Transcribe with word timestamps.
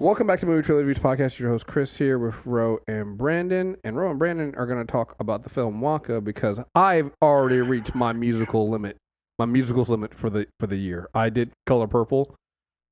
Welcome 0.00 0.26
back 0.26 0.40
to 0.40 0.46
Movie 0.46 0.62
Trailer 0.62 0.80
Reviews 0.82 0.98
Podcast. 0.98 1.38
Your 1.38 1.50
host 1.50 1.66
Chris 1.66 1.98
here 1.98 2.18
with 2.18 2.46
Ro 2.46 2.78
and 2.88 3.18
Brandon, 3.18 3.76
and 3.84 3.98
Ro 3.98 4.08
and 4.08 4.18
Brandon 4.18 4.54
are 4.54 4.64
going 4.64 4.78
to 4.78 4.90
talk 4.90 5.14
about 5.20 5.42
the 5.42 5.50
film 5.50 5.82
Wonka 5.82 6.24
because 6.24 6.58
I've 6.74 7.10
already 7.20 7.60
reached 7.60 7.94
my 7.94 8.14
musical 8.14 8.70
limit, 8.70 8.96
my 9.38 9.44
musical 9.44 9.84
limit 9.84 10.14
for 10.14 10.30
the 10.30 10.46
for 10.58 10.66
the 10.66 10.76
year. 10.78 11.06
I 11.14 11.28
did 11.28 11.50
Color 11.66 11.86
Purple, 11.86 12.34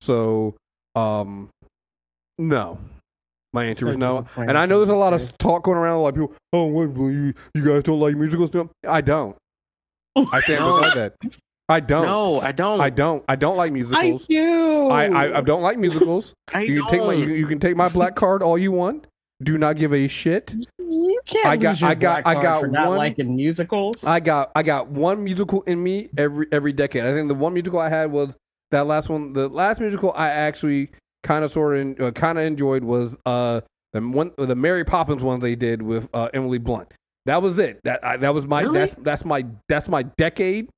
so 0.02 0.56
um, 0.96 1.48
no, 2.36 2.78
my 3.54 3.64
answer 3.64 3.84
So 3.84 3.86
was 3.86 3.96
no. 3.96 4.26
And 4.36 4.58
I 4.58 4.66
know 4.66 4.76
there's 4.76 4.90
a 4.90 4.94
lot 4.94 5.14
of 5.14 5.38
talk 5.38 5.62
going 5.64 5.78
around, 5.78 5.96
A 5.96 6.02
lot 6.02 6.08
of 6.10 6.14
people, 6.16 6.34
oh, 6.52 6.64
what, 6.66 6.90
well, 6.90 7.10
you 7.10 7.32
you 7.54 7.64
guys 7.64 7.84
don't 7.84 8.00
like 8.00 8.16
musicals? 8.16 8.52
No, 8.52 8.68
I 8.86 9.00
don't. 9.00 9.34
I 10.14 10.40
stand 10.42 10.60
No. 10.60 10.78
beside 10.82 10.94
that. 11.22 11.38
I 11.68 11.80
don't. 11.80 12.06
No, 12.06 12.40
I 12.40 12.52
don't. 12.52 12.80
I 12.80 12.90
don't. 12.90 13.24
I 13.28 13.36
don't 13.36 13.56
like 13.56 13.70
I 13.70 13.74
musicals. 13.74 14.26
do. 14.26 14.88
I, 14.88 15.04
I, 15.06 15.38
I 15.38 15.40
don't 15.42 15.62
like 15.62 15.78
musicals. 15.78 16.32
I 16.54 16.62
You 16.62 16.80
can 16.82 16.88
take 16.90 17.00
my 17.02 17.12
you, 17.12 17.26
can- 17.26 17.34
you 17.34 17.46
can 17.46 17.58
take 17.58 17.76
my 17.76 17.88
black 17.88 18.14
card 18.16 18.42
all 18.42 18.56
you 18.56 18.72
want. 18.72 19.06
Do 19.42 19.56
not 19.58 19.76
give 19.76 19.92
a 19.92 20.08
shit. 20.08 20.54
You 20.78 21.20
can't 21.26 21.46
I 21.46 21.56
got- 21.56 21.82
I 21.82 21.94
got- 21.94 22.26
I 22.26 22.34
got 22.42 22.60
for 22.60 22.68
not 22.68 22.88
one- 22.88 22.98
liking 22.98 23.36
musicals. 23.36 24.02
I 24.04 24.20
got 24.20 24.50
I 24.56 24.62
got 24.62 24.88
one 24.88 25.22
musical 25.22 25.62
in 25.62 25.82
me 25.82 26.08
every 26.16 26.46
every 26.50 26.72
decade. 26.72 27.04
I 27.04 27.12
think 27.12 27.28
the 27.28 27.34
one 27.34 27.52
musical 27.52 27.78
I 27.78 27.88
had 27.90 28.10
was 28.10 28.34
that 28.70 28.86
last 28.86 29.08
one. 29.10 29.34
The 29.34 29.48
last 29.48 29.80
musical 29.80 30.12
I 30.16 30.28
actually 30.28 30.88
kind 31.22 31.44
of 31.44 31.50
sort 31.50 31.76
of 31.76 32.00
uh, 32.00 32.10
kind 32.12 32.38
of 32.38 32.44
enjoyed 32.44 32.82
was 32.82 33.16
uh 33.26 33.60
the 33.92 34.00
one 34.00 34.32
the 34.38 34.54
Mary 34.56 34.84
Poppins 34.84 35.22
ones 35.22 35.42
they 35.42 35.54
did 35.54 35.82
with 35.82 36.08
uh, 36.14 36.28
Emily 36.32 36.58
Blunt. 36.58 36.88
That 37.26 37.42
was 37.42 37.58
it. 37.58 37.80
That 37.84 38.02
I, 38.04 38.16
that 38.16 38.32
was 38.34 38.46
my 38.46 38.62
Really? 38.62 38.78
that's 38.78 38.94
that's 39.02 39.24
my 39.24 39.44
that's 39.68 39.88
my 39.88 40.02
decade 40.16 40.68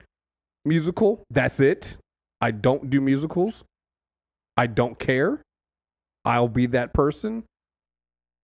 musical. 0.64 1.22
That's 1.30 1.60
it. 1.60 1.96
I 2.40 2.50
don't 2.50 2.90
do 2.90 3.00
musicals. 3.00 3.64
I 4.56 4.66
don't 4.66 4.98
care. 4.98 5.42
I'll 6.24 6.48
be 6.48 6.66
that 6.66 6.92
person. 6.92 7.44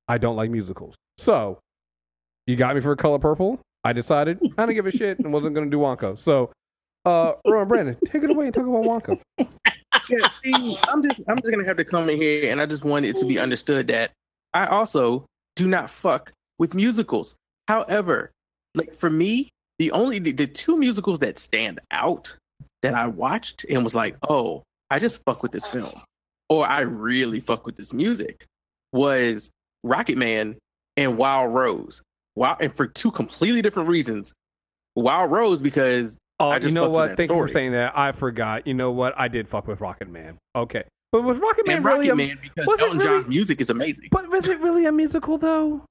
I 0.09 0.19
don't 0.19 0.37
like 0.37 0.51
musicals. 0.51 0.95
So, 1.19 1.59
you 2.47 2.57
got 2.57 2.75
me 2.75 2.81
for 2.81 2.95
Color 2.97 3.19
Purple. 3.19 3.61
I 3.85 3.93
decided 3.93 4.39
I 4.57 4.63
didn't 4.67 4.75
give 4.75 4.87
a 4.87 4.91
shit 4.91 5.19
and 5.19 5.33
wasn't 5.33 5.55
going 5.55 5.71
to 5.71 5.75
do 5.75 5.81
Wonka. 5.81 6.19
So, 6.19 6.53
uh, 7.05 7.35
Ron 7.47 7.69
Brandon, 7.69 7.97
take 8.05 8.23
it 8.23 8.31
away 8.31 8.47
and 8.47 8.55
talk 8.55 8.67
about 8.67 8.85
Wonka. 8.85 9.21
Yeah, 10.09 10.29
see, 10.45 10.79
I'm 10.85 11.03
just 11.03 11.21
I'm 11.29 11.37
just 11.39 11.51
gonna 11.51 11.65
have 11.65 11.79
to 11.79 11.85
come 11.85 12.09
in 12.09 12.21
here 12.21 12.53
and 12.53 12.61
I 12.61 12.67
just 12.67 12.85
want 12.85 13.07
it 13.07 13.17
to 13.17 13.25
be 13.25 13.39
understood 13.39 13.89
that 13.89 14.13
I 14.55 14.67
also 14.67 15.27
do 15.57 15.67
not 15.67 15.91
fuck 15.91 16.33
with 16.59 16.75
musicals. 16.75 17.35
However, 17.67 18.31
like 18.75 18.95
for 18.95 19.11
me, 19.11 19.49
the 19.79 19.91
only 19.93 20.19
the, 20.19 20.33
the 20.33 20.47
two 20.47 20.77
musicals 20.77 21.19
that 21.21 21.39
stand 21.39 21.81
out 21.91 22.35
that 22.83 22.95
I 22.95 23.07
watched 23.07 23.65
and 23.69 23.83
was 23.85 23.95
like, 23.95 24.17
oh, 24.29 24.63
I 24.91 24.99
just 24.99 25.23
fuck 25.25 25.43
with 25.43 25.53
this 25.53 25.67
film, 25.67 26.01
or 26.49 26.67
I 26.67 26.81
really 26.81 27.41
fuck 27.41 27.67
with 27.67 27.77
this 27.77 27.93
music, 27.93 28.47
was 28.93 29.51
Rocket 29.83 30.17
Man 30.19 30.57
and 30.97 31.17
Wild 31.17 31.53
Rose. 31.55 32.03
Wow, 32.37 32.57
and 32.61 32.75
for 32.75 32.87
two 32.87 33.11
completely 33.11 33.63
different 33.63 33.89
reasons. 33.89 34.33
Wild 34.95 35.31
Rose 35.31 35.61
because 35.63 36.17
Oh, 36.39 36.51
I 36.51 36.59
you 36.59 36.71
know 36.71 36.91
what? 36.91 37.17
Thank 37.17 37.31
you 37.31 37.37
for 37.37 37.49
saying 37.49 37.73
that. 37.73 37.97
I 37.97 38.13
forgot. 38.13 38.67
You 38.67 38.75
know 38.75 38.91
what? 38.93 39.15
I 39.17 39.29
did 39.29 39.49
fuck 39.49 39.67
with 39.67 39.81
Rocket 39.81 40.11
Man. 40.11 40.37
Okay, 40.55 40.85
but 41.11 41.23
was 41.23 41.39
Rocket 41.39 41.67
Man 41.67 41.77
and 41.79 41.85
really? 41.85 42.11
Rocket 42.11 42.13
a, 42.13 42.27
Man 42.27 42.39
because 42.43 42.81
Elton 42.81 42.99
really- 42.99 43.21
John's 43.21 43.29
music 43.29 43.61
is 43.61 43.71
amazing. 43.71 44.09
But 44.11 44.29
was 44.29 44.47
it 44.49 44.61
really 44.61 44.85
a 44.85 44.93
musical 44.93 45.39
though? 45.39 45.83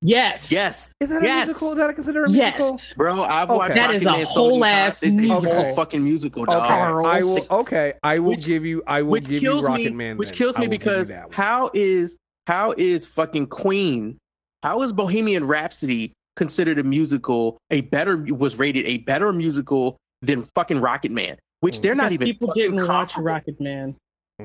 Yes. 0.00 0.50
Yes, 0.52 0.92
Is 1.00 1.10
that 1.10 1.22
a 1.22 1.26
Yes. 1.26 1.46
musical? 1.46 1.70
Is 1.70 1.76
that 1.76 1.94
considered 1.94 2.24
a 2.24 2.30
musical? 2.30 2.70
Yes. 2.72 2.94
bro, 2.94 3.22
I've 3.22 3.50
Okay. 3.50 3.56
watched 3.56 3.74
That 3.74 3.86
Rocket 3.90 4.02
a 4.02 4.04
Man 4.04 4.26
so 4.26 4.42
many 4.44 4.50
whole 4.50 4.64
ass 4.64 5.02
It's 5.02 5.02
a 5.02 5.10
musical. 5.20 5.54
whole 5.54 5.74
fucking 5.74 6.04
musical, 6.04 6.42
Okay, 6.42 6.52
dog. 6.52 6.68
Charles. 6.68 7.06
I 7.06 7.22
will. 7.22 7.46
Okay, 7.60 7.92
I 8.02 8.18
will 8.18 8.30
Which- 8.30 8.46
give 8.46 8.64
you. 8.64 8.82
I 8.86 9.02
will 9.02 9.20
give 9.20 9.30
you 9.32 9.40
kills 9.40 9.64
Rocket 9.64 9.84
me. 9.84 9.90
Man. 9.90 10.16
which 10.16 10.28
then. 10.30 10.38
kills 10.38 10.56
me 10.58 10.66
will 10.66 10.72
give 10.72 10.72
you 10.72 10.78
because 10.78 11.10
how 11.32 11.70
is 11.74 12.16
how 12.46 12.74
is 12.76 13.06
fucking 13.06 13.46
Queen? 13.48 14.16
How 14.62 14.82
is 14.82 14.92
Bohemian 14.92 15.46
Rhapsody 15.46 16.12
considered 16.36 16.78
a 16.78 16.82
musical? 16.82 17.58
A 17.70 17.82
better 17.82 18.16
was 18.16 18.56
rated 18.58 18.86
a 18.86 18.98
better 18.98 19.32
musical 19.32 19.96
than 20.22 20.42
fucking 20.54 20.80
Rocket 20.80 21.12
Man, 21.12 21.36
which 21.60 21.78
mm. 21.78 21.82
they're 21.82 21.94
not 21.94 22.12
even. 22.12 22.26
people 22.26 22.52
didn't 22.54 22.86
watch. 22.86 23.16
Rocket 23.16 23.60
Man. 23.60 23.94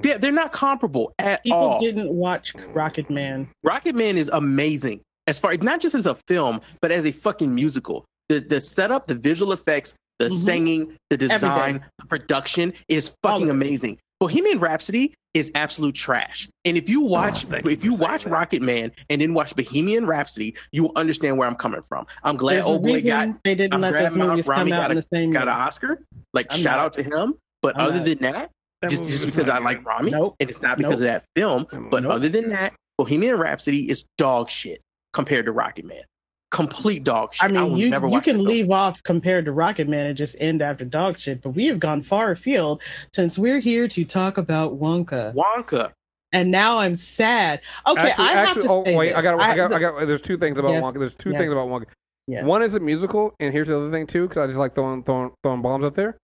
They're, 0.01 0.17
they're 0.17 0.31
not 0.31 0.51
comparable 0.51 1.13
at 1.19 1.43
People 1.43 1.57
all. 1.59 1.79
didn't 1.79 2.11
watch 2.11 2.53
Rocket 2.73 3.11
Man. 3.11 3.47
Rocket 3.63 3.93
Man 3.95 4.17
is 4.17 4.27
amazing 4.33 5.01
as 5.27 5.39
far 5.39 5.55
not 5.57 5.79
just 5.79 5.95
as 5.95 6.05
a 6.05 6.15
film, 6.27 6.61
but 6.81 6.91
as 6.91 7.05
a 7.05 7.11
fucking 7.11 7.53
musical. 7.53 8.05
The 8.29 8.39
the 8.39 8.59
setup, 8.61 9.07
the 9.07 9.15
visual 9.15 9.51
effects, 9.51 9.93
the 10.19 10.25
Mhm. 10.27 10.37
singing, 10.37 10.97
the 11.09 11.17
design, 11.17 11.43
Everything. 11.43 11.83
the 11.99 12.05
production 12.05 12.73
is 12.87 13.13
fucking 13.23 13.49
amazing. 13.49 13.97
Bohemian 14.19 14.59
Rhapsody 14.59 15.13
is 15.33 15.51
absolute 15.55 15.95
trash. 15.95 16.47
And 16.63 16.77
if 16.77 16.87
you 16.87 17.01
watch 17.01 17.45
Oh, 17.45 17.49
thank 17.49 17.65
you 17.65 17.71
if 17.71 17.83
you 17.83 17.95
watch 17.95 18.23
that. 18.23 18.29
Rocket 18.29 18.61
Man 18.61 18.91
and 19.09 19.19
then 19.19 19.33
watch 19.33 19.55
Bohemian 19.55 20.05
Rhapsody, 20.05 20.55
you 20.71 20.83
will 20.83 20.93
understand 20.95 21.37
where 21.37 21.47
I'm 21.47 21.55
coming 21.55 21.81
from. 21.81 22.05
I'm 22.23 22.37
glad 22.37 22.57
There's 22.57 22.65
old 22.67 22.83
boy 22.83 23.01
got 23.01 23.43
they 23.43 23.55
didn't 23.55 23.73
I'm 23.73 23.81
let 23.81 23.93
those 23.93 24.15
movies 24.15 24.47
Rami 24.47 24.71
come 24.71 24.79
out 24.79 24.83
got 24.83 24.91
in 24.91 24.97
the 24.97 25.05
same 25.13 25.31
got 25.31 25.43
an. 25.43 25.49
Oscar. 25.49 26.03
Like 26.33 26.47
I'm 26.51 26.59
shout 26.59 26.77
not. 26.77 26.85
out 26.85 26.93
to 26.93 27.03
him. 27.03 27.33
But 27.61 27.77
I'm 27.77 27.87
other 27.87 27.95
not. 27.97 28.05
than 28.05 28.17
that, 28.19 28.51
That 28.81 28.91
just, 28.91 29.03
just 29.05 29.25
because 29.25 29.49
I 29.49 29.57
like. 29.59 29.83
Rami, 29.85 30.11
Nope. 30.11 30.35
and 30.39 30.49
it's 30.49 30.61
not 30.61 30.77
because 30.77 30.99
Nope. 30.99 31.07
of 31.09 31.13
that 31.13 31.23
film. 31.35 31.89
But 31.89 32.03
Nope. 32.03 32.11
other 32.13 32.29
than 32.29 32.49
that, 32.49 32.73
Bohemian 32.97 33.37
Rhapsody 33.37 33.89
is 33.89 34.05
dog 34.17 34.49
shit 34.49 34.81
compared 35.13 35.45
to 35.45 35.51
Rocket 35.51 35.85
Man. 35.85 36.03
Complete 36.51 37.03
dog 37.03 37.33
shit. 37.33 37.43
I 37.43 37.47
mean, 37.47 37.71
will 37.71 37.79
you 37.79 37.89
never 37.89 38.05
you 38.05 38.11
watch 38.13 38.25
that 38.25 38.31
can 38.31 38.37
film. 38.37 38.47
leave 38.47 38.69
off 38.71 39.01
compared 39.03 39.45
to 39.45 39.51
Rocket 39.51 39.87
Man 39.87 40.05
and 40.05 40.15
just 40.15 40.35
end 40.39 40.61
after 40.61 40.85
dog 40.85 41.17
shit, 41.17 41.41
but 41.41 41.51
we 41.51 41.65
have 41.65 41.79
gone 41.79 42.03
far 42.03 42.31
afield 42.31 42.81
since 43.13 43.39
we're 43.39 43.59
here 43.59 43.87
to 43.87 44.05
talk 44.05 44.37
about 44.37 44.79
Wonka. 44.79 45.33
Wonka. 45.33 45.91
And 46.31 46.51
now 46.51 46.79
I'm 46.79 46.95
sad. 46.95 47.61
Okay, 47.87 48.01
actually, 48.01 48.25
I 48.25 48.31
have 48.33 48.47
actually, 48.49 48.63
to 48.63 48.69
oh 48.69 48.83
say 48.83 48.95
wait, 48.95 49.07
this. 49.09 49.17
I 49.17 49.21
got, 49.21 49.39
I 49.39 49.55
got, 49.55 49.69
the- 49.69 49.75
I 49.75 49.79
got. 49.79 50.07
There's 50.07 50.21
two 50.21 50.37
things 50.37 50.59
about 50.59 50.71
Yes, 50.71 50.83
Wonka. 50.83 50.99
There's 50.99 51.13
two 51.15 51.31
yes. 51.31 51.39
things 51.39 51.51
about 51.51 51.69
Wonka. 51.69 51.85
Yeah. 52.27 52.43
One 52.45 52.63
is 52.63 52.73
a 52.73 52.79
musical, 52.79 53.33
and 53.39 53.51
here's 53.51 53.67
the 53.67 53.75
other 53.77 53.91
thing 53.91 54.07
too, 54.07 54.27
because 54.27 54.43
I 54.43 54.47
just 54.47 54.59
like 54.59 54.75
throwing, 54.75 55.03
throwing, 55.03 55.31
throwing 55.43 55.61
bombs 55.61 55.85
out 55.85 55.93
there. 55.95 56.17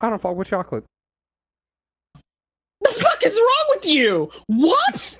I 0.00 0.10
don't 0.10 0.20
fuck 0.20 0.36
with 0.36 0.48
chocolate. 0.48 0.84
the 2.80 2.90
fuck 2.90 3.22
is 3.24 3.34
wrong 3.34 3.66
with 3.70 3.86
you? 3.86 4.30
What? 4.48 5.18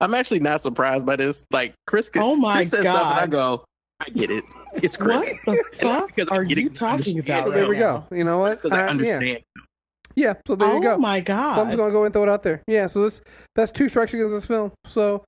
I'm 0.00 0.14
actually 0.14 0.40
not 0.40 0.60
surprised 0.60 1.04
by 1.04 1.16
this. 1.16 1.44
Like 1.50 1.74
Chris, 1.86 2.10
Oh 2.16 2.36
my 2.36 2.56
Chris 2.56 2.70
says 2.70 2.80
stuff, 2.80 3.10
and 3.10 3.18
I 3.20 3.26
go, 3.26 3.64
I 4.00 4.10
get 4.10 4.30
it. 4.30 4.44
It's 4.74 4.96
Chris. 4.96 5.34
What 5.44 5.56
the 5.58 5.64
fuck 5.80 6.30
I 6.30 6.36
are 6.36 6.42
you 6.44 6.70
talking 6.70 7.18
about? 7.18 7.44
So 7.44 7.50
there 7.50 7.62
right 7.62 7.68
we 7.68 7.78
now? 7.78 8.06
go. 8.10 8.16
You 8.16 8.24
know 8.24 8.38
what? 8.38 8.56
Because 8.62 8.72
I 8.72 8.82
Uh, 8.82 8.84
yeah. 8.84 8.90
understand. 8.90 9.40
Yeah. 10.14 10.34
So 10.46 10.56
there 10.56 10.68
oh 10.68 10.76
you 10.76 10.82
go. 10.82 10.94
Oh 10.94 10.98
my 10.98 11.24
So 11.24 11.32
I'm 11.34 11.66
just 11.66 11.76
gonna 11.76 11.92
go 11.92 12.04
and 12.04 12.12
throw 12.12 12.22
it 12.22 12.28
out 12.28 12.42
there. 12.42 12.62
Yeah. 12.66 12.86
So 12.86 13.02
this 13.04 13.22
that's 13.54 13.70
two 13.70 13.88
strikes 13.88 14.14
against 14.14 14.32
this 14.34 14.46
film. 14.46 14.72
So 14.86 15.24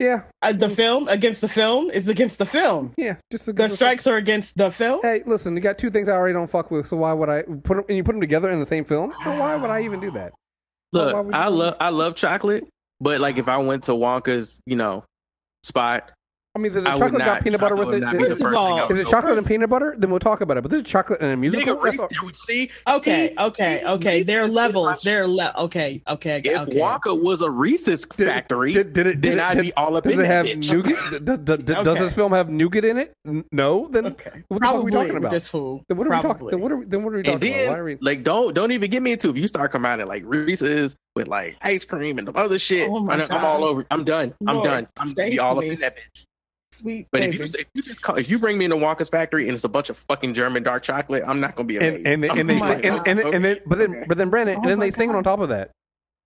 yeah, 0.00 0.24
Uh, 0.42 0.52
the 0.52 0.68
film 0.70 1.06
against 1.06 1.40
the 1.40 1.48
film 1.48 1.88
is 1.90 2.08
against 2.08 2.38
the 2.38 2.46
film. 2.46 2.92
yeah. 2.96 3.16
Just 3.30 3.46
The 3.54 3.68
strikes 3.68 4.08
are 4.08 4.16
against 4.16 4.56
the 4.56 4.72
film. 4.72 4.98
Hey, 5.02 5.22
listen, 5.24 5.54
you 5.54 5.62
got 5.62 5.78
two 5.78 5.88
things 5.88 6.08
I 6.08 6.12
already 6.14 6.34
don't 6.34 6.50
fuck 6.50 6.72
with. 6.72 6.88
So 6.88 6.96
why 6.96 7.12
would 7.12 7.28
I 7.28 7.42
put 7.42 7.76
them? 7.76 7.84
And 7.88 7.96
you 7.96 8.02
put 8.02 8.12
them 8.12 8.20
together 8.20 8.50
in 8.50 8.58
the 8.58 8.66
same 8.66 8.84
film? 8.84 9.12
So 9.24 9.30
why 9.38 9.54
would 9.54 9.70
I 9.70 9.82
even 9.82 10.00
do 10.00 10.10
that? 10.12 10.32
Look, 10.92 11.14
why 11.14 11.20
would 11.20 11.34
you 11.34 11.40
I 11.40 11.48
love? 11.48 11.76
I 11.80 11.88
love 11.90 12.16
chocolate, 12.16 12.64
but 13.04 13.20
like 13.20 13.36
if 13.36 13.48
I 13.48 13.58
went 13.58 13.84
to 13.84 13.92
Wonka's, 13.92 14.62
you 14.64 14.76
know, 14.76 15.04
spot, 15.62 16.10
I 16.56 16.60
mean, 16.60 16.70
does 16.72 16.84
I 16.86 16.90
the 16.90 16.90
would 16.92 16.98
chocolate 17.00 17.18
not- 17.18 17.24
got 17.24 17.42
peanut 17.42 17.60
butter 17.60 17.74
with 17.74 17.86
would 17.88 17.96
it? 17.96 18.00
not 18.00 18.12
be 18.12 18.18
the 18.18 18.24
Is, 18.26 18.30
First 18.38 18.42
of 18.42 18.54
all- 18.54 18.86
is 18.88 18.96
it 18.96 19.04
chocolate 19.08 19.22
first. 19.32 19.38
and 19.38 19.46
peanut 19.46 19.68
butter? 19.68 19.96
Then 19.98 20.08
we'll 20.10 20.20
talk 20.20 20.40
about 20.40 20.56
it. 20.56 20.60
But 20.62 20.70
this 20.70 20.82
is 20.82 20.88
chocolate 20.88 21.20
and 21.20 21.32
a 21.32 21.36
musical. 21.36 21.74
Nigga, 21.74 21.82
That's 21.82 21.92
Reese- 21.98 22.00
all- 22.00 22.30
see, 22.32 22.70
Okay, 22.86 23.28
see, 23.30 23.34
okay, 23.40 23.80
see, 23.82 23.86
okay. 23.88 24.22
There 24.22 24.44
are 24.44 24.46
levels. 24.48 24.86
my- 24.86 24.96
There 25.02 25.24
are 25.24 25.26
le- 25.26 25.52
okay, 25.58 26.00
okay, 26.08 26.40
If 26.44 26.56
okay. 26.60 26.78
Wonka 26.78 27.20
was 27.20 27.42
a 27.42 27.50
Reese's 27.50 28.04
factory, 28.04 28.72
Did, 28.72 28.92
did 28.92 29.08
it? 29.08 29.20
Did 29.20 29.32
then 29.32 29.38
it, 29.40 29.42
I'd 29.42 29.54
did- 29.54 29.62
be 29.62 29.72
all 29.74 29.96
up 29.96 30.04
Does 30.04 30.12
in 30.12 30.20
it 30.20 30.26
have 30.28 30.46
bitch. 30.46 30.70
nougat? 30.72 31.10
d- 31.24 31.36
d- 31.36 31.56
d- 31.64 31.74
Does 31.82 31.98
this 31.98 32.14
film 32.14 32.30
have 32.32 32.48
nougat 32.48 32.84
in 32.84 32.98
it? 32.98 33.14
No. 33.50 33.88
Then 33.90 34.06
Okay. 34.06 34.44
what 34.46 34.60
the 34.60 34.66
fuck 34.68 34.76
are 34.76 34.80
we 34.80 34.92
talking 34.92 35.16
about? 35.16 35.32
this 35.32 35.48
fool. 35.48 35.82
Then 35.88 35.98
what 35.98 36.06
are 36.06 36.10
we 36.10 36.22
talking? 36.22 36.46
Then 36.50 36.60
what 36.60 36.70
are 36.70 36.76
we? 36.76 36.84
Then 36.84 37.02
what 37.02 37.14
are 37.14 37.16
we 37.16 37.22
talking 37.24 37.40
then, 37.40 37.60
about? 37.64 37.72
Why 37.72 37.78
are 37.80 37.84
we? 37.84 37.98
like, 38.00 38.22
don't 38.22 38.54
don't 38.54 38.70
even 38.70 38.92
get 38.92 39.02
me 39.02 39.10
into 39.10 39.28
if 39.30 39.36
you 39.36 39.48
start 39.48 39.72
combining 39.72 40.06
like 40.06 40.22
Reese's 40.24 40.94
with 41.16 41.26
like 41.26 41.56
ice 41.62 41.84
cream 41.84 42.18
and 42.18 42.28
the 42.28 42.32
other 42.38 42.60
shit. 42.60 42.88
Oh 42.88 42.98
I'm, 43.10 43.22
I'm 43.28 43.44
all 43.44 43.64
over. 43.64 43.84
I'm 43.90 44.04
done. 44.04 44.34
I'm 44.46 44.62
done. 44.62 44.86
I'm 45.00 45.12
gonna 45.14 45.30
be 45.30 45.40
all 45.40 45.58
up 45.58 45.64
in 45.64 45.80
that 45.80 45.96
bitch. 45.96 46.24
Sweet 46.74 47.06
But 47.12 47.22
if 47.22 47.34
you, 47.34 47.40
baby. 47.40 47.58
if 47.60 47.66
you 47.74 47.82
just 47.82 48.02
call, 48.02 48.16
if 48.16 48.28
you 48.28 48.38
bring 48.38 48.58
me 48.58 48.64
into 48.64 48.76
Wonka's 48.76 49.08
factory 49.08 49.44
and 49.48 49.54
it's 49.54 49.64
a 49.64 49.68
bunch 49.68 49.90
of 49.90 49.96
fucking 49.96 50.34
German 50.34 50.62
dark 50.62 50.82
chocolate, 50.82 51.22
I'm 51.26 51.40
not 51.40 51.54
gonna 51.56 51.66
be 51.66 51.76
amazed. 51.76 51.96
And 51.98 52.06
and 52.06 52.22
they, 52.24 52.30
I'm 52.30 52.38
and 52.40 52.48
they 52.50 52.58
gonna 52.58 52.74
my 52.74 52.76
be 52.76 52.82
sing, 52.82 52.92
like, 52.96 53.06
and, 53.08 53.18
and, 53.20 53.26
okay. 53.28 53.36
and 53.36 53.44
then 53.44 53.58
but 53.66 53.78
then 53.78 53.90
Okay. 53.90 54.04
but 54.08 54.18
then 54.18 54.30
Brandon 54.30 54.56
and 54.56 54.64
Oh 54.64 54.68
then 54.68 54.78
my 54.78 54.86
they 54.86 54.90
singing 54.90 55.12
God. 55.12 55.18
on 55.18 55.24
top 55.24 55.40
of 55.40 55.48
that, 55.50 55.70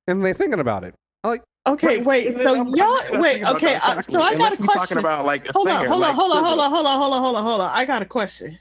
and 0.07 0.25
they 0.25 0.33
singing 0.33 0.61
about 0.61 0.85
it. 0.85 0.95
Like 1.25 1.43
Okay, 1.67 1.99
Right, 1.99 2.05
wait. 2.07 2.35
So 2.35 2.55
I'm- 2.55 2.61
I'm 2.69 2.75
y'all, 2.77 2.95
not 2.95 3.21
wait. 3.21 3.45
Okay, 3.45 3.73
dark 3.75 3.83
uh, 3.99 4.03
so 4.03 4.13
chocolate, 4.13 4.23
I 4.23 4.35
got 4.39 4.59
a 4.59 4.63
we 4.63 4.69
talking 4.69 4.97
about 4.99 5.27
like 5.27 5.49
a 5.49 5.53
Hold 5.53 5.69
on, 5.69 5.81
singer, 5.81 5.89
hold 5.89 6.01
like 6.01 6.11
on, 6.11 6.15
hold 6.17 6.33
on, 6.33 6.45
hold 6.45 6.61
on, 6.61 6.71
hold 6.71 6.87
on, 6.87 6.99
hold 6.99 7.13
on, 7.15 7.23
hold 7.23 7.37
on, 7.37 7.45
hold 7.45 7.61
on. 7.61 7.71
I 7.75 7.85
got 7.85 8.01
a 8.01 8.07
question. 8.07 8.59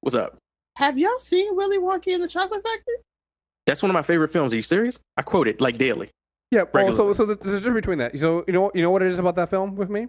What's 0.00 0.16
up? 0.16 0.36
Have 0.76 0.98
y'all 0.98 1.18
seen 1.20 1.54
Willy 1.54 1.78
Wonka 1.78 2.12
and 2.14 2.22
the 2.22 2.26
Chocolate 2.28 2.62
Factory? 2.64 2.94
That's 3.66 3.80
one 3.82 3.90
of 3.90 3.94
my 3.94 4.02
favorite 4.02 4.32
films. 4.32 4.52
Are 4.52 4.56
you 4.56 4.62
serious? 4.62 4.98
I 5.16 5.22
quote 5.22 5.46
it 5.46 5.60
like 5.60 5.78
daily. 5.78 6.10
yeah. 6.50 6.64
Oh, 6.74 6.92
so 6.92 7.12
so 7.12 7.26
the- 7.26 7.36
there's 7.36 7.54
a 7.54 7.60
difference 7.60 7.76
between 7.84 7.98
that. 7.98 8.18
So 8.18 8.44
you 8.48 8.52
know 8.54 8.72
you 8.74 8.82
know 8.82 8.90
what 8.90 9.02
it 9.02 9.08
is 9.12 9.18
about 9.20 9.36
that 9.36 9.50
film 9.50 9.76
with 9.76 9.90
me. 9.90 10.08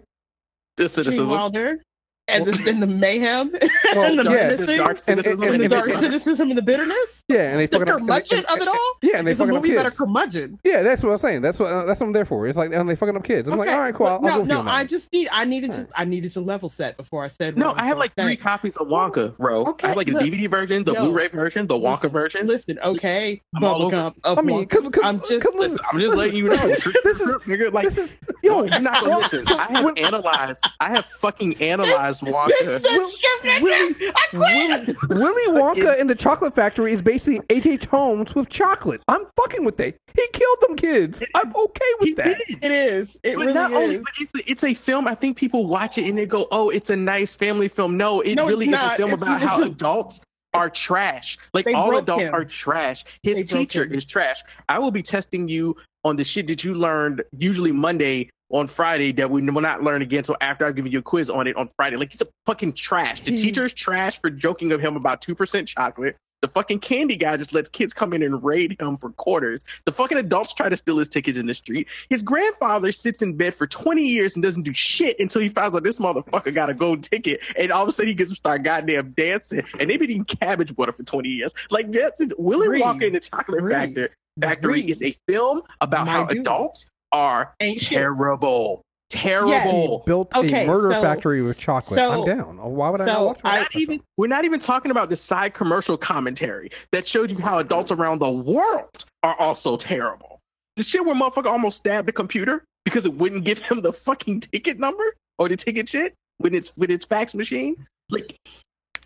This 0.80 0.94
Gene. 0.94 1.28
Wilder 1.28 1.84
and 2.30 2.46
the, 2.46 2.70
and 2.70 2.82
the 2.82 2.86
mayhem 2.86 3.50
Well, 3.94 4.02
and 4.04 4.18
the 4.18 4.24
yeah, 4.24 4.30
menacing 4.48 4.76
dark 4.78 5.00
And- 5.06 5.18
and, 5.18 5.24
cynicism 5.24 5.42
and- 5.48 5.60
the 5.60 5.64
and- 5.64 5.70
dark 5.70 5.88
and- 5.90 5.98
cynicism 5.98 6.48
and 6.50 6.58
the 6.58 6.62
bitterness. 6.62 7.24
Yeah, 7.28 7.50
and 7.50 7.60
they 7.60 7.66
The 7.66 7.78
fucking 7.78 7.92
up. 7.92 7.98
curmudgeon 8.00 8.44
of 8.46 8.58
it 8.58 8.68
all. 8.68 8.92
Yeah, 9.02 9.18
and 9.18 9.26
they 9.26 9.32
Is 9.32 9.38
the 9.38 9.44
fucking 9.44 9.56
up 9.56 9.62
movie 9.62 9.74
about 9.74 9.86
a 9.86 9.90
kids. 9.90 9.98
curmudgeon? 9.98 10.58
Yeah, 10.64 10.82
that's 10.82 11.02
what 11.02 11.12
I'm 11.12 11.18
saying. 11.18 11.42
That's 11.42 11.58
what 11.58 11.66
uh, 11.72 11.84
that's 11.84 12.00
what 12.00 12.06
I'm 12.08 12.12
there 12.12 12.24
for. 12.24 12.46
It's 12.48 12.56
like 12.58 12.72
and 12.72 12.88
they 12.88 12.96
fucking 12.96 13.16
up 13.16 13.24
kids. 13.24 13.48
I'm 13.48 13.58
like, 13.58 13.68
all 13.70 13.78
right, 13.80 13.94
cool. 13.94 14.06
but 14.06 14.30
I'll, 14.32 14.44
no, 14.44 14.58
I'll 14.58 14.62
go 14.62 14.62
no. 14.64 14.70
I 14.70 14.84
just 14.84 15.12
need. 15.12 15.28
I 15.30 15.44
needed 15.44 15.72
to. 15.72 15.86
I 15.94 16.04
needed 16.04 16.32
to 16.32 16.40
level 16.40 16.68
set 16.68 16.96
before 16.96 17.24
I 17.24 17.28
said. 17.28 17.56
No, 17.56 17.72
I 17.76 17.86
have 17.86 17.98
like 17.98 18.14
three 18.16 18.36
copies 18.36 18.76
of 18.76 18.88
Wonka, 18.88 19.36
bro. 19.36 19.64
Okay, 19.66 19.86
I 19.86 19.88
have 19.90 19.96
like 19.96 20.06
the. 20.08 20.14
DVD 20.14 20.50
version, 20.50 20.82
the 20.84 20.92
Yo. 20.94 21.04
Blu-ray 21.04 21.28
version, 21.28 21.66
the 21.66 21.74
Wonka 21.74 21.94
Listen, 22.04 22.10
version. 22.10 22.46
Listen, 22.46 22.78
okay, 22.80 23.40
I'm 23.54 23.62
all 23.64 23.82
over 23.82 23.96
bubblegum. 23.96 24.38
I 24.38 24.42
mean, 24.42 24.64
Wonka. 24.66 24.70
cause, 24.70 24.88
cause, 24.90 25.04
I'm 25.04 25.20
just. 25.20 25.42
cause 25.42 25.54
Listen, 25.54 25.70
listen, 25.72 25.84
I'm 25.92 26.00
just 26.00 26.16
letting 26.16 26.36
you 26.36 26.48
know. 26.48 26.56
this 26.56 26.86
is 27.20 27.42
Nigga, 27.44 27.72
like 27.72 27.84
this 27.84 27.98
is 27.98 28.16
yo. 28.42 28.64
you're 28.64 28.80
not 28.80 29.02
gonna 29.04 29.18
listen. 29.18 29.44
I 29.56 29.66
have 29.70 29.92
analyzed. 29.98 30.58
I 30.80 30.90
have 30.90 31.04
fucking 31.06 31.56
analyzed 31.62 32.19
Bitch 32.20 32.32
Wonka. 32.32 32.82
said 32.82 32.86
Will- 32.96 33.62
Willy- 33.62 33.88
naked. 33.90 34.14
Willy, 34.32 34.96
Willy 35.08 35.60
Wonka 35.60 35.98
in 35.98 36.06
the 36.06 36.14
Chocolate 36.14 36.54
Factory 36.54 36.92
is 36.92 37.02
basically 37.02 37.40
H.H. 37.50 37.86
Holmes 37.86 38.34
with 38.34 38.48
chocolate. 38.48 39.02
I'm 39.08 39.22
fucking 39.36 39.64
with 39.64 39.76
that. 39.78 39.96
He 40.14 40.26
killed 40.32 40.58
them 40.62 40.76
kids. 40.76 41.22
I'm 41.34 41.54
okay 41.54 41.84
He 42.00 42.10
with 42.10 42.16
that. 42.16 42.38
did. 42.46 42.58
It 42.64 42.72
is. 42.72 43.18
It 43.22 43.36
But 43.36 43.40
really 43.46 43.54
not 43.54 43.72
only, 43.72 43.98
but 43.98 44.12
it's 44.20 44.32
a, 44.34 44.50
it's 44.50 44.64
a 44.64 44.74
film. 44.74 45.08
I 45.08 45.14
think 45.14 45.36
people 45.36 45.66
watch 45.66 45.98
it 45.98 46.08
and 46.08 46.18
they 46.18 46.26
go, 46.26 46.46
"Oh, 46.50 46.70
it's 46.70 46.90
a 46.90 46.96
nice 46.96 47.34
family 47.34 47.68
film." 47.68 47.96
No, 47.96 48.20
it 48.20 48.34
No, 48.34 48.46
really 48.46 48.68
is 48.68 48.74
a 48.74 48.90
film 48.96 49.10
It's- 49.12 49.22
about 49.22 49.40
how 49.40 49.58
it's 49.60 49.66
adults 49.66 50.20
are 50.52 50.68
trash. 50.68 51.38
Like 51.54 51.64
They 51.66 51.74
all 51.74 51.96
adults 51.96 52.24
him. 52.24 52.34
are 52.34 52.44
trash. 52.44 53.04
His 53.22 53.36
They 53.36 53.44
teacher 53.44 53.84
is 53.84 54.04
trash. 54.04 54.42
I 54.68 54.78
will 54.80 54.90
be 54.90 55.02
testing 55.02 55.48
you 55.48 55.76
on 56.04 56.16
the 56.16 56.24
shit 56.24 56.46
that 56.48 56.64
you 56.64 56.74
learned 56.74 57.22
usually 57.38 57.70
Monday 57.72 58.28
on 58.50 58.66
Friday 58.66 59.12
that 59.12 59.30
we 59.30 59.42
will 59.42 59.60
not 59.60 59.82
learn 59.82 60.02
again 60.02 60.18
until 60.18 60.36
after 60.40 60.66
I've 60.66 60.76
given 60.76 60.92
you 60.92 60.98
a 60.98 61.02
quiz 61.02 61.30
on 61.30 61.46
it 61.46 61.56
on 61.56 61.70
Friday. 61.76 61.96
Like 61.96 62.12
he's 62.12 62.20
a 62.20 62.28
fucking 62.46 62.74
trash. 62.74 63.20
The 63.20 63.30
hmm. 63.30 63.36
He- 63.36 63.42
teacher 63.44 63.64
is 63.64 63.72
trash 63.72 64.20
for 64.20 64.30
joking 64.30 64.72
of 64.72 64.80
him 64.80 64.96
about 64.96 65.22
two 65.22 65.34
percent 65.34 65.68
chocolate. 65.68 66.16
The 66.42 66.48
fucking 66.48 66.80
candy 66.80 67.16
guy 67.16 67.36
just 67.36 67.52
lets 67.52 67.68
kids 67.68 67.92
come 67.92 68.14
in 68.14 68.22
and 68.22 68.42
raid 68.42 68.80
him 68.80 68.96
for 68.96 69.10
quarters. 69.10 69.62
The 69.84 69.92
fucking 69.92 70.16
adults 70.16 70.54
try 70.54 70.70
to 70.70 70.76
steal 70.76 70.96
his 70.96 71.08
tickets 71.08 71.36
in 71.36 71.44
the 71.44 71.52
street. 71.52 71.86
His 72.08 72.22
grandfather 72.22 72.92
sits 72.92 73.20
in 73.20 73.36
bed 73.36 73.54
for 73.54 73.66
20 73.66 74.02
years 74.02 74.36
and 74.36 74.42
doesn't 74.42 74.62
do 74.62 74.72
shit 74.72 75.20
until 75.20 75.42
he 75.42 75.50
finds 75.50 75.76
out 75.76 75.82
this 75.82 75.98
motherfucker 75.98 76.54
got 76.54 76.70
a 76.70 76.74
gold 76.74 77.02
ticket. 77.02 77.42
And 77.58 77.70
all 77.70 77.82
of 77.82 77.90
a 77.90 77.92
sudden 77.92 78.08
he 78.08 78.14
gets 78.14 78.30
to 78.30 78.36
start 78.36 78.62
goddamn 78.62 79.10
dancing. 79.10 79.62
And 79.78 79.90
they've 79.90 80.00
been 80.00 80.10
eating 80.10 80.24
cabbage 80.24 80.74
butter 80.74 80.92
for 80.92 81.02
20 81.02 81.28
years. 81.28 81.52
Like, 81.68 81.92
that's, 81.92 82.16
Breathe. 82.18 82.32
Wonka 82.38 83.02
in 83.02 83.12
the 83.12 83.20
Chocolate. 83.20 83.70
Factory, 83.70 84.08
Factory 84.40 84.72
Breathe. 84.72 84.90
is 84.90 85.02
a 85.02 85.14
film 85.28 85.60
about 85.82 86.06
My 86.06 86.12
how 86.12 86.24
dude. 86.24 86.38
adults 86.38 86.86
are 87.12 87.54
Ain't 87.60 87.80
shit. 87.80 87.98
terrible. 87.98 88.82
He 89.12 89.18
Terrible. 89.18 90.04
built 90.06 90.32
Okay, 90.36 90.62
a 90.64 90.66
murder 90.68 90.92
so- 90.92 91.02
factory 91.02 91.42
with 91.42 91.58
chocolate. 91.58 91.98
so- 91.98 92.22
I'm 92.22 92.24
down. 92.26 92.58
Oh, 92.62 92.68
why 92.68 92.90
would 92.90 93.00
I 93.00 93.06
so 93.06 93.12
not 93.12 93.24
watch 93.26 93.40
I- 93.42 93.58
that? 93.60 93.74
Even, 93.76 94.00
we're 94.16 94.28
not 94.28 94.44
even 94.44 94.60
talking 94.60 94.92
about 94.92 95.10
the 95.10 95.16
side 95.16 95.52
commercial 95.52 95.96
commentary 95.98 96.70
that 96.92 97.08
showed 97.08 97.32
you 97.32 97.38
how 97.38 97.58
adults 97.58 97.90
around 97.90 98.20
the 98.20 98.30
world 98.30 99.04
are 99.24 99.34
also 99.40 99.76
terrible. 99.76 100.38
The 100.76 100.84
shit 100.84 101.04
where 101.04 101.14
motherfucker 101.16 101.46
almost 101.46 101.78
stabbed 101.78 102.06
the 102.06 102.12
computer 102.12 102.62
because 102.84 103.04
it 103.04 103.12
wouldn't 103.14 103.44
give 103.44 103.58
him 103.58 103.82
the 103.82 103.92
fucking 103.92 104.40
ticket 104.40 104.78
number 104.78 105.02
or 105.38 105.48
the 105.48 105.56
ticket 105.56 105.88
shit 105.88 106.14
with 106.38 106.54
its 106.54 106.72
with 106.76 106.90
its 106.92 107.04
fax 107.04 107.34
machine. 107.34 107.84
Like, 108.10 108.36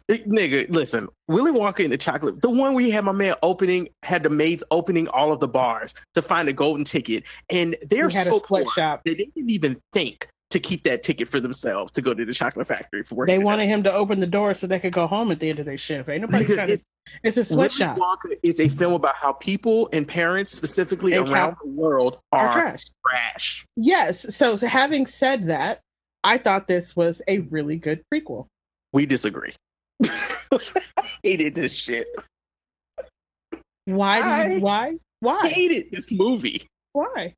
it- 0.08 0.28
nigga, 0.28 0.68
listen, 0.70 1.08
Willy 1.28 1.52
Wonka 1.52 1.84
and 1.84 1.92
the 1.92 1.98
chocolate, 1.98 2.40
the 2.42 2.50
one 2.50 2.74
where 2.74 2.84
you 2.84 2.92
had 2.92 3.04
my 3.04 3.12
man 3.12 3.34
opening, 3.42 3.88
had 4.02 4.22
the 4.22 4.30
maids 4.30 4.62
opening 4.70 5.08
all 5.08 5.32
of 5.32 5.40
the 5.40 5.48
bars 5.48 5.94
to 6.14 6.22
find 6.22 6.48
a 6.48 6.52
golden 6.52 6.84
ticket, 6.84 7.24
and 7.50 7.76
they're 7.88 8.08
had 8.08 8.26
so 8.26 8.40
poor 8.40 8.62
sweatshop. 8.62 9.02
that 9.04 9.16
they 9.18 9.24
didn't 9.34 9.50
even 9.50 9.80
think 9.92 10.28
to 10.50 10.60
keep 10.60 10.84
that 10.84 11.02
ticket 11.02 11.26
for 11.26 11.40
themselves 11.40 11.90
to 11.90 12.00
go 12.00 12.14
to 12.14 12.24
the 12.24 12.32
chocolate 12.32 12.68
factory 12.68 13.02
for 13.02 13.16
working. 13.16 13.34
They 13.38 13.42
wanted 13.42 13.66
him 13.66 13.82
to 13.82 13.92
open 13.92 14.20
the 14.20 14.26
door 14.26 14.54
so 14.54 14.68
they 14.68 14.78
could 14.78 14.92
go 14.92 15.06
home 15.08 15.32
at 15.32 15.40
the 15.40 15.50
end 15.50 15.58
of 15.58 15.64
their 15.64 15.78
shift. 15.78 16.08
Ain't 16.08 16.20
nobody 16.20 16.44
trying 16.44 16.68
to. 16.68 16.72
it's- 16.74 16.84
It's 17.24 17.50
a 17.50 17.54
Willy. 17.56 17.68
Wonka 17.70 18.36
is 18.42 18.60
a 18.60 18.68
film 18.68 18.92
about 18.92 19.16
how 19.16 19.32
people 19.32 19.88
and 19.92 20.06
parents, 20.06 20.52
specifically 20.52 21.14
And 21.14 21.28
around 21.28 21.56
the 21.62 21.68
world, 21.70 22.18
Are 22.32 22.46
are 22.48 22.52
trash. 22.52 22.84
trash. 23.06 23.66
Yes. 23.76 24.34
So 24.36 24.56
having 24.58 25.06
said 25.06 25.48
that, 25.48 25.80
I 26.22 26.38
thought 26.38 26.68
this 26.68 26.94
was 26.94 27.20
a 27.28 27.38
really 27.40 27.76
good 27.76 28.02
prequel. 28.12 28.46
We 28.92 29.06
disagree. 29.06 29.54
I 30.04 31.08
hated 31.22 31.54
this 31.54 31.72
shit. 31.72 32.06
Why? 33.86 34.20
Do 34.20 34.28
I- 34.28 34.46
you, 34.54 34.60
why? 34.60 34.86
I 34.88 34.98
Why? 35.20 35.48
hated 35.48 35.90
this 35.90 36.10
movie. 36.10 36.66
Why? 36.92 37.34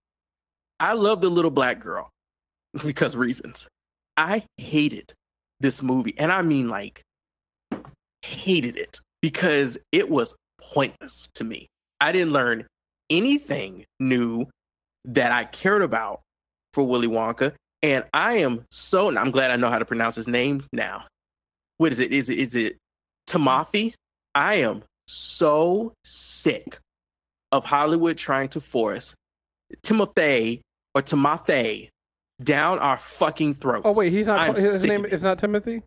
I 0.81 0.93
love 0.93 1.21
the 1.21 1.29
little 1.31 1.51
black 1.51 1.81
girl 1.81 2.11
because 2.85 3.17
reasons. 3.17 3.69
I 4.17 4.45
hated 4.57 5.13
this 5.61 5.83
movie, 5.83 6.15
and 6.19 6.33
I 6.33 6.43
mean 6.43 6.69
like 6.69 7.03
hated 8.23 8.77
it 8.77 9.01
because 9.23 9.79
it 9.93 10.09
was 10.11 10.35
pointless 10.61 11.29
to 11.35 11.45
me. 11.45 11.69
I 12.01 12.13
didn't 12.13 12.33
learn 12.33 12.67
anything 13.11 13.85
new 14.01 14.47
that 15.05 15.33
I 15.33 15.45
cared 15.45 15.83
about 15.83 16.21
for 16.75 16.85
Willy 16.85 17.09
Wonka, 17.09 17.53
and 17.83 18.05
I 18.13 18.39
am 18.39 18.65
so. 18.71 19.09
And 19.09 19.19
I'm 19.19 19.31
glad 19.31 19.51
I 19.51 19.57
know 19.57 19.69
how 19.71 19.79
to 19.79 19.85
pronounce 19.85 20.17
his 20.17 20.27
name 20.27 20.65
now. 20.73 21.05
What 21.79 21.93
is 21.93 21.99
it? 21.99 22.13
Is 22.13 22.29
it 22.29 22.39
is 22.39 22.55
it 22.55 22.77
Timothy? 23.27 23.95
I 24.35 24.57
am 24.57 24.83
so 25.07 25.93
sick 26.05 26.79
of 27.53 27.65
Hollywood 27.65 28.19
trying 28.19 28.49
to 28.51 28.61
force 28.61 29.15
Timothy 29.83 30.63
or 30.95 31.03
Timothy 31.03 31.91
down 32.43 32.79
our 32.79 32.99
fucking 32.99 33.55
throats. 33.55 33.83
Oh 33.85 33.93
wait, 33.95 34.13
he's 34.13 34.27
not. 34.27 34.39
I'm 34.39 34.55
His 34.55 34.81
sick 34.81 34.89
name 34.89 35.05
is 35.05 35.23
not 35.23 35.39
Timothy. 35.39 35.83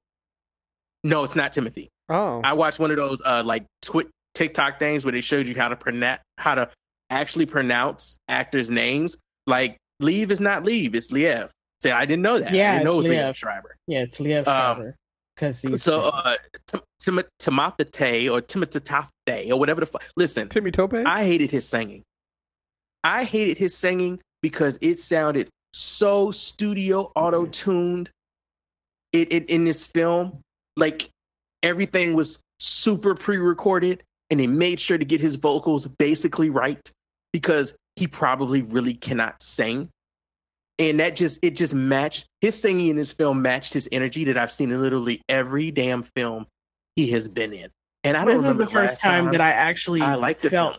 No, 1.03 1.23
it's 1.23 1.35
not 1.35 1.53
Timothy. 1.53 1.89
Oh, 2.09 2.41
I 2.43 2.53
watched 2.53 2.79
one 2.79 2.91
of 2.91 2.97
those 2.97 3.21
uh 3.25 3.43
like 3.45 3.65
twi- 3.81 4.07
TikTok 4.35 4.79
things 4.79 5.05
where 5.05 5.11
they 5.11 5.21
showed 5.21 5.47
you 5.47 5.55
how 5.55 5.67
to 5.69 5.75
pronounce 5.75 6.21
how 6.37 6.55
to 6.55 6.69
actually 7.09 7.45
pronounce 7.45 8.17
actors' 8.27 8.69
names. 8.69 9.17
Like 9.47 9.77
Leave 9.99 10.31
is 10.31 10.39
not 10.39 10.63
Leave, 10.63 10.95
it's 10.95 11.11
Liev. 11.11 11.49
Say 11.81 11.91
I 11.91 12.05
didn't 12.05 12.23
know 12.23 12.39
that. 12.39 12.53
Yeah, 12.53 12.71
I 12.71 12.73
didn't 12.79 12.85
know 12.85 12.99
it's 12.99 13.05
it 13.07 13.09
was 13.09 13.17
Liev. 13.17 13.29
Liev 13.29 13.35
Schreiber. 13.35 13.75
Yeah, 13.87 14.01
it's 14.01 14.17
Liev 14.17 14.47
Um, 14.47 14.93
Schreiber. 15.39 15.51
Because 15.51 15.61
he's 15.61 15.83
So 15.83 16.01
uh 16.01 16.35
Tim- 16.67 16.81
Tim- 16.99 17.23
Timothy 17.39 18.29
or 18.29 18.41
Timothy 18.41 19.51
or 19.51 19.59
whatever 19.59 19.81
the 19.81 19.85
fuck. 19.85 20.03
Listen, 20.15 20.49
Timmy 20.49 20.71
Tope. 20.71 20.93
I 20.93 21.23
hated 21.23 21.51
his 21.51 21.67
singing. 21.67 22.03
I 23.03 23.23
hated 23.23 23.57
his 23.57 23.75
singing 23.75 24.19
because 24.41 24.77
it 24.81 24.99
sounded 24.99 25.49
so 25.73 26.31
studio 26.31 27.11
auto 27.15 27.45
tuned. 27.45 28.09
It, 29.13 29.31
it 29.33 29.49
in 29.49 29.65
this 29.65 29.85
film, 29.85 30.41
like 30.77 31.09
everything 31.63 32.13
was 32.13 32.39
super 32.59 33.15
pre 33.15 33.37
recorded, 33.37 34.03
and 34.29 34.39
they 34.39 34.47
made 34.47 34.79
sure 34.79 34.97
to 34.97 35.05
get 35.05 35.21
his 35.21 35.35
vocals 35.35 35.87
basically 35.87 36.49
right 36.49 36.79
because 37.33 37.73
he 37.95 38.07
probably 38.07 38.61
really 38.61 38.93
cannot 38.93 39.41
sing. 39.41 39.89
And 40.79 40.99
that 40.99 41.15
just 41.15 41.39
it 41.41 41.51
just 41.51 41.73
matched 41.73 42.25
his 42.41 42.59
singing 42.59 42.87
in 42.87 42.95
this 42.95 43.11
film 43.11 43.41
matched 43.41 43.73
his 43.73 43.87
energy 43.91 44.23
that 44.25 44.37
I've 44.37 44.51
seen 44.51 44.71
in 44.71 44.81
literally 44.81 45.21
every 45.27 45.71
damn 45.71 46.03
film 46.15 46.47
he 46.95 47.11
has 47.11 47.27
been 47.27 47.53
in. 47.53 47.69
And 48.03 48.15
I 48.15 48.23
don't 48.23 48.41
this 48.41 48.49
is 48.49 48.57
the 48.57 48.65
first 48.65 48.93
last 48.93 49.01
time, 49.01 49.31
that 49.31 49.41
I 49.41 49.51
actually 49.51 50.01
I 50.01 50.15
like 50.15 50.39
felt. 50.39 50.77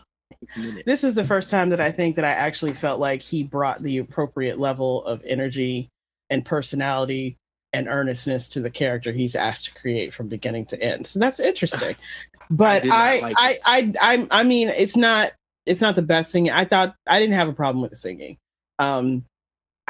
This 0.85 1.03
is 1.03 1.13
the 1.13 1.25
first 1.25 1.51
time 1.51 1.69
that 1.69 1.79
I 1.79 1.91
think 1.91 2.15
that 2.15 2.25
I 2.25 2.31
actually 2.31 2.73
felt 2.73 2.99
like 2.99 3.21
he 3.21 3.43
brought 3.43 3.83
the 3.83 3.99
appropriate 3.99 4.59
level 4.59 5.05
of 5.05 5.21
energy 5.23 5.89
and 6.31 6.43
personality 6.43 7.37
and 7.73 7.87
earnestness 7.87 8.47
to 8.49 8.59
the 8.59 8.69
character 8.69 9.11
he's 9.11 9.35
asked 9.35 9.65
to 9.65 9.73
create 9.75 10.13
from 10.13 10.27
beginning 10.27 10.65
to 10.67 10.81
end. 10.81 11.07
So 11.07 11.19
that's 11.19 11.39
interesting. 11.39 11.95
But 12.49 12.83
not 12.83 12.97
I, 12.97 13.19
like 13.21 13.35
I, 13.37 13.51
it. 13.51 13.95
I, 14.01 14.13
I, 14.13 14.27
I, 14.29 14.43
mean, 14.43 14.67
it's 14.67 14.97
not, 14.97 15.31
it's 15.65 15.79
not 15.79 15.95
the 15.95 16.01
best 16.01 16.33
singing. 16.33 16.51
I 16.51 16.65
thought 16.65 16.95
I 17.07 17.21
didn't 17.21 17.35
have 17.35 17.47
a 17.47 17.53
problem 17.53 17.81
with 17.81 17.91
the 17.91 17.97
singing. 17.97 18.35
Um, 18.77 19.23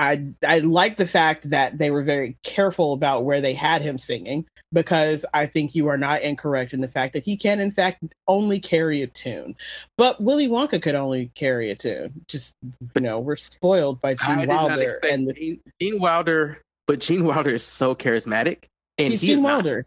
I, 0.02 0.34
I 0.44 0.60
like 0.60 0.98
the 0.98 1.06
fact 1.06 1.48
that 1.52 1.78
they 1.78 1.92
were 1.92 2.02
very 2.02 2.36
careful 2.44 2.94
about 2.94 3.24
where 3.24 3.40
they 3.40 3.54
had 3.54 3.84
him 3.84 4.00
singing 4.00 4.48
because 4.74 5.24
I 5.32 5.46
think 5.46 5.76
you 5.76 5.90
are 5.90 5.98
not 5.98 6.24
incorrect 6.24 6.74
in 6.74 6.82
the 6.82 6.88
fact 6.88 7.14
that 7.14 7.24
he 7.24 7.38
can, 7.38 7.60
in 7.60 7.72
fact, 7.72 8.04
only 8.28 8.60
carry 8.60 9.04
a 9.04 9.08
tune. 9.08 9.56
But 10.00 10.20
Willy 10.20 10.48
Wonka 10.48 10.82
could 10.82 10.96
only 10.96 11.30
carry 11.36 11.70
a 11.70 11.76
tune. 11.76 12.26
Just 12.28 12.52
you 12.96 13.02
know, 13.02 13.20
we're 13.20 13.36
spoiled 13.36 14.02
by 14.02 14.16
Gene 14.16 14.48
not 14.48 14.70
Wilder 14.70 15.00
and 15.04 15.28
the, 15.28 15.34
Gene, 15.34 15.62
Gene 15.80 16.00
Wilder, 16.00 16.60
but 16.88 17.00
Gene 17.00 17.24
Wilder 17.24 17.52
is 17.52 17.64
so 17.64 17.94
charismatic, 17.94 18.64
and 18.98 19.12
he's 19.12 19.22
Gene 19.22 19.44
not. 19.44 19.64
Wilder. 19.64 19.86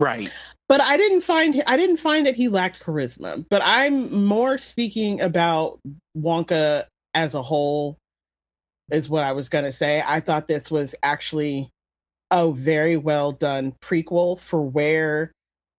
right. 0.00 0.30
But 0.70 0.80
I 0.80 0.96
didn't 0.96 1.20
find 1.20 1.62
I 1.66 1.76
didn't 1.76 1.98
find 1.98 2.26
that 2.26 2.34
he 2.34 2.48
lacked 2.48 2.82
charisma. 2.82 3.44
But 3.50 3.60
I'm 3.62 4.24
more 4.24 4.56
speaking 4.56 5.20
about 5.20 5.80
Wonka 6.16 6.86
as 7.12 7.34
a 7.34 7.42
whole, 7.42 7.98
is 8.90 9.08
what 9.08 9.24
I 9.24 9.32
was 9.32 9.48
gonna 9.48 9.72
say. 9.72 10.02
I 10.06 10.20
thought 10.20 10.48
this 10.48 10.70
was 10.70 10.94
actually 11.02 11.70
a 12.30 12.50
very 12.50 12.96
well 12.96 13.32
done 13.32 13.74
prequel 13.82 14.40
for 14.40 14.60
where 14.62 15.32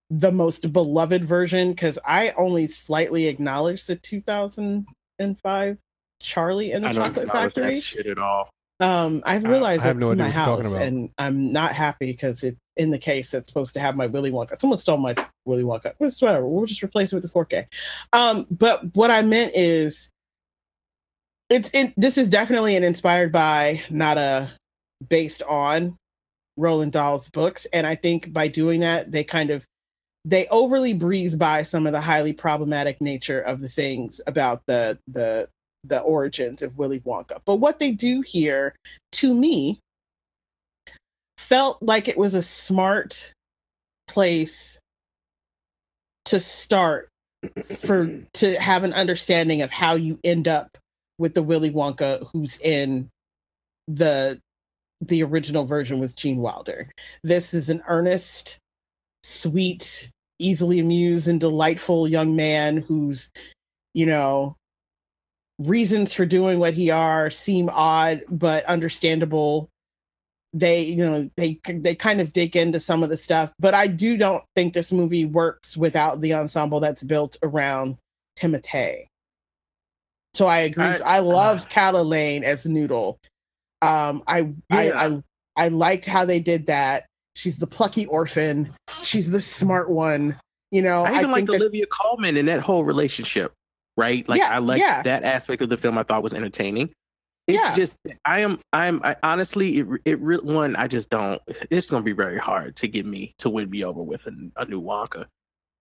the 0.09 0.31
most 0.31 0.71
beloved 0.71 1.25
version, 1.25 1.71
because 1.71 1.97
I 2.05 2.31
only 2.31 2.67
slightly 2.67 3.27
acknowledged 3.27 3.87
the 3.87 3.95
2005 3.95 5.77
Charlie 6.21 6.71
and 6.71 6.83
the 6.83 6.89
I 6.89 6.93
don't 6.93 7.03
Chocolate 7.05 7.27
acknowledge 7.27 7.53
Factory. 7.53 7.75
that 7.75 7.81
shit 7.81 8.07
at 8.07 8.19
all. 8.19 8.49
Um, 8.79 9.23
I've 9.25 9.43
realized 9.43 9.83
I 9.83 9.87
have 9.87 9.97
it's 9.97 10.01
no 10.01 10.11
in 10.11 10.19
idea 10.21 10.33
my 10.33 10.39
what 10.39 10.45
you're 10.45 10.45
talking 10.45 10.63
house, 10.65 10.73
about. 10.73 10.87
and 10.87 11.09
I'm 11.17 11.51
not 11.53 11.73
happy 11.73 12.07
because 12.07 12.43
it's 12.43 12.57
in 12.75 12.91
the 12.91 12.97
case 12.99 13.31
that's 13.31 13.47
supposed 13.49 13.73
to 13.75 13.79
have 13.79 13.95
my 13.95 14.05
Willy 14.05 14.31
Wonka. 14.31 14.59
Someone 14.59 14.79
stole 14.79 14.97
my 14.97 15.15
Willy 15.45 15.63
Wonka. 15.63 15.93
It's 15.99 16.21
whatever. 16.21 16.45
We'll 16.45 16.65
just 16.65 16.83
replace 16.83 17.13
it 17.13 17.15
with 17.15 17.23
the 17.23 17.29
4K. 17.29 17.67
Um, 18.11 18.45
but 18.51 18.93
what 18.95 19.11
I 19.11 19.21
meant 19.21 19.53
is, 19.55 20.09
it's 21.49 21.69
in, 21.71 21.93
this 21.97 22.17
is 22.17 22.27
definitely 22.27 22.75
an 22.75 22.83
inspired 22.83 23.31
by, 23.31 23.81
not 23.89 24.17
a 24.17 24.51
based 25.09 25.43
on 25.43 25.97
Roald 26.57 26.91
Dahl's 26.91 27.29
books, 27.29 27.67
and 27.73 27.85
I 27.85 27.95
think 27.95 28.31
by 28.33 28.47
doing 28.47 28.79
that, 28.81 29.11
they 29.11 29.23
kind 29.23 29.49
of 29.49 29.65
they 30.23 30.47
overly 30.47 30.93
breeze 30.93 31.35
by 31.35 31.61
some 31.63 31.85
of 31.85 31.93
the 31.93 32.01
highly 32.01 32.33
problematic 32.33 32.99
nature 32.99 33.41
of 33.41 33.61
the 33.61 33.69
things 33.69 34.21
about 34.25 34.61
the 34.65 34.97
the 35.07 35.47
the 35.83 35.99
origins 35.99 36.61
of 36.61 36.77
Willy 36.77 36.99
Wonka. 37.01 37.39
But 37.45 37.57
what 37.57 37.77
they 37.77 37.91
do 37.91 38.23
here, 38.25 38.75
to 39.13 39.33
me, 39.33 39.79
felt 41.37 41.81
like 41.81 42.07
it 42.07 42.17
was 42.17 42.33
a 42.33 42.41
smart 42.41 43.33
place 44.07 44.79
to 46.25 46.39
start 46.39 47.09
for 47.77 48.19
to 48.33 48.59
have 48.59 48.83
an 48.83 48.93
understanding 48.93 49.61
of 49.61 49.69
how 49.69 49.93
you 49.93 50.19
end 50.23 50.47
up 50.47 50.75
with 51.17 51.33
the 51.33 51.43
Willy 51.43 51.71
Wonka 51.71 52.27
who's 52.31 52.59
in 52.59 53.09
the 53.87 54.39
the 55.01 55.23
original 55.23 55.65
version 55.65 55.99
with 55.99 56.15
Gene 56.15 56.37
Wilder. 56.37 56.89
This 57.23 57.53
is 57.53 57.69
an 57.69 57.83
earnest, 57.87 58.57
sweet, 59.23 60.09
easily 60.39 60.79
amused 60.79 61.27
and 61.27 61.39
delightful 61.39 62.07
young 62.07 62.35
man 62.35 62.77
who's, 62.77 63.29
you 63.93 64.05
know, 64.05 64.55
reasons 65.59 66.13
for 66.13 66.25
doing 66.25 66.59
what 66.59 66.73
he 66.73 66.89
are 66.89 67.29
seem 67.31 67.69
odd 67.71 68.23
but 68.29 68.65
understandable 68.65 69.69
they 70.51 70.81
you 70.81 70.97
know 70.97 71.29
they 71.37 71.59
they 71.65 71.95
kind 71.95 72.19
of 72.19 72.33
dig 72.33 72.57
into 72.57 72.77
some 72.77 73.03
of 73.03 73.09
the 73.09 73.17
stuff 73.17 73.53
but 73.57 73.73
i 73.73 73.87
do 73.87 74.17
don't 74.17 74.43
think 74.55 74.73
this 74.73 74.91
movie 74.91 75.23
works 75.23 75.77
without 75.77 76.19
the 76.19 76.33
ensemble 76.33 76.81
that's 76.81 77.03
built 77.03 77.37
around 77.41 77.97
timothy 78.35 79.07
so 80.35 80.45
i 80.45 80.59
agree 80.59 80.83
I- 80.85 81.15
i, 81.17 81.19
loved 81.19 81.69
Calah 81.69 82.05
Lane 82.05 82.43
as 82.43 82.65
noodle 82.65 83.17
um 83.81 84.23
i 84.27 84.39
Yeah. 84.39 84.51
I, 84.71 85.05
I 85.07 85.21
i 85.57 85.67
liked 85.69 86.05
how 86.05 86.25
they 86.25 86.39
did 86.39 86.67
that 86.67 87.05
she's 87.35 87.57
the 87.57 87.67
plucky 87.67 88.05
orphan 88.07 88.73
she's 89.01 89.29
the 89.31 89.41
smart 89.41 89.89
one 89.89 90.37
you 90.71 90.81
know 90.81 91.03
I 91.05 91.13
even 91.19 91.29
I 91.29 91.33
liked 91.33 91.47
that 91.47 91.55
Olivia 91.61 91.85
Colman 91.87 92.35
in 92.37 92.47
that 92.47 92.59
whole 92.59 92.83
relationship, 92.83 93.53
right? 93.95 94.27
Like 94.27 94.39
Yeah, 94.41 94.49
I 94.49 94.57
liked 94.57 94.81
yeah. 94.81 95.03
that 95.03 95.23
aspect 95.23 95.61
of 95.61 95.69
the 95.69 95.77
film. 95.77 95.97
I 95.97 96.03
thought 96.03 96.23
was 96.23 96.33
entertaining. 96.33 96.89
It's 97.47 97.63
Yeah. 97.63 97.75
just 97.75 97.95
I 98.25 98.39
am 98.39 98.59
I'm 98.73 98.99
I 99.03 99.15
honestly 99.23 99.77
it 99.77 99.87
it 100.03 100.43
one 100.43 100.75
I 100.75 100.87
just 100.87 101.09
don't. 101.09 101.41
It's 101.69 101.87
going 101.87 102.01
to 102.01 102.05
be 102.05 102.11
very 102.11 102.37
hard 102.39 102.75
to 102.77 102.87
get 102.87 103.05
me 103.05 103.33
to 103.37 103.49
win 103.49 103.69
me 103.69 103.85
over 103.85 104.01
with 104.01 104.25
a, 104.27 104.33
a 104.57 104.65
new 104.65 104.81
Wonka. 104.81 105.27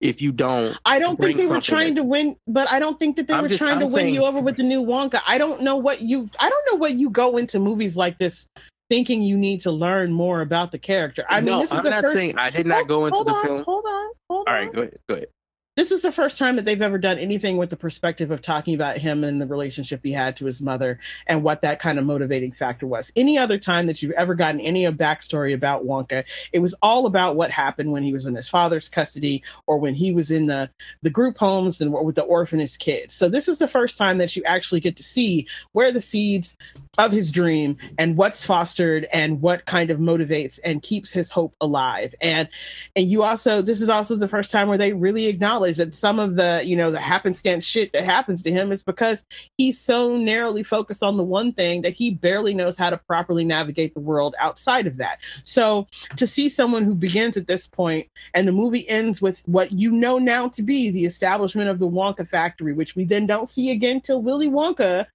If 0.05 0.21
you 0.21 0.33
don't, 0.33 0.79
I 0.85 0.99
don't 0.99 1.19
think 1.19 1.39
they 1.39 1.47
were 1.47 1.63
trying 1.63 1.95
to 1.95 2.03
win, 2.05 2.37
but 2.47 2.71
I 2.71 2.79
don't 2.79 2.99
think 2.99 3.17
that 3.17 3.27
they 3.27 3.33
I'm 3.33 3.43
were 3.43 3.49
just- 3.49 3.59
trying 3.63 3.79
I'm 3.83 3.89
to 3.89 3.95
win 3.95 4.13
you 4.13 4.25
over 4.25 4.39
with 4.39 4.57
the 4.57 4.63
new 4.63 4.83
Wonka. 4.85 5.21
I 5.27 5.39
don't 5.39 5.63
know 5.63 5.77
what 5.77 6.03
you 6.03 6.29
I 6.39 6.51
don't 6.51 6.67
know 6.71 6.77
what 6.79 6.93
you 6.95 7.09
go 7.09 7.39
into 7.39 7.59
movies 7.59 7.97
like 7.97 8.19
this 8.19 8.47
thinking 8.91 9.23
you 9.23 9.39
need 9.39 9.63
to 9.63 9.71
learn 9.71 10.13
more 10.13 10.43
about 10.43 10.73
the 10.73 10.79
character. 10.79 11.25
I 11.27 11.41
mean, 11.41 11.47
no, 11.47 11.61
this 11.61 11.71
is 11.71 11.79
I'm 11.79 11.85
the 11.85 11.91
not 11.91 12.03
first 12.03 12.17
saying 12.17 12.35
I 12.37 12.51
did 12.51 12.67
not 12.67 12.75
oh, 12.75 12.77
Hold- 12.77 12.89
go 12.89 13.07
into 13.07 13.17
hold 13.17 13.27
the 13.29 13.33
on, 13.33 13.45
film. 13.47 13.65
Hold 13.65 13.85
on, 13.87 14.11
hold 14.29 14.47
All 14.47 14.55
on. 14.55 14.61
right, 14.61 14.73
go 14.75 14.81
ahead, 14.83 14.97
go 15.09 15.15
ahead. 15.15 15.29
This 15.77 15.91
is 15.91 16.03
the 16.03 16.13
first 16.13 16.39
time 16.39 16.55
that 16.55 16.65
they've 16.65 16.81
ever 16.81 16.99
done 16.99 17.19
anything 17.19 17.57
with 17.57 17.69
the 17.69 17.77
perspective 17.77 18.31
of 18.31 18.41
talking 18.41 18.77
about 18.77 18.97
him 18.97 19.25
and 19.25 19.43
the 19.43 19.47
relationship 19.47 20.03
he 20.05 20.13
had 20.13 20.37
to 20.37 20.45
his 20.45 20.63
mother 20.63 21.01
and 21.27 21.43
what 21.43 21.63
that 21.63 21.81
kind 21.81 21.99
of 21.99 22.05
motivating 22.05 22.53
factor 22.53 22.87
was. 22.87 23.11
Any 23.17 23.39
other 23.39 23.59
time 23.59 23.89
that 23.89 24.01
you've 24.01 24.13
ever 24.13 24.37
gotten 24.37 24.61
any 24.61 24.85
of 24.85 24.95
backstory 24.95 25.53
about 25.53 25.85
Wonka, 25.85 26.23
it 26.53 26.61
was 26.61 26.77
all 26.81 27.07
about 27.07 27.35
what 27.35 27.51
happened 27.51 27.91
when 27.91 28.05
he 28.05 28.13
was 28.13 28.25
in 28.25 28.37
his 28.37 28.49
father's 28.49 28.89
custody 28.89 29.43
or 29.67 29.79
when 29.79 29.95
he 29.95 30.13
was 30.13 30.31
in 30.31 30.47
the 30.47 30.71
the 31.03 31.11
group 31.11 31.39
homes 31.39 31.81
and 31.81 31.93
with 31.93 32.15
the 32.15 32.23
orphanage 32.23 32.79
kids. 32.79 33.13
So 33.13 33.29
this 33.29 33.49
is 33.49 33.59
the 33.59 33.67
first 33.67 33.99
time 33.99 34.19
that 34.19 34.37
you 34.37 34.45
actually 34.45 34.79
get 34.79 34.97
to 34.99 35.03
see 35.03 35.49
where 35.73 35.91
the 35.91 36.01
seeds 36.01 36.57
of 36.99 37.11
his 37.11 37.33
dream 37.33 37.79
and 37.99 38.17
what's 38.17 38.45
fostered 38.45 39.09
and 39.13 39.43
what 39.43 39.67
kind 39.67 39.91
of 39.91 39.99
motivates 39.99 40.61
and 40.63 40.83
keeps 40.83 41.11
his 41.11 41.31
hope 41.31 41.57
alive. 41.61 42.15
And 42.21 42.49
and 42.95 43.11
you 43.11 43.25
also 43.25 43.61
this 43.61 43.83
is 43.83 43.89
also 43.89 44.15
the 44.15 44.29
first 44.29 44.53
time 44.53 44.69
where 44.69 44.79
they 44.79 44.93
really 44.93 45.27
acknowledge 45.27 45.64
that 45.73 45.97
some 45.97 46.19
of 46.19 46.37
the 46.37 46.63
you 46.65 46.77
know 46.77 46.91
the 46.91 47.01
happenstance 47.01 47.65
shit 47.65 47.93
that 47.93 48.05
happens 48.05 48.43
to 48.43 48.51
him 48.51 48.73
is 48.73 48.83
because 48.83 49.25
he's 49.57 49.81
so 49.81 50.17
narrowly 50.17 50.63
focused 50.63 51.03
on 51.03 51.17
the 51.17 51.23
one 51.23 51.53
thing 51.53 51.83
that 51.83 51.93
he 51.93 52.11
barely 52.13 52.55
knows 52.55 52.77
how 52.77 52.91
to 52.91 52.99
properly 52.99 53.45
navigate 53.45 53.95
the 53.95 54.01
world 54.01 54.35
outside 54.39 54.87
of 54.87 54.97
that. 54.99 55.19
So 55.45 55.87
to 56.17 56.27
see 56.27 56.49
someone 56.49 56.85
who 56.85 56.95
begins 56.95 57.37
at 57.37 57.47
this 57.47 57.67
point 57.67 58.09
and 58.33 58.47
the 58.47 58.53
movie 58.53 58.89
ends 58.89 59.21
with 59.21 59.43
what 59.47 59.73
you 59.73 59.91
know 59.91 60.19
now 60.19 60.49
to 60.49 60.63
be 60.63 60.91
the 60.91 61.05
establishment 61.05 61.69
of 61.69 61.79
the 61.79 61.89
wonka 61.89 62.29
factory 62.29 62.73
which 62.73 62.97
we 62.97 63.05
then 63.05 63.27
don't 63.27 63.51
see 63.51 63.71
again 63.71 64.01
till 64.01 64.23
willy 64.23 64.49
wonka 64.49 65.07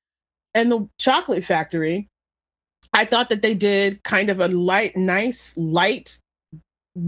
and 0.53 0.71
the 0.71 0.87
chocolate 0.97 1.43
factory 1.43 2.07
i 2.93 3.05
thought 3.05 3.29
that 3.29 3.41
they 3.41 3.53
did 3.53 4.01
kind 4.03 4.29
of 4.29 4.39
a 4.39 4.47
light 4.47 4.95
nice 4.95 5.53
light 5.55 6.19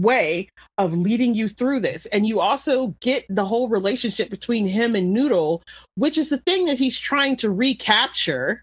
way 0.00 0.48
of 0.78 0.92
leading 0.92 1.34
you 1.34 1.48
through 1.48 1.80
this. 1.80 2.06
And 2.06 2.26
you 2.26 2.40
also 2.40 2.94
get 3.00 3.24
the 3.28 3.44
whole 3.44 3.68
relationship 3.68 4.30
between 4.30 4.66
him 4.66 4.94
and 4.94 5.12
Noodle, 5.12 5.62
which 5.94 6.18
is 6.18 6.28
the 6.28 6.38
thing 6.38 6.66
that 6.66 6.78
he's 6.78 6.98
trying 6.98 7.36
to 7.36 7.50
recapture 7.50 8.62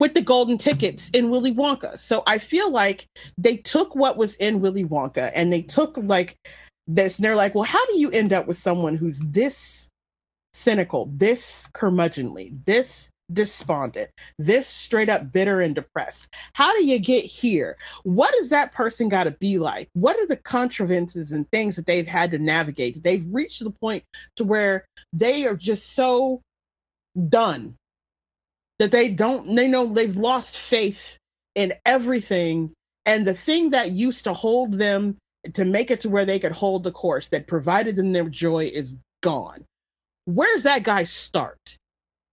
with 0.00 0.14
the 0.14 0.22
golden 0.22 0.58
tickets 0.58 1.10
in 1.12 1.30
Willy 1.30 1.54
Wonka. 1.54 1.96
So 1.98 2.24
I 2.26 2.38
feel 2.38 2.70
like 2.70 3.06
they 3.38 3.56
took 3.56 3.94
what 3.94 4.16
was 4.16 4.34
in 4.36 4.60
Willy 4.60 4.84
Wonka 4.84 5.30
and 5.34 5.52
they 5.52 5.62
took 5.62 5.96
like 5.96 6.36
this, 6.88 7.16
and 7.16 7.24
they're 7.24 7.36
like, 7.36 7.54
well, 7.54 7.62
how 7.62 7.86
do 7.86 7.98
you 7.98 8.10
end 8.10 8.32
up 8.32 8.48
with 8.48 8.58
someone 8.58 8.96
who's 8.96 9.20
this 9.20 9.88
cynical, 10.52 11.08
this 11.14 11.68
curmudgeonly, 11.72 12.58
this 12.66 13.10
despondent, 13.34 14.10
this 14.38 14.66
straight 14.66 15.08
up 15.08 15.32
bitter 15.32 15.60
and 15.60 15.74
depressed? 15.74 16.26
How 16.52 16.76
do 16.76 16.84
you 16.84 16.98
get 16.98 17.24
here? 17.24 17.76
What 18.04 18.34
does 18.38 18.48
that 18.50 18.72
person 18.72 19.08
got 19.08 19.24
to 19.24 19.32
be 19.32 19.58
like? 19.58 19.88
What 19.94 20.18
are 20.18 20.26
the 20.26 20.36
contrivances 20.36 21.32
and 21.32 21.50
things 21.50 21.76
that 21.76 21.86
they've 21.86 22.06
had 22.06 22.30
to 22.32 22.38
navigate? 22.38 23.02
They've 23.02 23.26
reached 23.30 23.62
the 23.62 23.70
point 23.70 24.04
to 24.36 24.44
where 24.44 24.84
they 25.12 25.46
are 25.46 25.56
just 25.56 25.94
so 25.94 26.40
done 27.28 27.76
that 28.78 28.90
they 28.90 29.08
don't 29.08 29.54
they 29.54 29.68
know 29.68 29.86
they've 29.86 30.16
lost 30.16 30.58
faith 30.58 31.16
in 31.54 31.72
everything 31.86 32.72
and 33.06 33.26
the 33.26 33.34
thing 33.34 33.70
that 33.70 33.92
used 33.92 34.24
to 34.24 34.32
hold 34.32 34.78
them 34.78 35.16
to 35.54 35.64
make 35.64 35.90
it 35.90 36.00
to 36.00 36.08
where 36.08 36.24
they 36.24 36.38
could 36.38 36.52
hold 36.52 36.82
the 36.82 36.92
course 36.92 37.28
that 37.28 37.46
provided 37.46 37.96
them 37.96 38.12
their 38.12 38.28
joy 38.28 38.64
is 38.72 38.96
gone 39.22 39.64
where's 40.24 40.62
that 40.62 40.82
guy 40.82 41.04
start 41.04 41.76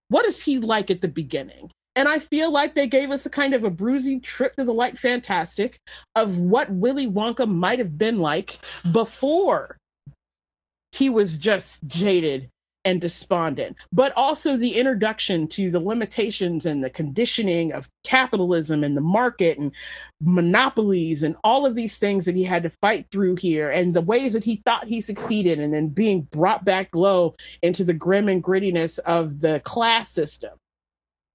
what 0.09 0.25
is 0.25 0.41
he 0.41 0.59
like 0.59 0.91
at 0.91 1.01
the 1.01 1.07
beginning? 1.07 1.71
And 1.95 2.07
I 2.07 2.19
feel 2.19 2.51
like 2.51 2.75
they 2.75 2.87
gave 2.87 3.11
us 3.11 3.25
a 3.25 3.29
kind 3.29 3.53
of 3.53 3.63
a 3.63 3.69
bruising 3.69 4.21
trip 4.21 4.55
to 4.55 4.63
the 4.63 4.73
light 4.73 4.97
fantastic 4.97 5.79
of 6.15 6.37
what 6.37 6.69
Willy 6.71 7.07
Wonka 7.07 7.47
might 7.47 7.79
have 7.79 7.97
been 7.97 8.19
like 8.19 8.59
before 8.91 9.77
he 10.91 11.09
was 11.09 11.37
just 11.37 11.79
jaded 11.87 12.49
and 12.85 13.01
despondent, 13.01 13.75
but 13.91 14.13
also 14.15 14.55
the 14.55 14.75
introduction 14.75 15.47
to 15.47 15.69
the 15.69 15.79
limitations 15.79 16.65
and 16.65 16.83
the 16.83 16.89
conditioning 16.89 17.73
of 17.73 17.89
capitalism 18.03 18.83
and 18.83 18.95
the 18.95 19.01
market 19.01 19.57
and 19.57 19.71
monopolies 20.21 21.23
and 21.23 21.35
all 21.43 21.65
of 21.65 21.75
these 21.75 21.97
things 21.97 22.25
that 22.25 22.35
he 22.35 22.43
had 22.43 22.63
to 22.63 22.71
fight 22.81 23.05
through 23.11 23.35
here 23.35 23.69
and 23.69 23.93
the 23.93 24.01
ways 24.01 24.33
that 24.33 24.43
he 24.43 24.61
thought 24.65 24.87
he 24.87 25.01
succeeded 25.01 25.59
and 25.59 25.73
then 25.73 25.87
being 25.87 26.21
brought 26.31 26.63
back 26.63 26.89
low 26.95 27.35
into 27.61 27.83
the 27.83 27.93
grim 27.93 28.29
and 28.29 28.43
grittiness 28.43 28.97
of 28.99 29.39
the 29.41 29.59
class 29.61 30.09
system. 30.09 30.57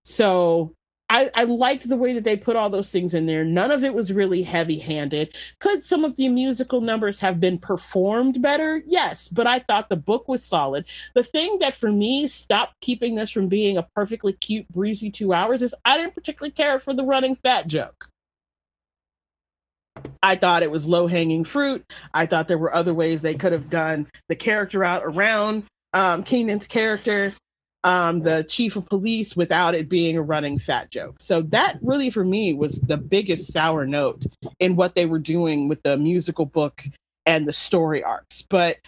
So 0.04 0.74
I, 1.14 1.30
I 1.36 1.44
liked 1.44 1.88
the 1.88 1.96
way 1.96 2.12
that 2.14 2.24
they 2.24 2.36
put 2.36 2.56
all 2.56 2.68
those 2.68 2.90
things 2.90 3.14
in 3.14 3.24
there. 3.26 3.44
None 3.44 3.70
of 3.70 3.84
it 3.84 3.94
was 3.94 4.12
really 4.12 4.42
heavy 4.42 4.80
handed. 4.80 5.36
Could 5.60 5.86
some 5.86 6.04
of 6.04 6.16
the 6.16 6.28
musical 6.28 6.80
numbers 6.80 7.20
have 7.20 7.38
been 7.38 7.56
performed 7.56 8.42
better? 8.42 8.82
Yes, 8.84 9.28
but 9.28 9.46
I 9.46 9.60
thought 9.60 9.88
the 9.88 9.94
book 9.94 10.26
was 10.26 10.44
solid. 10.44 10.86
The 11.14 11.22
thing 11.22 11.58
that 11.60 11.76
for 11.76 11.92
me 11.92 12.26
stopped 12.26 12.80
keeping 12.80 13.14
this 13.14 13.30
from 13.30 13.46
being 13.46 13.78
a 13.78 13.86
perfectly 13.94 14.32
cute, 14.32 14.68
breezy 14.70 15.08
two 15.08 15.32
hours 15.32 15.62
is 15.62 15.72
I 15.84 15.98
didn't 15.98 16.16
particularly 16.16 16.50
care 16.50 16.80
for 16.80 16.92
the 16.92 17.04
running 17.04 17.36
fat 17.36 17.68
joke. 17.68 18.08
I 20.20 20.34
thought 20.34 20.64
it 20.64 20.70
was 20.72 20.84
low 20.84 21.06
hanging 21.06 21.44
fruit. 21.44 21.84
I 22.12 22.26
thought 22.26 22.48
there 22.48 22.58
were 22.58 22.74
other 22.74 22.92
ways 22.92 23.22
they 23.22 23.36
could 23.36 23.52
have 23.52 23.70
done 23.70 24.08
the 24.28 24.34
character 24.34 24.82
out 24.82 25.04
around 25.04 25.62
um, 25.92 26.24
Keegan's 26.24 26.66
character 26.66 27.32
um, 27.84 28.20
the 28.20 28.44
chief 28.44 28.76
of 28.76 28.86
police 28.86 29.36
without 29.36 29.74
it 29.74 29.88
being 29.88 30.16
a 30.16 30.22
running 30.22 30.58
fat 30.58 30.90
joke. 30.90 31.16
So 31.20 31.42
that 31.42 31.78
really 31.82 32.10
for 32.10 32.24
me 32.24 32.54
was 32.54 32.80
the 32.80 32.96
biggest 32.96 33.52
sour 33.52 33.86
note 33.86 34.24
in 34.58 34.74
what 34.74 34.94
they 34.94 35.06
were 35.06 35.18
doing 35.18 35.68
with 35.68 35.82
the 35.82 35.96
musical 35.96 36.46
book 36.46 36.82
and 37.26 37.46
the 37.46 37.52
story 37.52 38.02
arcs. 38.02 38.42
But 38.42 38.78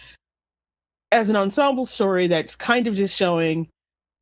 as 1.11 1.29
an 1.29 1.35
ensemble 1.35 1.85
story 1.85 2.27
that's 2.27 2.55
kind 2.55 2.87
of 2.87 2.95
just 2.95 3.15
showing 3.15 3.69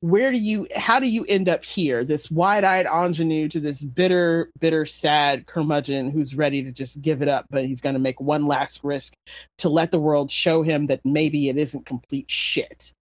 where 0.01 0.31
do 0.31 0.37
you 0.37 0.67
how 0.75 0.99
do 0.99 1.07
you 1.07 1.25
end 1.25 1.49
up 1.49 1.65
here 1.65 2.03
this 2.03 2.29
wide-eyed 2.29 2.85
ingenue 2.85 3.49
to 3.49 3.59
this 3.59 3.81
bitter 3.81 4.51
bitter 4.59 4.85
sad 4.85 5.47
curmudgeon 5.47 6.11
who's 6.11 6.35
ready 6.35 6.61
to 6.61 6.71
just 6.71 7.01
give 7.01 7.23
it 7.23 7.27
up 7.27 7.47
but 7.49 7.65
he's 7.65 7.81
going 7.81 7.95
to 7.95 7.99
make 7.99 8.21
one 8.21 8.45
last 8.45 8.81
risk 8.83 9.13
to 9.57 9.67
let 9.67 9.89
the 9.89 9.99
world 9.99 10.29
show 10.29 10.61
him 10.61 10.85
that 10.85 11.01
maybe 11.03 11.49
it 11.49 11.57
isn't 11.57 11.87
complete 11.87 12.29
shit 12.29 12.91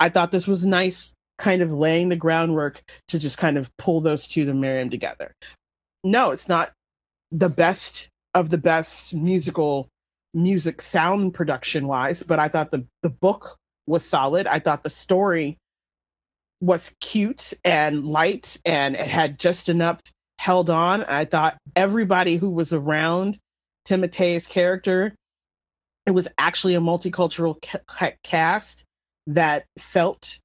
i 0.00 0.08
thought 0.08 0.30
this 0.30 0.48
was 0.48 0.64
nice 0.64 1.12
kind 1.38 1.62
of 1.62 1.72
laying 1.72 2.08
the 2.08 2.16
groundwork 2.16 2.82
to 3.08 3.18
just 3.18 3.38
kind 3.38 3.56
of 3.56 3.70
pull 3.78 4.00
those 4.00 4.26
two 4.26 4.44
to 4.44 4.52
marry 4.52 4.80
them 4.80 4.90
together 4.90 5.32
no 6.04 6.32
it's 6.32 6.48
not 6.48 6.72
the 7.30 7.48
best 7.48 8.08
of 8.34 8.50
the 8.50 8.58
best 8.58 9.14
musical 9.14 9.88
music 10.34 10.82
sound 10.82 11.32
production 11.32 11.86
wise 11.86 12.22
but 12.22 12.38
i 12.38 12.48
thought 12.48 12.70
the 12.70 12.84
the 13.02 13.10
book 13.10 13.56
was 13.86 14.04
solid 14.04 14.46
i 14.46 14.58
thought 14.58 14.82
the 14.82 14.90
story 14.90 15.56
was 16.60 16.94
cute 17.00 17.52
and 17.64 18.04
light 18.06 18.58
and 18.64 18.94
it 18.94 19.06
had 19.06 19.38
just 19.38 19.68
enough 19.68 20.00
held 20.38 20.70
on. 20.70 21.04
I 21.04 21.24
thought 21.24 21.58
everybody 21.76 22.36
who 22.36 22.50
was 22.50 22.72
around 22.72 23.38
Timothée's 23.86 24.46
character, 24.46 25.14
it 26.06 26.12
was 26.12 26.28
actually 26.38 26.74
a 26.74 26.80
multicultural 26.80 27.60
ca- 27.62 28.12
cast 28.22 28.84
that 29.34 29.64
felt 29.78 30.38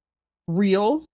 real 0.48 1.04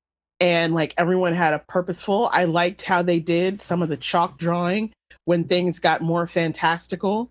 and 0.40 0.74
like 0.74 0.94
everyone 0.98 1.34
had 1.34 1.54
a 1.54 1.60
purposeful. 1.68 2.28
I 2.32 2.44
liked 2.44 2.82
how 2.82 3.02
they 3.02 3.20
did 3.20 3.62
some 3.62 3.82
of 3.82 3.88
the 3.88 3.96
chalk 3.96 4.38
drawing 4.38 4.92
when 5.24 5.44
things 5.44 5.78
got 5.78 6.02
more 6.02 6.26
fantastical, 6.26 7.30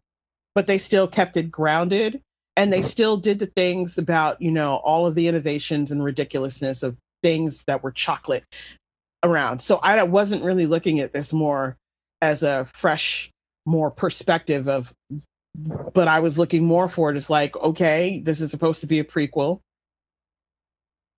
but 0.56 0.68
they 0.68 0.78
still 0.78 1.08
kept 1.08 1.38
it 1.38 1.52
grounded 1.52 2.22
and 2.56 2.72
they 2.72 2.80
mm-hmm. 2.80 2.88
still 2.88 3.18
did 3.18 3.40
the 3.40 3.48
things 3.48 3.98
about, 3.98 4.42
you 4.42 4.52
know, 4.52 4.76
all 4.76 5.08
of 5.08 5.16
the 5.16 5.28
innovations 5.28 5.92
and 5.92 6.04
ridiculousness 6.04 6.84
of 6.84 6.96
things 7.22 7.64
that 7.68 7.84
were 7.84 7.92
chocolate 7.92 8.44
around. 9.24 9.62
So 9.62 9.78
I 9.78 10.04
wasn't 10.04 10.44
really 10.44 10.66
looking 10.66 11.00
at 11.00 11.14
this 11.14 11.32
more 11.32 11.78
as 12.22 12.44
a 12.44 12.66
fresh, 12.74 13.30
more 13.66 13.92
perspective 13.92 14.68
of, 14.68 14.94
but 15.94 16.08
I 16.08 16.22
was 16.22 16.38
looking 16.38 16.66
more 16.66 16.88
for 16.88 17.12
it 17.12 17.18
as 17.18 17.30
like, 17.30 17.56
okay, 17.58 18.20
this 18.20 18.42
is 18.42 18.52
supposed 18.52 18.82
to 18.82 18.88
be 18.88 19.00
a 19.00 19.04
prequel. 19.04 19.60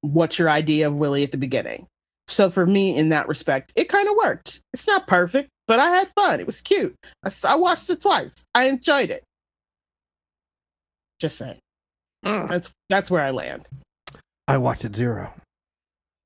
What's 0.03 0.37
your 0.37 0.49
idea 0.49 0.87
of 0.87 0.95
Willy 0.95 1.23
at 1.23 1.31
the 1.31 1.37
beginning? 1.37 1.87
So 2.27 2.49
for 2.49 2.65
me, 2.65 2.95
in 2.95 3.09
that 3.09 3.27
respect, 3.27 3.71
it 3.75 3.89
kind 3.89 4.07
of 4.07 4.15
worked. 4.15 4.61
It's 4.73 4.85
not 4.85 5.07
perfect, 5.07 5.49
but 5.65 5.79
I 5.79 5.89
had 5.89 6.09
fun. 6.13 6.39
It 6.39 6.45
was 6.45 6.61
cute. 6.61 6.95
I, 7.23 7.31
I 7.43 7.55
watched 7.55 7.89
it 7.89 8.01
twice. 8.01 8.33
I 8.53 8.65
enjoyed 8.65 9.09
it. 9.09 9.23
Just 11.19 11.37
saying. 11.37 11.59
Mm. 12.25 12.49
That's 12.49 12.69
that's 12.89 13.09
where 13.09 13.23
I 13.23 13.31
land. 13.31 13.65
I 14.47 14.57
watched 14.57 14.83
it 14.83 14.95
zero. 14.95 15.33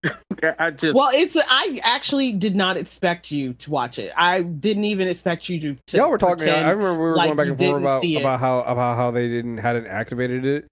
I 0.60 0.72
just 0.72 0.96
well, 0.96 1.10
it's 1.13 1.36
I 1.38 1.79
actually 1.84 2.31
did 2.31 2.55
not 2.55 2.77
expect 2.77 3.31
you 3.31 3.53
to 3.53 3.69
watch 3.69 4.00
it. 4.00 4.12
I 4.15 4.41
didn't 4.41 4.86
even 4.86 5.07
expect 5.07 5.50
you 5.50 5.60
to. 5.60 5.77
to 5.88 5.98
Y'all 5.98 6.10
were 6.10 6.17
talking. 6.17 6.50
I 6.50 6.69
remember 6.69 6.93
we 6.93 7.00
were 7.00 7.15
like 7.15 7.36
going 7.36 7.38
back 7.38 7.48
and 7.48 7.57
forth 7.57 7.81
about 7.81 8.03
about 8.03 8.39
how 8.39 8.60
about 8.62 8.98
how 8.98 9.12
they 9.12 9.27
didn't 9.27 9.57
hadn't 9.57 9.88
activated 9.88 10.46
it, 10.46 10.67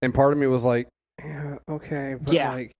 and 0.00 0.14
part 0.14 0.32
of 0.32 0.38
me 0.38 0.46
was 0.46 0.64
like, 0.64 0.88
yeah, 1.24 1.56
okay, 1.68 2.16
but 2.20 2.34
yeah. 2.34 2.52
like. 2.52 2.72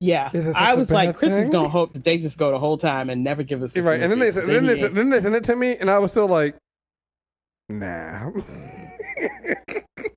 Yeah, 0.00 0.30
I 0.54 0.74
was 0.74 0.90
like, 0.90 1.16
Chris 1.16 1.30
thing? 1.30 1.44
is 1.44 1.50
gonna 1.50 1.68
hope 1.68 1.94
that 1.94 2.04
they 2.04 2.18
just 2.18 2.36
go 2.36 2.50
the 2.50 2.58
whole 2.58 2.76
time 2.76 3.08
and 3.08 3.24
never 3.24 3.42
give 3.42 3.62
us. 3.62 3.74
right, 3.74 4.02
and 4.02 4.12
then 4.12 4.18
they, 4.18 4.30
then 4.30 4.66
they, 4.66 4.88
then 4.88 5.08
they 5.08 5.20
sent 5.20 5.34
it 5.34 5.44
to 5.44 5.56
me, 5.56 5.76
and 5.78 5.90
I 5.90 5.98
was 5.98 6.10
still 6.10 6.26
like, 6.26 6.56
nah. 7.70 8.30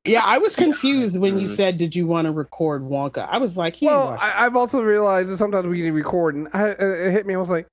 yeah, 0.05 0.23
I 0.23 0.37
was 0.37 0.55
confused 0.57 1.17
when 1.19 1.39
you 1.39 1.47
said, 1.47 1.77
"Did 1.77 1.95
you 1.95 2.07
want 2.07 2.25
to 2.25 2.31
record 2.31 2.83
Wonka?" 2.83 3.27
I 3.29 3.37
was 3.37 3.57
like, 3.57 3.77
"Well, 3.81 4.17
I, 4.19 4.43
have 4.43 4.55
also 4.55 4.81
realized 4.81 5.29
that 5.29 5.37
sometimes 5.37 5.67
we 5.67 5.81
need 5.81 5.87
to 5.87 5.91
record." 5.91 6.35
And 6.35 6.47
I, 6.53 6.69
it 6.69 7.11
hit 7.11 7.25
me. 7.25 7.35
I 7.35 7.37
was 7.37 7.49
like, 7.49 7.67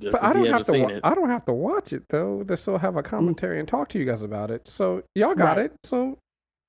Just 0.00 0.12
"But 0.12 0.22
I 0.22 0.32
don't 0.32 0.46
have 0.46 0.66
to. 0.66 0.78
Wa- 0.78 1.00
I 1.02 1.14
don't 1.14 1.30
have 1.30 1.44
to 1.46 1.52
watch 1.52 1.92
it 1.92 2.04
though. 2.08 2.42
To 2.44 2.56
still 2.56 2.78
have 2.78 2.96
a 2.96 3.02
mm. 3.02 3.06
commentary 3.06 3.58
and 3.58 3.68
talk 3.68 3.88
to 3.90 3.98
you 3.98 4.04
guys 4.04 4.22
about 4.22 4.50
it. 4.50 4.68
So 4.68 5.02
y'all 5.14 5.34
got 5.34 5.56
right. 5.56 5.66
it. 5.66 5.76
So 5.84 6.18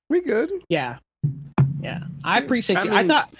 we 0.08 0.20
good." 0.20 0.50
Yeah, 0.68 0.98
yeah. 1.82 2.00
I 2.24 2.38
appreciate 2.38 2.76
I 2.76 2.84
you. 2.84 2.90
Mean, 2.90 2.98
I 2.98 3.06
thought 3.06 3.34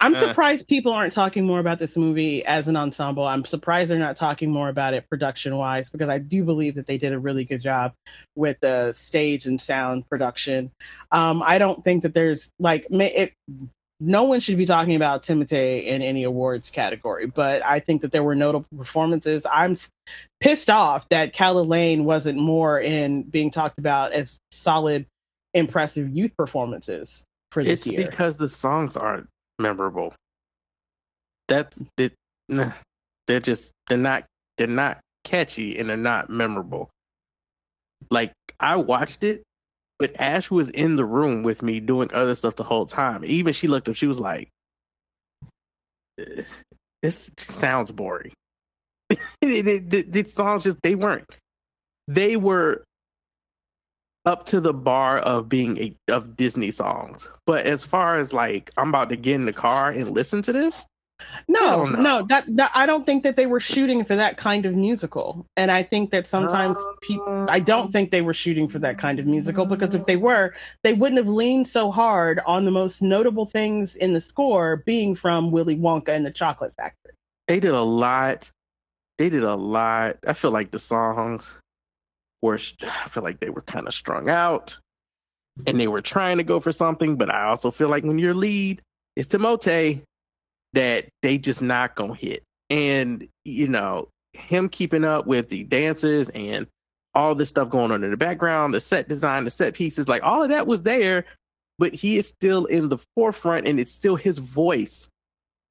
I'm 0.00 0.14
uh, 0.14 0.18
surprised 0.18 0.66
people 0.66 0.92
aren't 0.92 1.12
talking 1.12 1.44
more 1.44 1.60
about 1.60 1.78
this 1.78 1.96
movie 1.96 2.44
as 2.46 2.68
an 2.68 2.76
ensemble. 2.76 3.26
I'm 3.26 3.44
surprised 3.44 3.90
they're 3.90 3.98
not 3.98 4.16
talking 4.16 4.50
more 4.50 4.70
about 4.70 4.94
it 4.94 5.08
production 5.10 5.56
wise 5.56 5.90
because 5.90 6.08
I 6.08 6.18
do 6.18 6.42
believe 6.42 6.74
that 6.76 6.86
they 6.86 6.96
did 6.96 7.12
a 7.12 7.18
really 7.18 7.44
good 7.44 7.60
job 7.60 7.92
with 8.34 8.58
the 8.60 8.92
stage 8.94 9.46
and 9.46 9.60
sound 9.60 10.08
production. 10.08 10.70
Um, 11.12 11.42
I 11.44 11.58
don't 11.58 11.84
think 11.84 12.02
that 12.02 12.14
there's 12.14 12.50
like 12.58 12.86
it, 12.90 13.34
no 14.00 14.22
one 14.22 14.40
should 14.40 14.56
be 14.56 14.64
talking 14.64 14.96
about 14.96 15.22
Timothée 15.22 15.84
in 15.84 16.00
any 16.00 16.24
awards 16.24 16.70
category, 16.70 17.26
but 17.26 17.62
I 17.62 17.80
think 17.80 18.00
that 18.00 18.12
there 18.12 18.22
were 18.22 18.34
notable 18.34 18.66
performances. 18.78 19.44
I'm 19.52 19.76
pissed 20.40 20.70
off 20.70 21.06
that 21.10 21.34
Calah 21.34 21.68
Lane 21.68 22.06
wasn't 22.06 22.38
more 22.38 22.80
in 22.80 23.24
being 23.24 23.50
talked 23.50 23.78
about 23.78 24.12
as 24.12 24.38
solid, 24.50 25.04
impressive 25.52 26.08
youth 26.08 26.34
performances 26.38 27.24
for 27.50 27.64
this 27.64 27.80
it's 27.80 27.86
year. 27.86 28.00
It's 28.00 28.10
because 28.10 28.36
the 28.36 28.48
songs 28.48 28.96
aren't 28.96 29.28
memorable. 29.58 30.14
That 31.48 31.74
it, 31.98 32.14
they're 33.26 33.40
just 33.40 33.72
they're 33.88 33.98
not 33.98 34.24
they're 34.58 34.66
not 34.66 35.00
catchy 35.24 35.78
and 35.78 35.88
they're 35.88 35.96
not 35.96 36.30
memorable. 36.30 36.90
Like 38.10 38.32
I 38.58 38.76
watched 38.76 39.24
it, 39.24 39.42
but 39.98 40.18
Ash 40.18 40.50
was 40.50 40.68
in 40.70 40.96
the 40.96 41.04
room 41.04 41.42
with 41.42 41.62
me 41.62 41.80
doing 41.80 42.10
other 42.12 42.34
stuff 42.34 42.56
the 42.56 42.64
whole 42.64 42.86
time. 42.86 43.24
Even 43.24 43.52
she 43.52 43.68
looked 43.68 43.88
up, 43.88 43.96
she 43.96 44.06
was 44.06 44.18
like, 44.18 44.48
eh, 46.18 46.42
"This 47.02 47.30
sounds 47.38 47.90
boring." 47.90 48.32
the 49.42 50.24
songs 50.28 50.64
just 50.64 50.78
they 50.82 50.94
weren't. 50.94 51.28
They 52.08 52.36
were 52.36 52.84
up 54.26 54.46
to 54.46 54.60
the 54.60 54.74
bar 54.74 55.18
of 55.18 55.48
being 55.48 55.78
a 55.78 55.96
of 56.08 56.36
Disney 56.36 56.70
songs. 56.70 57.28
But 57.46 57.66
as 57.66 57.84
far 57.84 58.16
as 58.16 58.32
like 58.32 58.70
I'm 58.76 58.88
about 58.88 59.08
to 59.10 59.16
get 59.16 59.34
in 59.34 59.46
the 59.46 59.52
car 59.52 59.90
and 59.90 60.10
listen 60.10 60.42
to 60.42 60.52
this, 60.52 60.84
no, 61.48 61.84
no, 61.84 62.24
that, 62.28 62.44
that 62.56 62.70
I 62.74 62.86
don't 62.86 63.04
think 63.04 63.22
that 63.24 63.36
they 63.36 63.46
were 63.46 63.60
shooting 63.60 64.04
for 64.04 64.16
that 64.16 64.36
kind 64.36 64.66
of 64.66 64.74
musical. 64.74 65.46
And 65.56 65.70
I 65.70 65.82
think 65.82 66.10
that 66.10 66.26
sometimes 66.26 66.76
people 67.02 67.46
I 67.48 67.60
don't 67.60 67.92
think 67.92 68.10
they 68.10 68.22
were 68.22 68.34
shooting 68.34 68.68
for 68.68 68.78
that 68.80 68.98
kind 68.98 69.18
of 69.18 69.26
musical 69.26 69.66
because 69.66 69.94
if 69.94 70.06
they 70.06 70.16
were, 70.16 70.54
they 70.82 70.92
wouldn't 70.92 71.18
have 71.18 71.28
leaned 71.28 71.68
so 71.68 71.90
hard 71.90 72.40
on 72.46 72.64
the 72.64 72.70
most 72.70 73.02
notable 73.02 73.46
things 73.46 73.96
in 73.96 74.12
the 74.12 74.20
score 74.20 74.82
being 74.86 75.14
from 75.14 75.50
Willy 75.50 75.76
Wonka 75.76 76.08
and 76.08 76.24
the 76.24 76.30
Chocolate 76.30 76.74
Factory. 76.74 77.14
They 77.48 77.60
did 77.60 77.72
a 77.72 77.82
lot. 77.82 78.50
They 79.18 79.28
did 79.28 79.44
a 79.44 79.56
lot. 79.56 80.18
I 80.26 80.32
feel 80.32 80.50
like 80.50 80.70
the 80.70 80.78
songs 80.78 81.46
were 82.42 82.58
I 82.82 83.08
feel 83.08 83.22
like 83.22 83.40
they 83.40 83.50
were 83.50 83.62
kind 83.62 83.86
of 83.86 83.94
strung 83.94 84.28
out 84.28 84.78
and 85.66 85.78
they 85.78 85.88
were 85.88 86.02
trying 86.02 86.38
to 86.38 86.44
go 86.44 86.60
for 86.60 86.72
something, 86.72 87.16
but 87.16 87.30
I 87.30 87.44
also 87.44 87.70
feel 87.70 87.88
like 87.88 88.04
when 88.04 88.18
your 88.18 88.34
lead 88.34 88.82
is 89.16 89.26
Timothée, 89.26 90.02
that 90.72 91.08
they 91.22 91.38
just 91.38 91.62
not 91.62 91.94
gonna 91.94 92.14
hit. 92.14 92.42
And 92.68 93.28
you 93.44 93.68
know, 93.68 94.08
him 94.32 94.68
keeping 94.68 95.04
up 95.04 95.26
with 95.26 95.48
the 95.48 95.64
dances 95.64 96.28
and 96.30 96.66
all 97.14 97.34
this 97.34 97.48
stuff 97.48 97.68
going 97.68 97.90
on 97.90 98.04
in 98.04 98.10
the 98.10 98.16
background, 98.16 98.72
the 98.72 98.80
set 98.80 99.08
design, 99.08 99.44
the 99.44 99.50
set 99.50 99.74
pieces, 99.74 100.06
like 100.06 100.22
all 100.22 100.44
of 100.44 100.50
that 100.50 100.66
was 100.66 100.82
there, 100.82 101.24
but 101.78 101.92
he 101.92 102.18
is 102.18 102.28
still 102.28 102.66
in 102.66 102.88
the 102.88 102.98
forefront 103.16 103.66
and 103.66 103.80
it's 103.80 103.90
still 103.90 104.14
his 104.16 104.38
voice 104.38 105.08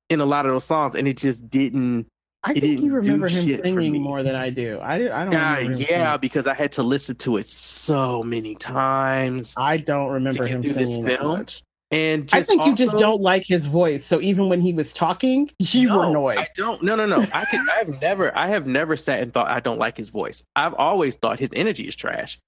in 0.10 0.19
a 0.19 0.25
lot 0.25 0.45
of 0.45 0.51
those 0.51 0.65
songs, 0.65 0.95
and 0.95 1.08
it 1.08 1.17
just 1.17 1.49
didn't 1.49 2.08
I 2.43 2.54
think 2.54 2.80
you 2.80 2.93
remember 2.93 3.28
him 3.28 3.62
singing 3.63 4.02
more 4.02 4.23
than 4.23 4.36
I 4.36 4.49
do. 4.49 4.80
I, 4.80 4.95
I 4.95 5.25
don't. 5.25 5.36
Uh, 5.36 5.75
yeah, 5.75 5.88
yeah, 5.89 6.17
because 6.17 6.47
I 6.47 6.54
had 6.54 6.71
to 6.73 6.84
listen 6.84 7.15
to 7.17 7.38
it 7.38 7.47
so 7.47 8.23
many 8.23 8.56
times. 8.56 9.54
I 9.58 9.78
don't 9.78 10.10
remember 10.10 10.47
him 10.47 10.63
singing 10.63 11.04
this 11.04 11.17
film. 11.17 11.39
Much. 11.39 11.63
And 11.91 12.30
I 12.32 12.43
think 12.43 12.62
also, 12.62 12.69
you 12.69 12.78
just 12.78 12.97
don't 12.97 13.19
like 13.19 13.45
his 13.45 13.65
voice. 13.65 14.06
So 14.06 14.21
even 14.21 14.47
when 14.47 14.62
he 14.62 14.73
was 14.73 14.93
talking, 14.93 15.49
you 15.60 15.89
no, 15.89 15.97
were 15.97 16.06
annoyed. 16.06 16.38
I 16.38 16.47
don't. 16.56 16.84
No, 16.84 16.95
no, 16.95 17.06
no. 17.06 17.25
I 17.34 17.45
can. 17.45 17.65
I've 17.69 17.99
never. 17.99 18.36
I 18.38 18.47
have 18.47 18.67
never 18.67 18.95
sat 18.95 19.21
and 19.21 19.34
thought 19.34 19.47
I 19.47 19.60
don't 19.60 19.80
like 19.80 19.97
his 19.97 20.10
voice. 20.10 20.43
I've 20.56 20.75
always 20.75 21.15
thought 21.15 21.39
his 21.39 21.49
energy 21.54 21.88
is 21.88 21.95
trash, 21.95 22.39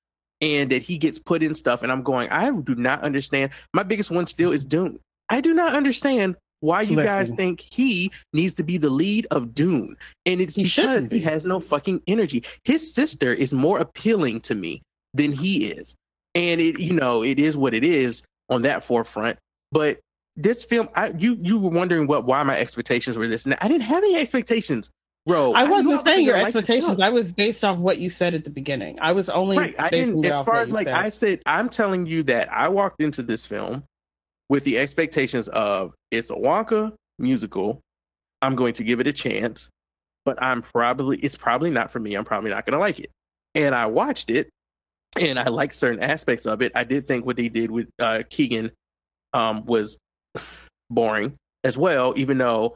and 0.41 0.71
that 0.71 0.84
he 0.84 0.97
gets 0.97 1.17
put 1.19 1.41
in 1.43 1.56
stuff. 1.56 1.82
And 1.82 1.91
I'm 1.91 2.04
going. 2.04 2.30
I 2.30 2.51
do 2.51 2.75
not 2.75 3.01
understand. 3.01 3.51
My 3.73 3.84
biggest 3.84 4.12
one 4.12 4.27
still 4.27 4.51
is 4.51 4.63
Dune. 4.63 4.99
I 5.27 5.41
do 5.41 5.54
not 5.54 5.73
understand 5.73 6.36
why 6.62 6.82
you 6.82 6.95
Listen. 6.95 7.06
guys 7.06 7.30
think 7.32 7.65
he 7.71 8.12
needs 8.34 8.54
to 8.56 8.63
be 8.63 8.78
the 8.78 8.89
lead 8.89 9.28
of 9.32 9.54
Dune. 9.54 9.97
And 10.26 10.39
it's 10.39 10.56
he 10.56 10.63
because 10.63 11.08
he 11.08 11.19
has 11.19 11.43
no 11.43 11.60
fucking 11.60 12.02
energy. 12.08 12.43
His 12.63 12.93
sister 12.93 13.34
is 13.34 13.52
more 13.52 13.80
appealing 13.80 14.41
to 14.41 14.56
me 14.56 14.82
than 15.13 15.32
he 15.32 15.65
is. 15.65 15.95
And 16.34 16.62
it, 16.62 16.80
you 16.80 16.93
know, 16.93 17.24
it 17.24 17.39
is 17.39 17.58
what 17.58 17.74
it 17.74 17.84
is 17.84 18.24
on 18.50 18.62
that 18.62 18.84
forefront. 18.84 19.38
But 19.71 20.00
this 20.38 20.63
film, 20.63 20.88
I, 20.95 21.10
you 21.17 21.38
you 21.41 21.60
were 21.60 21.69
wondering 21.69 22.08
what 22.08 22.26
why 22.26 22.41
my 22.43 22.58
expectations 22.58 23.17
were 23.17 23.28
this. 23.28 23.45
And 23.45 23.58
I 23.60 23.67
didn't 23.67 23.84
have 23.84 24.04
any 24.04 24.15
expectations, 24.15 24.89
bro. 25.26 25.54
I 25.54 25.63
wasn't 25.63 26.00
I 26.00 26.04
saying 26.04 26.26
your 26.26 26.38
expectations. 26.38 27.02
I 27.02 27.10
was 27.10 27.32
based 27.32 27.65
off 27.65 27.78
what 27.80 27.97
you 27.97 28.10
said 28.10 28.34
at 28.34 28.43
the 28.43 28.50
beginning. 28.50 28.97
I 29.02 29.12
was 29.12 29.30
only 29.30 29.58
right. 29.58 29.76
I 29.78 29.89
didn't, 29.89 30.24
as 30.26 30.45
far 30.45 30.62
as 30.62 30.69
like 30.69 30.88
said. 30.88 30.95
I 30.95 31.10
said, 31.10 31.41
I'm 31.45 31.69
telling 31.69 32.06
you 32.06 32.24
that 32.24 32.52
I 32.52 32.69
walked 32.69 33.02
into 33.02 33.24
this 33.24 33.45
film 33.45 33.84
with 34.52 34.66
the 34.66 34.78
expectations 34.78 35.48
of 35.48 35.94
it's 36.12 36.30
a 36.30 36.36
Wonka 36.36 36.92
musical 37.18 37.82
I'm 38.42 38.56
going 38.56 38.74
to 38.74 38.84
give 38.84 39.00
it 39.00 39.08
a 39.08 39.14
chance, 39.14 39.70
but 40.26 40.42
I'm 40.42 40.62
probably 40.62 41.18
it's 41.20 41.36
probably 41.36 41.70
not 41.70 41.92
for 41.92 42.00
me. 42.00 42.16
I'm 42.16 42.26
probably 42.26 42.50
not 42.50 42.66
going 42.66 42.74
to 42.74 42.80
like 42.80 43.00
it. 43.00 43.12
And 43.56 43.76
I 43.76 43.86
watched 43.86 44.30
it, 44.30 44.50
and 45.16 45.40
I 45.40 45.48
liked 45.48 45.76
certain 45.76 46.02
aspects 46.04 46.46
of 46.46 46.62
it. 46.62 46.72
I 46.76 46.84
did 46.84 47.08
think 47.08 47.26
what 47.26 47.38
they 47.38 47.50
did 47.50 47.70
with 47.70 47.88
uh, 48.00 48.24
Keegan 48.30 48.72
um, 49.34 49.66
was 49.66 49.98
boring 50.90 51.36
as 51.64 51.78
well, 51.78 52.14
even 52.18 52.38
though 52.38 52.76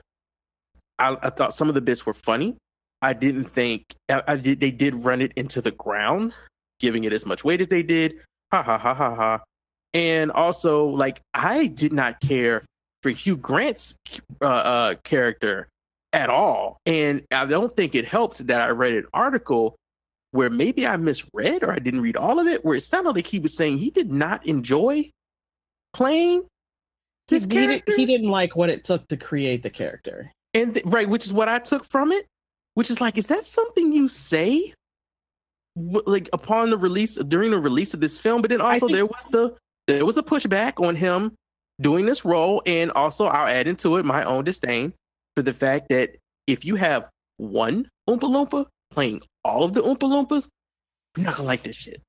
I, 1.00 1.18
I, 1.22 1.30
thought 1.30 1.54
some 1.54 1.68
of 1.68 1.76
the 1.76 1.82
bits 1.82 2.06
were 2.06 2.14
funny. 2.14 2.56
I 3.02 3.14
didn't 3.14 3.46
think 3.46 3.84
I, 4.10 4.22
I 4.28 4.36
did, 4.38 4.60
they 4.60 4.72
did 4.72 5.04
run 5.04 5.22
it 5.22 5.34
into 5.36 5.62
the 5.62 5.72
ground, 5.72 6.34
giving 6.80 7.04
it 7.06 7.12
as 7.14 7.26
much 7.26 7.44
weight 7.44 7.62
as 7.62 7.68
they 7.68 7.84
did. 7.84 8.20
Ha 8.52 8.62
ha 8.62 8.78
ha 8.78 8.94
ha 8.94 9.16
ha. 9.16 9.40
And 9.95 10.29
also, 10.29 10.88
like, 10.88 11.21
I 11.34 11.67
did 11.67 11.93
not 11.93 12.19
care 12.19 12.65
for 13.01 13.12
Hugh 13.12 13.38
Grant's 13.38 13.95
uh, 14.41 14.45
uh, 14.45 14.95
character 15.05 15.69
at 16.12 16.29
all. 16.29 16.79
And 16.86 17.23
I 17.31 17.45
don't 17.45 17.73
think 17.73 17.95
it 17.95 18.05
helped 18.05 18.45
that 18.47 18.60
I 18.60 18.71
read 18.71 18.93
an 18.93 19.05
article 19.13 19.77
where 20.31 20.49
maybe 20.49 20.86
I 20.86 20.97
misread 20.97 21.63
or 21.63 21.71
I 21.71 21.79
didn't 21.79 22.01
read 22.01 22.17
all 22.17 22.39
of 22.39 22.47
it, 22.47 22.65
where 22.65 22.75
it 22.75 22.81
sounded 22.81 23.15
like 23.15 23.25
he 23.25 23.39
was 23.39 23.55
saying 23.55 23.77
he 23.77 23.89
did 23.89 24.12
not 24.12 24.45
enjoy 24.45 25.10
playing 25.93 26.43
his 27.29 27.45
he, 27.45 27.51
character. 27.51 27.93
He, 27.95 28.01
he 28.01 28.05
didn't 28.05 28.29
like 28.29 28.53
what 28.58 28.69
it 28.69 28.84
took 28.84 29.08
to 29.08 29.15
create 29.15 29.63
the 29.63 29.69
character. 29.69 30.29
And 30.53 30.73
th- 30.73 30.86
right, 30.86 31.08
which 31.08 31.25
is 31.25 31.31
what 31.31 31.47
I 31.47 31.60
took 31.60 31.86
from 31.86 32.12
it, 32.12 32.25
which 32.73 32.91
is 32.91 32.99
like, 32.99 33.17
is 33.17 33.27
that 33.27 33.45
something 33.45 33.93
you 33.93 34.10
say? 34.10 34.73
Like 35.77 36.27
upon 36.34 36.69
the 36.69 36.77
release, 36.77 37.15
during 37.15 37.51
the 37.51 37.60
release 37.60 37.93
of 37.93 38.01
this 38.01 38.17
film, 38.17 38.41
but 38.41 38.49
then 38.49 38.60
also 38.60 38.88
think- 38.88 38.91
there 38.91 39.05
was 39.05 39.25
the 39.31 39.55
there 39.88 40.06
was 40.06 40.17
a 40.17 40.24
pushback 40.24 40.84
on 40.84 40.95
him 40.95 41.34
doing 41.82 42.06
this 42.06 42.26
role, 42.26 42.62
and 42.65 42.91
also 42.91 43.26
I'll 43.26 43.48
add 43.48 43.67
into 43.67 43.98
it 43.98 44.06
my 44.06 44.24
own 44.24 44.43
disdain 44.43 44.93
for 45.36 45.43
the 45.43 45.54
fact 45.54 45.89
that 45.89 46.15
if 46.48 46.65
you 46.65 46.76
have 46.76 47.10
one 47.38 47.89
Oompa 48.10 48.21
Loompa 48.21 48.67
playing 48.91 49.21
all 49.43 49.63
of 49.63 49.74
the 49.74 49.82
Oompa 49.82 50.00
Loompas, 50.00 50.48
you're 51.17 51.26
not 51.26 51.36
gonna 51.36 51.48
like 51.48 51.63
this 51.63 51.76
shit. 51.76 52.02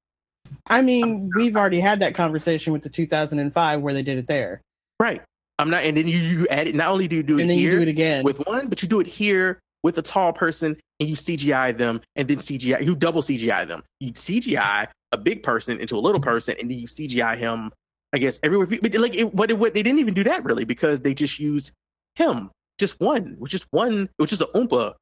I 0.68 0.82
mean, 0.82 1.30
we've 1.34 1.56
already 1.56 1.80
had 1.80 2.00
that 2.00 2.14
conversation 2.14 2.72
with 2.72 2.82
the 2.82 2.88
2005 2.88 3.80
where 3.80 3.94
they 3.94 4.02
did 4.02 4.18
it 4.18 4.26
there. 4.26 4.60
Right. 5.00 5.22
I'm 5.58 5.70
not, 5.70 5.84
and 5.84 5.96
then 5.96 6.06
you, 6.06 6.18
you 6.18 6.46
add 6.48 6.66
it. 6.66 6.74
Not 6.74 6.88
only 6.88 7.08
do 7.08 7.16
you 7.16 7.22
do 7.22 7.38
it 7.38 7.42
and 7.42 7.50
then 7.50 7.58
here 7.58 7.72
you 7.72 7.76
do 7.78 7.82
it 7.82 7.88
again 7.88 8.24
with 8.24 8.38
one, 8.46 8.68
but 8.68 8.82
you 8.82 8.88
do 8.88 9.00
it 9.00 9.06
here 9.06 9.58
with 9.82 9.98
a 9.98 10.02
tall 10.02 10.32
person, 10.32 10.76
and 11.00 11.08
you 11.08 11.14
CGI 11.16 11.76
them, 11.76 12.00
and 12.14 12.28
then 12.28 12.38
CGI 12.38 12.84
you 12.84 12.94
double 12.94 13.22
CGI 13.22 13.66
them. 13.66 13.82
You 14.00 14.12
CGI 14.12 14.88
a 15.12 15.18
big 15.18 15.42
person 15.42 15.80
into 15.80 15.96
a 15.96 16.00
little 16.00 16.20
mm-hmm. 16.20 16.30
person, 16.30 16.56
and 16.60 16.70
then 16.70 16.78
you 16.78 16.86
CGI 16.86 17.36
him. 17.36 17.72
I 18.12 18.18
guess 18.18 18.38
everywhere. 18.42 18.66
But 18.66 18.94
like, 18.94 19.14
it, 19.14 19.34
what, 19.34 19.52
what 19.54 19.74
they 19.74 19.82
didn't 19.82 19.98
even 19.98 20.14
do 20.14 20.24
that 20.24 20.44
really 20.44 20.64
because 20.64 21.00
they 21.00 21.12
just 21.12 21.38
used 21.38 21.72
him, 22.14 22.50
just 22.78 22.98
one, 23.00 23.34
which 23.38 23.52
is 23.52 23.66
one, 23.70 24.08
which 24.16 24.32
is 24.32 24.40
a 24.40 24.46
Oompa. 24.46 24.94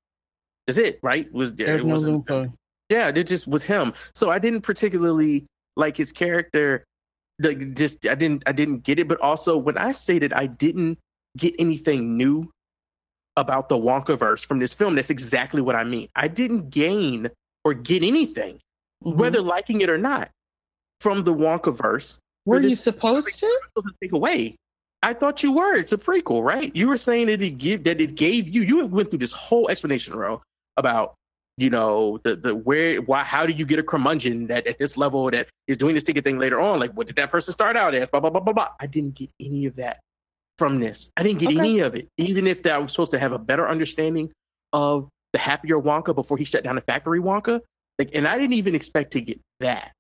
That's 0.66 0.78
it, 0.78 0.98
right? 1.02 1.30
Was 1.32 1.54
There's 1.54 1.82
it 1.82 1.86
no 1.86 2.00
Oompa. 2.00 2.52
Yeah, 2.88 3.08
it 3.08 3.24
just 3.24 3.46
was 3.46 3.62
him. 3.62 3.92
So 4.14 4.30
I 4.30 4.38
didn't 4.38 4.62
particularly 4.62 5.46
like 5.76 5.96
his 5.96 6.12
character 6.12 6.84
like 7.40 7.74
just 7.74 8.06
I 8.06 8.14
didn't 8.14 8.42
I 8.46 8.52
didn't 8.52 8.80
get 8.84 8.98
it. 8.98 9.08
But 9.08 9.20
also 9.20 9.56
when 9.56 9.78
I 9.78 9.92
say 9.92 10.18
that 10.20 10.36
I 10.36 10.46
didn't 10.46 10.98
get 11.36 11.54
anything 11.58 12.16
new 12.16 12.50
about 13.36 13.68
the 13.68 13.76
Wonka 13.76 14.18
verse 14.18 14.44
from 14.44 14.58
this 14.58 14.74
film, 14.74 14.94
that's 14.94 15.10
exactly 15.10 15.60
what 15.60 15.76
I 15.76 15.84
mean. 15.84 16.08
I 16.14 16.28
didn't 16.28 16.70
gain 16.70 17.30
or 17.64 17.74
get 17.74 18.02
anything, 18.02 18.60
mm-hmm. 19.04 19.18
whether 19.18 19.40
liking 19.40 19.80
it 19.80 19.90
or 19.90 19.98
not, 19.98 20.30
from 21.00 21.24
the 21.24 21.34
Wonka 21.34 21.74
verse. 21.76 22.18
Were 22.46 22.60
you 22.60 22.76
supposed 22.76 23.38
to? 23.38 23.60
Supposed 23.68 23.94
to 23.94 24.00
take 24.02 24.12
away. 24.12 24.56
I 25.02 25.14
thought 25.14 25.42
you 25.42 25.52
were. 25.52 25.76
It's 25.76 25.92
a 25.92 25.98
prequel, 25.98 26.42
right? 26.42 26.74
You 26.74 26.88
were 26.88 26.98
saying 26.98 27.26
that 27.26 27.42
it 27.42 27.58
give 27.58 27.84
that 27.84 28.00
it 28.00 28.14
gave 28.14 28.48
you. 28.48 28.62
You 28.62 28.86
went 28.86 29.10
through 29.10 29.18
this 29.18 29.32
whole 29.32 29.68
explanation, 29.70 30.14
Ro 30.14 30.42
about 30.76 31.14
you 31.56 31.70
know 31.70 32.18
the 32.24 32.34
the 32.34 32.54
where 32.54 33.00
why 33.02 33.22
how 33.22 33.46
do 33.46 33.52
you 33.52 33.64
get 33.64 33.78
a 33.78 33.82
curmudgeon 33.82 34.46
that 34.48 34.66
at 34.66 34.78
this 34.78 34.96
level 34.96 35.30
that 35.30 35.48
is 35.68 35.76
doing 35.76 35.94
this 35.94 36.02
ticket 36.02 36.24
thing 36.24 36.38
later 36.38 36.60
on 36.60 36.80
like 36.80 36.92
what 36.92 37.06
did 37.06 37.16
that 37.16 37.30
person 37.30 37.52
start 37.52 37.76
out 37.76 37.94
as 37.94 38.08
blah 38.08 38.20
blah 38.20 38.30
blah 38.30 38.40
blah 38.40 38.52
blah 38.52 38.68
i 38.80 38.86
didn't 38.86 39.14
get 39.14 39.30
any 39.40 39.66
of 39.66 39.76
that 39.76 40.00
from 40.58 40.80
this 40.80 41.10
i 41.16 41.22
didn't 41.22 41.38
get 41.38 41.50
okay. 41.50 41.58
any 41.58 41.78
of 41.78 41.94
it 41.94 42.08
even 42.16 42.46
if 42.46 42.62
that 42.62 42.74
I 42.74 42.78
was 42.78 42.90
supposed 42.90 43.12
to 43.12 43.18
have 43.18 43.32
a 43.32 43.38
better 43.38 43.68
understanding 43.68 44.32
of 44.72 45.08
the 45.32 45.38
happier 45.38 45.78
wonka 45.78 46.14
before 46.14 46.36
he 46.36 46.44
shut 46.44 46.64
down 46.64 46.74
the 46.74 46.80
factory 46.80 47.20
wonka 47.20 47.60
like 47.98 48.10
and 48.14 48.26
i 48.26 48.38
didn't 48.38 48.54
even 48.54 48.74
expect 48.74 49.12
to 49.12 49.20
get 49.20 49.40
that 49.60 49.94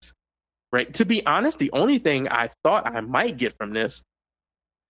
right 0.72 0.92
to 0.94 1.04
be 1.04 1.24
honest 1.26 1.58
the 1.58 1.70
only 1.72 1.98
thing 1.98 2.28
i 2.28 2.48
thought 2.62 2.86
i 2.86 3.00
might 3.00 3.36
get 3.36 3.56
from 3.56 3.72
this 3.72 4.02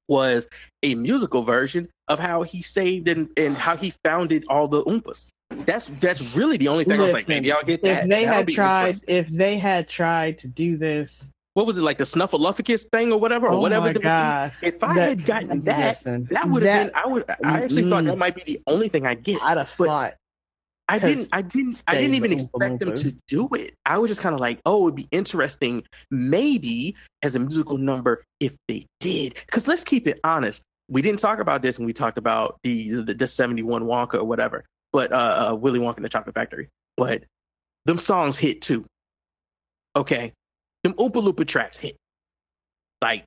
was 0.08 0.46
a 0.82 0.94
musical 0.94 1.42
version 1.42 1.88
of 2.08 2.18
how 2.18 2.42
he 2.42 2.60
saved 2.60 3.08
and, 3.08 3.28
and 3.38 3.56
how 3.56 3.74
he 3.76 3.92
founded 4.04 4.44
all 4.48 4.68
the 4.68 4.82
oompas 4.84 5.30
that's 5.50 5.90
that's 6.00 6.34
really 6.36 6.56
the 6.56 6.68
only 6.68 6.84
thing 6.84 6.98
Listen, 6.98 7.02
I 7.02 7.04
was 7.04 7.12
like, 7.12 7.28
maybe 7.28 7.52
I'll 7.52 7.62
get 7.62 7.82
that. 7.82 8.04
If 8.04 8.08
they 8.10 8.24
That'll 8.24 8.34
had 8.34 8.48
tried, 8.48 8.98
if 9.06 9.28
they 9.28 9.56
had 9.56 9.88
tried 9.88 10.38
to 10.38 10.48
do 10.48 10.76
this, 10.76 11.30
what 11.54 11.66
was 11.66 11.78
it 11.78 11.82
like 11.82 11.98
the 11.98 12.04
Snuffleupagus 12.04 12.90
thing 12.90 13.12
or 13.12 13.20
whatever 13.20 13.46
or 13.46 13.52
oh 13.52 13.60
whatever? 13.60 13.86
My 13.86 13.92
God. 13.92 14.52
If 14.60 14.82
I 14.82 14.94
that, 14.94 15.08
had 15.08 15.24
gotten 15.24 15.62
that, 15.62 15.88
listen, 15.90 16.28
that 16.32 16.48
would 16.48 16.64
have 16.64 16.86
been. 16.86 16.94
I 16.96 17.06
would. 17.06 17.24
I 17.28 17.62
actually 17.62 17.84
mm, 17.84 17.90
thought 17.90 18.04
that 18.04 18.18
might 18.18 18.34
be 18.34 18.42
the 18.44 18.60
only 18.66 18.88
thing 18.88 19.06
I 19.06 19.14
get. 19.14 19.40
I'd 19.40 19.58
have 19.58 19.70
thought. 19.70 20.14
I 20.88 20.98
didn't. 20.98 21.28
I 21.32 21.42
didn't. 21.42 21.82
I 21.86 21.94
didn't 21.96 22.14
even 22.14 22.32
expect 22.32 22.80
them 22.80 22.94
to 22.94 23.10
do 23.26 23.48
it. 23.54 23.74
I 23.86 23.96
was 23.98 24.10
just 24.10 24.20
kind 24.20 24.34
of 24.34 24.40
like, 24.40 24.60
oh, 24.66 24.86
it'd 24.86 24.94
be 24.94 25.08
interesting, 25.10 25.82
maybe 26.10 26.94
as 27.22 27.34
a 27.34 27.38
musical 27.38 27.78
number 27.78 28.22
if 28.40 28.54
they 28.68 28.86
did. 29.00 29.34
Because 29.46 29.66
let's 29.66 29.82
keep 29.82 30.06
it 30.06 30.20
honest. 30.24 30.62
We 30.88 31.00
didn't 31.00 31.20
talk 31.20 31.38
about 31.38 31.62
this 31.62 31.78
when 31.78 31.86
we 31.86 31.94
talked 31.94 32.18
about 32.18 32.58
the 32.62 32.90
the, 32.90 33.14
the 33.14 33.26
seventy 33.26 33.62
one 33.62 33.84
Wonka 33.84 34.14
or 34.14 34.24
whatever 34.24 34.64
but 34.94 35.12
uh, 35.12 35.50
uh, 35.50 35.54
Willy 35.56 35.80
Wonka 35.80 35.96
and 35.96 36.04
the 36.04 36.08
Chocolate 36.08 36.36
Factory. 36.36 36.68
But 36.96 37.24
them 37.84 37.98
songs 37.98 38.38
hit 38.38 38.62
too. 38.62 38.86
Okay, 39.96 40.32
them 40.84 40.94
Oompa 40.94 41.14
Loompa 41.14 41.46
tracks 41.46 41.76
hit. 41.76 41.96
Like, 43.02 43.24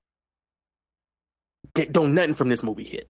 don't 1.92 2.14
nothing 2.14 2.34
from 2.34 2.48
this 2.48 2.64
movie 2.64 2.86
hit. 2.86 3.08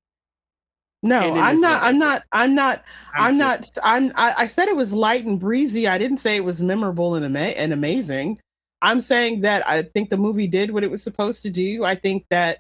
No, 1.03 1.36
I'm 1.36 1.62
not, 1.62 1.83
I'm 1.83 1.99
not. 1.99 2.23
I'm 2.31 2.55
not. 2.55 2.83
I'm, 3.13 3.23
I'm 3.23 3.38
not. 3.38 3.77
I'm. 3.83 4.12
I, 4.15 4.33
I, 4.38 4.47
said 4.47 4.67
it 4.67 4.75
was 4.75 4.91
light 4.91 5.25
and 5.25 5.39
breezy. 5.39 5.88
I 5.88 5.97
didn't 5.97 6.17
say 6.17 6.36
it 6.36 6.43
was 6.43 6.62
memorable 6.62 7.15
and, 7.15 7.23
ama- 7.23 7.39
and 7.39 7.71
amazing. 7.71 8.39
I'm 8.81 9.01
saying 9.01 9.41
that 9.41 9.67
I 9.67 9.83
think 9.83 10.10
the 10.10 10.17
movie 10.17 10.47
did 10.47 10.71
what 10.71 10.83
it 10.83 10.91
was 10.91 11.03
supposed 11.03 11.43
to 11.43 11.49
do. 11.49 11.83
I 11.83 11.95
think 11.95 12.25
that 12.31 12.60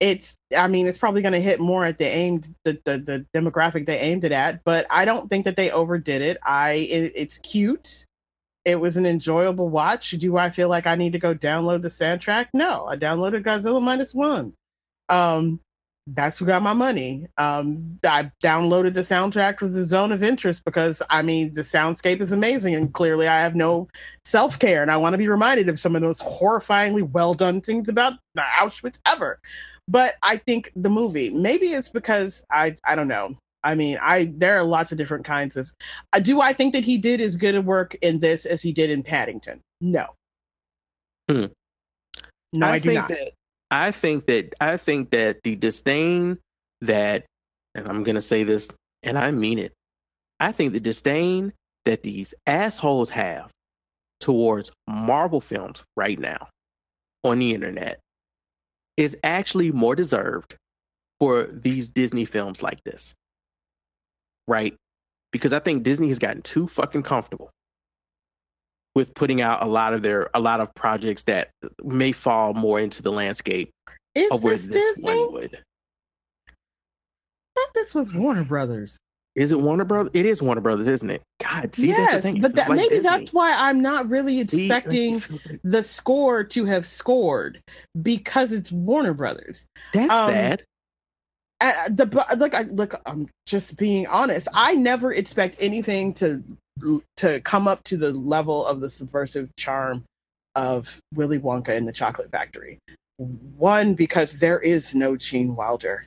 it's 0.00 0.34
i 0.56 0.68
mean 0.68 0.86
it's 0.86 0.98
probably 0.98 1.22
going 1.22 1.32
to 1.32 1.40
hit 1.40 1.58
more 1.58 1.84
at 1.84 1.98
the 1.98 2.04
aimed 2.04 2.54
the, 2.64 2.78
the, 2.84 2.98
the 2.98 3.26
demographic 3.34 3.86
they 3.86 3.98
aimed 3.98 4.24
it 4.24 4.32
at 4.32 4.62
but 4.64 4.86
i 4.90 5.04
don't 5.04 5.30
think 5.30 5.44
that 5.44 5.56
they 5.56 5.70
overdid 5.70 6.20
it 6.20 6.36
i 6.44 6.72
it, 6.72 7.12
it's 7.14 7.38
cute 7.38 8.04
it 8.66 8.78
was 8.78 8.96
an 8.98 9.06
enjoyable 9.06 9.70
watch 9.70 10.10
do 10.10 10.36
i 10.36 10.50
feel 10.50 10.68
like 10.68 10.86
i 10.86 10.94
need 10.94 11.12
to 11.12 11.18
go 11.18 11.34
download 11.34 11.80
the 11.80 11.88
soundtrack 11.88 12.48
no 12.52 12.86
i 12.86 12.96
downloaded 12.96 13.42
godzilla 13.42 13.80
minus 13.80 14.12
one 14.12 14.52
um 15.08 15.58
that's 16.08 16.38
who 16.38 16.44
got 16.44 16.62
my 16.62 16.72
money 16.72 17.26
um 17.38 17.98
i 18.04 18.30
downloaded 18.42 18.94
the 18.94 19.02
soundtrack 19.02 19.58
for 19.58 19.66
the 19.66 19.84
zone 19.84 20.12
of 20.12 20.22
interest 20.22 20.64
because 20.64 21.02
i 21.10 21.20
mean 21.20 21.52
the 21.54 21.62
soundscape 21.62 22.20
is 22.20 22.30
amazing 22.30 22.74
and 22.74 22.94
clearly 22.94 23.26
i 23.26 23.40
have 23.40 23.56
no 23.56 23.88
self-care 24.24 24.82
and 24.82 24.90
i 24.90 24.96
want 24.96 25.14
to 25.14 25.18
be 25.18 25.28
reminded 25.28 25.68
of 25.68 25.80
some 25.80 25.96
of 25.96 26.02
those 26.02 26.20
horrifyingly 26.20 27.02
well 27.10 27.34
done 27.34 27.60
things 27.60 27.88
about 27.88 28.12
auschwitz 28.38 28.98
ever 29.04 29.40
but 29.88 30.16
I 30.22 30.36
think 30.36 30.72
the 30.74 30.90
movie, 30.90 31.30
maybe 31.30 31.72
it's 31.72 31.88
because 31.88 32.44
I 32.50 32.76
I 32.84 32.94
don't 32.94 33.08
know. 33.08 33.36
I 33.62 33.74
mean, 33.74 33.98
I 34.00 34.32
there 34.36 34.58
are 34.58 34.64
lots 34.64 34.92
of 34.92 34.98
different 34.98 35.24
kinds 35.24 35.56
of. 35.56 35.70
Uh, 36.12 36.20
do 36.20 36.40
I 36.40 36.52
think 36.52 36.72
that 36.72 36.84
he 36.84 36.98
did 36.98 37.20
as 37.20 37.36
good 37.36 37.54
a 37.54 37.62
work 37.62 37.94
in 38.02 38.18
this 38.18 38.46
as 38.46 38.62
he 38.62 38.72
did 38.72 38.90
in 38.90 39.02
Paddington? 39.02 39.60
No. 39.80 40.06
Hmm. 41.30 41.46
No, 42.52 42.66
I, 42.66 42.72
I 42.72 42.78
do 42.78 42.88
think 42.88 43.00
not. 43.00 43.08
That, 43.08 43.32
I 43.70 43.90
think 43.90 44.26
that 44.26 44.54
I 44.60 44.76
think 44.76 45.10
that 45.10 45.42
the 45.42 45.56
disdain 45.56 46.38
that, 46.82 47.24
and 47.74 47.88
I'm 47.88 48.04
gonna 48.04 48.20
say 48.20 48.44
this, 48.44 48.68
and 49.02 49.18
I 49.18 49.30
mean 49.30 49.58
it. 49.58 49.72
I 50.38 50.52
think 50.52 50.72
the 50.72 50.80
disdain 50.80 51.52
that 51.84 52.02
these 52.02 52.34
assholes 52.46 53.10
have 53.10 53.50
towards 54.20 54.70
Marvel 54.86 55.40
films 55.40 55.82
right 55.96 56.18
now 56.18 56.48
on 57.24 57.38
the 57.38 57.54
internet 57.54 58.00
is 58.96 59.16
actually 59.24 59.72
more 59.72 59.94
deserved 59.94 60.56
for 61.18 61.48
these 61.52 61.88
Disney 61.88 62.24
films 62.24 62.62
like 62.62 62.82
this. 62.84 63.14
Right? 64.46 64.74
Because 65.32 65.52
I 65.52 65.58
think 65.58 65.82
Disney 65.82 66.08
has 66.08 66.18
gotten 66.18 66.42
too 66.42 66.66
fucking 66.68 67.02
comfortable 67.02 67.50
with 68.96 69.12
putting 69.14 69.42
out 69.42 69.62
a 69.62 69.66
lot 69.66 69.92
of 69.92 70.02
their 70.02 70.30
a 70.32 70.40
lot 70.40 70.58
of 70.58 70.74
projects 70.74 71.22
that 71.24 71.50
may 71.84 72.10
fall 72.10 72.54
more 72.54 72.80
into 72.80 73.02
the 73.02 73.12
landscape 73.12 73.70
is 74.14 74.30
of 74.30 74.42
where 74.42 74.56
this, 74.56 74.68
this 74.68 74.98
one 74.98 75.32
would. 75.34 75.58
I 76.48 76.52
thought 77.54 77.74
this 77.74 77.94
was 77.94 78.12
Warner 78.14 78.44
Brothers. 78.44 78.96
Is 79.34 79.52
it 79.52 79.60
Warner 79.60 79.84
Brothers? 79.84 80.12
It 80.14 80.24
is 80.24 80.40
Warner 80.40 80.62
Brothers, 80.62 80.86
isn't 80.86 81.10
it? 81.10 81.20
God, 81.42 81.74
see, 81.74 81.88
yes, 81.88 82.24
but 82.40 82.54
that, 82.54 82.70
like 82.70 82.76
maybe 82.76 82.96
Disney. 82.96 83.02
that's 83.02 83.34
why 83.34 83.52
I'm 83.54 83.82
not 83.82 84.08
really 84.08 84.40
expecting 84.40 85.20
see, 85.20 85.38
like 85.50 85.60
the 85.62 85.82
score 85.82 86.42
to 86.44 86.64
have 86.64 86.86
scored 86.86 87.60
because 88.00 88.50
it's 88.50 88.72
Warner 88.72 89.12
Brothers. 89.12 89.66
That's 89.92 90.10
um, 90.10 90.30
sad. 90.30 90.64
uh, 91.60 91.72
the 91.90 92.06
look, 92.38 92.54
I 92.54 92.62
look. 92.62 92.98
I'm 93.04 93.28
just 93.44 93.76
being 93.76 94.06
honest. 94.06 94.48
I 94.54 94.74
never 94.74 95.12
expect 95.12 95.56
anything 95.60 96.14
to 96.14 96.42
to 97.16 97.40
come 97.40 97.66
up 97.66 97.82
to 97.84 97.96
the 97.96 98.12
level 98.12 98.66
of 98.66 98.80
the 98.80 98.90
subversive 98.90 99.48
charm 99.56 100.04
of 100.54 100.98
Willy 101.14 101.38
Wonka 101.38 101.70
and 101.70 101.86
the 101.86 101.92
Chocolate 101.92 102.30
Factory. 102.30 102.78
One, 103.18 103.94
because 103.94 104.34
there 104.34 104.60
is 104.60 104.94
no 104.94 105.16
Gene 105.16 105.56
Wilder 105.56 106.06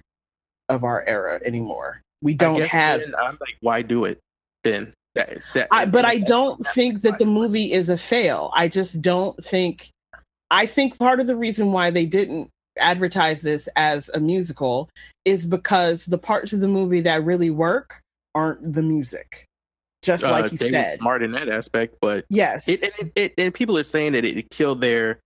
of 0.67 0.83
our 0.83 1.03
era 1.07 1.39
anymore. 1.43 2.01
We 2.21 2.33
don't 2.33 2.61
have. 2.61 2.99
then 2.99 3.15
I'm 3.15 3.37
like, 3.39 3.57
why 3.61 3.81
do 3.81 4.05
it 4.05 4.19
then? 4.63 4.93
That, 5.15 5.33
is 5.33 5.45
that, 5.53 5.67
I, 5.71 5.85
but 5.85 6.05
I 6.05 6.19
don't 6.19 6.63
think 6.67 7.01
that 7.01 7.17
the 7.17 7.25
movie 7.25 7.73
is 7.73 7.89
a 7.89 7.97
fail. 7.97 8.51
I 8.53 8.67
just 8.67 9.01
don't 9.01 9.43
think. 9.43 9.89
I 10.51 10.65
think 10.65 10.99
part 10.99 11.19
of 11.19 11.27
the 11.27 11.35
reason 11.35 11.71
why 11.71 11.89
they 11.89 12.05
didn't 12.05 12.49
advertise 12.77 13.41
this 13.41 13.67
as 13.75 14.09
a 14.13 14.19
musical 14.19 14.89
is 15.25 15.45
because 15.45 16.05
the 16.05 16.17
parts 16.17 16.53
of 16.53 16.59
the 16.59 16.67
movie 16.67 17.01
that 17.01 17.23
really 17.23 17.49
work 17.49 18.01
aren't 18.35 18.73
the 18.73 18.81
music. 18.81 19.45
Just 20.01 20.23
uh, 20.23 20.31
like 20.31 20.51
you 20.51 20.57
were 20.61 20.69
said. 20.69 20.99
smart 20.99 21.23
in 21.23 21.31
that 21.33 21.49
aspect, 21.49 21.95
but 22.01 22.25
Yes. 22.29 22.67
it, 22.67 22.81
and, 22.81 22.91
it, 22.99 23.11
it 23.15 23.33
and 23.37 23.53
people 23.53 23.77
are 23.77 23.83
saying 23.83 24.13
that 24.13 24.25
it 24.25 24.49
killed 24.49 24.81
their 24.81 25.19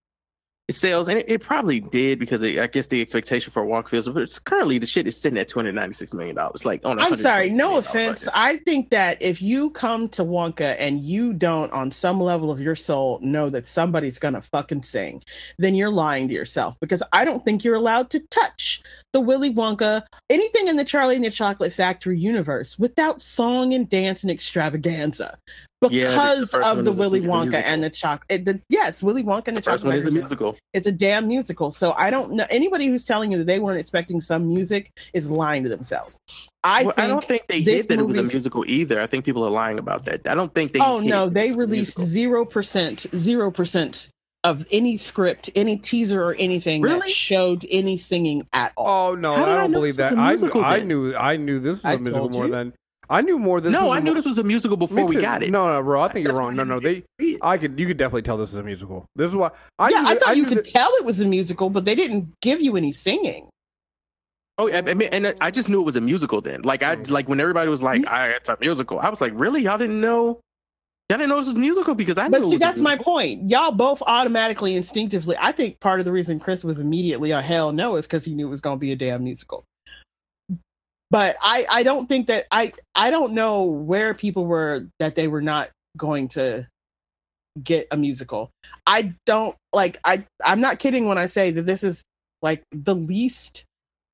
sales, 0.71 1.09
and 1.09 1.19
it, 1.19 1.25
it 1.27 1.41
probably 1.41 1.81
did 1.81 2.19
because 2.19 2.41
it, 2.41 2.57
I 2.57 2.67
guess 2.67 2.87
the 2.87 3.01
expectation 3.01 3.51
for 3.51 3.65
Walk 3.65 3.89
Fields, 3.89 4.07
but 4.07 4.23
it's 4.23 4.39
currently 4.39 4.77
the 4.77 4.85
shit 4.85 5.07
is 5.07 5.19
sitting 5.19 5.37
at 5.37 5.49
two 5.49 5.59
hundred 5.59 5.75
ninety 5.75 5.93
six 5.93 6.13
million 6.13 6.35
dollars. 6.35 6.65
Like 6.65 6.85
on, 6.85 6.99
I'm 6.99 7.15
sorry, 7.15 7.49
no 7.49 7.77
offense. 7.77 8.21
budget. 8.21 8.33
I 8.33 8.57
think 8.57 8.89
that 8.91 9.21
if 9.21 9.41
you 9.41 9.71
come 9.71 10.07
to 10.09 10.23
Wonka 10.23 10.75
and 10.79 11.01
you 11.01 11.33
don't, 11.33 11.71
on 11.73 11.91
some 11.91 12.21
level 12.21 12.49
of 12.49 12.61
your 12.61 12.75
soul, 12.75 13.19
know 13.21 13.49
that 13.49 13.67
somebody's 13.67 14.19
gonna 14.19 14.41
fucking 14.41 14.83
sing, 14.83 15.21
then 15.57 15.75
you're 15.75 15.89
lying 15.89 16.29
to 16.29 16.33
yourself 16.33 16.75
because 16.79 17.03
I 17.11 17.25
don't 17.25 17.43
think 17.43 17.63
you're 17.63 17.75
allowed 17.75 18.09
to 18.11 18.19
touch 18.31 18.81
the 19.11 19.19
Willy 19.19 19.53
Wonka, 19.53 20.03
anything 20.29 20.69
in 20.69 20.77
the 20.77 20.85
Charlie 20.85 21.15
and 21.15 21.25
the 21.25 21.31
Chocolate 21.31 21.73
Factory 21.73 22.17
universe 22.17 22.79
without 22.79 23.21
song 23.21 23.73
and 23.73 23.89
dance 23.89 24.23
and 24.23 24.31
extravaganza. 24.31 25.37
Yeah, 25.91 26.11
the 26.11 26.11
Because 26.11 26.53
of 26.53 26.83
the 26.85 26.91
is 26.91 26.97
Willy 26.97 27.21
Wonka 27.21 27.55
and 27.63 27.83
the 27.83 27.89
chocolate, 27.89 28.45
the, 28.45 28.61
yes, 28.69 29.03
Willy 29.03 29.23
Wonka 29.23 29.49
and 29.49 29.57
the 29.57 29.61
The 29.61 29.71
first 29.71 29.83
Chocolate 29.83 29.85
one 29.85 30.07
is 30.07 30.07
a 30.07 30.11
musical. 30.11 30.57
It's 30.73 30.87
a 30.87 30.91
damn 30.91 31.27
musical. 31.27 31.71
So 31.71 31.93
I 31.97 32.09
don't 32.09 32.33
know 32.33 32.45
anybody 32.49 32.87
who's 32.87 33.05
telling 33.05 33.31
you 33.31 33.37
that 33.39 33.47
they 33.47 33.59
weren't 33.59 33.79
expecting 33.79 34.21
some 34.21 34.47
music 34.47 34.91
is 35.13 35.29
lying 35.29 35.63
to 35.63 35.69
themselves. 35.69 36.17
I 36.63 36.83
well, 36.83 36.93
think 36.93 36.99
I 36.99 37.07
don't 37.07 37.23
think 37.25 37.47
they 37.47 37.61
this 37.63 37.81
hid 37.81 37.87
that 37.89 37.99
it 37.99 38.03
was 38.03 38.17
a 38.17 38.23
musical 38.23 38.65
either. 38.67 39.01
I 39.01 39.07
think 39.07 39.25
people 39.25 39.45
are 39.45 39.49
lying 39.51 39.79
about 39.79 40.05
that. 40.05 40.27
I 40.27 40.35
don't 40.35 40.53
think 40.53 40.73
they. 40.73 40.79
oh 40.79 40.99
no, 40.99 41.29
they 41.29 41.49
it 41.49 41.55
was 41.55 41.63
a 41.63 41.67
released 41.67 41.99
zero 42.01 42.45
percent, 42.45 43.05
zero 43.15 43.51
percent 43.51 44.09
of 44.43 44.65
any 44.71 44.97
script, 44.97 45.49
any 45.55 45.77
teaser, 45.77 46.23
or 46.23 46.35
anything 46.35 46.81
that 46.81 47.07
showed 47.09 47.65
any 47.69 47.97
singing 47.97 48.47
at 48.53 48.73
all. 48.77 49.11
Oh 49.11 49.15
no, 49.15 49.35
How 49.35 49.45
did 49.45 49.55
I 49.55 49.57
I 49.57 49.61
don't 49.61 49.71
know 49.71 49.79
believe 49.79 49.97
that. 49.97 50.13
was 50.13 50.19
a 50.19 50.21
I 50.21 50.29
musical 50.29 50.63
I 50.63 50.79
knew 50.79 51.15
I 51.15 51.37
knew 51.37 51.59
this 51.59 51.83
was 51.83 51.85
I 51.85 51.93
a 51.93 51.97
musical 51.99 52.29
more 52.29 52.45
you. 52.45 52.51
than 52.51 52.73
I 53.09 53.21
knew 53.21 53.37
more. 53.37 53.59
This 53.59 53.71
no, 53.71 53.91
I 53.91 53.99
knew 53.99 54.11
mo- 54.11 54.15
this 54.15 54.25
was 54.25 54.37
a 54.37 54.43
musical 54.43 54.77
before 54.77 55.05
we 55.05 55.19
got 55.19 55.43
it. 55.43 55.51
No, 55.51 55.67
no, 55.67 55.83
bro. 55.83 56.01
I 56.01 56.07
think 56.07 56.25
you're 56.25 56.35
wrong. 56.35 56.55
No, 56.55 56.63
no, 56.63 56.79
they. 56.79 56.95
didn't 56.95 57.05
see 57.19 57.33
it. 57.33 57.39
I 57.41 57.57
could. 57.57 57.79
You 57.79 57.87
could 57.87 57.97
definitely 57.97 58.21
tell 58.21 58.37
this 58.37 58.51
is 58.51 58.57
a 58.57 58.63
musical. 58.63 59.05
This 59.15 59.29
is 59.29 59.35
why. 59.35 59.51
I 59.77 59.89
yeah, 59.89 60.01
knew 60.01 60.07
I 60.07 60.13
that- 60.13 60.23
thought 60.23 60.37
you 60.37 60.45
could 60.45 60.59
that- 60.59 60.67
tell 60.67 60.89
it 60.95 61.05
was 61.05 61.19
a 61.19 61.25
musical, 61.25 61.69
but 61.69 61.85
they 61.85 61.95
didn't 61.95 62.33
give 62.41 62.61
you 62.61 62.77
any 62.77 62.93
singing. 62.93 63.49
Oh, 64.57 64.69
I 64.69 64.77
I 64.77 64.93
mean, 64.93 65.09
and 65.11 65.35
I 65.41 65.51
just 65.51 65.67
knew 65.67 65.81
it 65.81 65.85
was 65.85 65.95
a 65.95 66.01
musical 66.01 66.39
then. 66.39 66.61
Like 66.61 66.83
I 66.83 66.95
mm. 66.95 67.09
like 67.09 67.27
when 67.27 67.39
everybody 67.39 67.69
was 67.69 67.81
like, 67.81 68.07
"I 68.07 68.29
it's 68.29 68.49
a 68.49 68.57
musical." 68.61 68.99
I 68.99 69.09
was 69.09 69.19
like, 69.19 69.33
"Really? 69.35 69.63
Y'all 69.63 69.77
didn't 69.77 69.99
know? 69.99 70.39
Y'all 71.09 71.17
didn't 71.17 71.29
know 71.29 71.35
it 71.35 71.39
was 71.39 71.47
a 71.49 71.53
musical?" 71.55 71.95
Because 71.95 72.17
I 72.17 72.27
knew. 72.27 72.31
But 72.31 72.41
it 72.41 72.43
see, 72.43 72.45
was 72.45 72.55
a 72.55 72.59
that's 72.59 72.79
my 72.79 72.95
point. 72.95 73.49
Y'all 73.49 73.71
both 73.71 74.03
automatically, 74.05 74.75
instinctively. 74.75 75.35
I 75.39 75.51
think 75.51 75.79
part 75.79 75.99
of 75.99 76.05
the 76.05 76.11
reason 76.11 76.39
Chris 76.39 76.63
was 76.63 76.79
immediately 76.79 77.31
a 77.31 77.41
hell 77.41 77.71
no 77.71 77.95
is 77.95 78.05
because 78.05 78.25
he 78.25 78.35
knew 78.35 78.47
it 78.47 78.51
was 78.51 78.61
going 78.61 78.77
to 78.77 78.79
be 78.79 78.91
a 78.91 78.95
damn 78.95 79.23
musical. 79.23 79.65
But 81.13 81.35
I, 81.43 81.67
I 81.69 81.83
don't 81.83 82.09
think 82.09 82.25
that 82.25 82.47
I, 82.49 82.73
I 82.95 83.11
don't 83.11 83.33
know 83.33 83.65
where 83.65 84.15
people 84.15 84.47
were 84.47 84.87
that 84.97 85.13
they 85.13 85.27
were 85.27 85.43
not 85.43 85.69
going 85.95 86.29
to 86.29 86.67
get 87.61 87.87
a 87.91 87.97
musical. 87.97 88.49
I 88.87 89.13
don't 89.27 89.55
like. 89.71 89.99
I, 90.03 90.25
I'm 90.43 90.59
not 90.59 90.79
kidding 90.79 91.07
when 91.07 91.19
I 91.19 91.27
say 91.27 91.51
that 91.51 91.67
this 91.67 91.83
is 91.83 92.01
like 92.41 92.63
the 92.71 92.95
least 92.95 93.63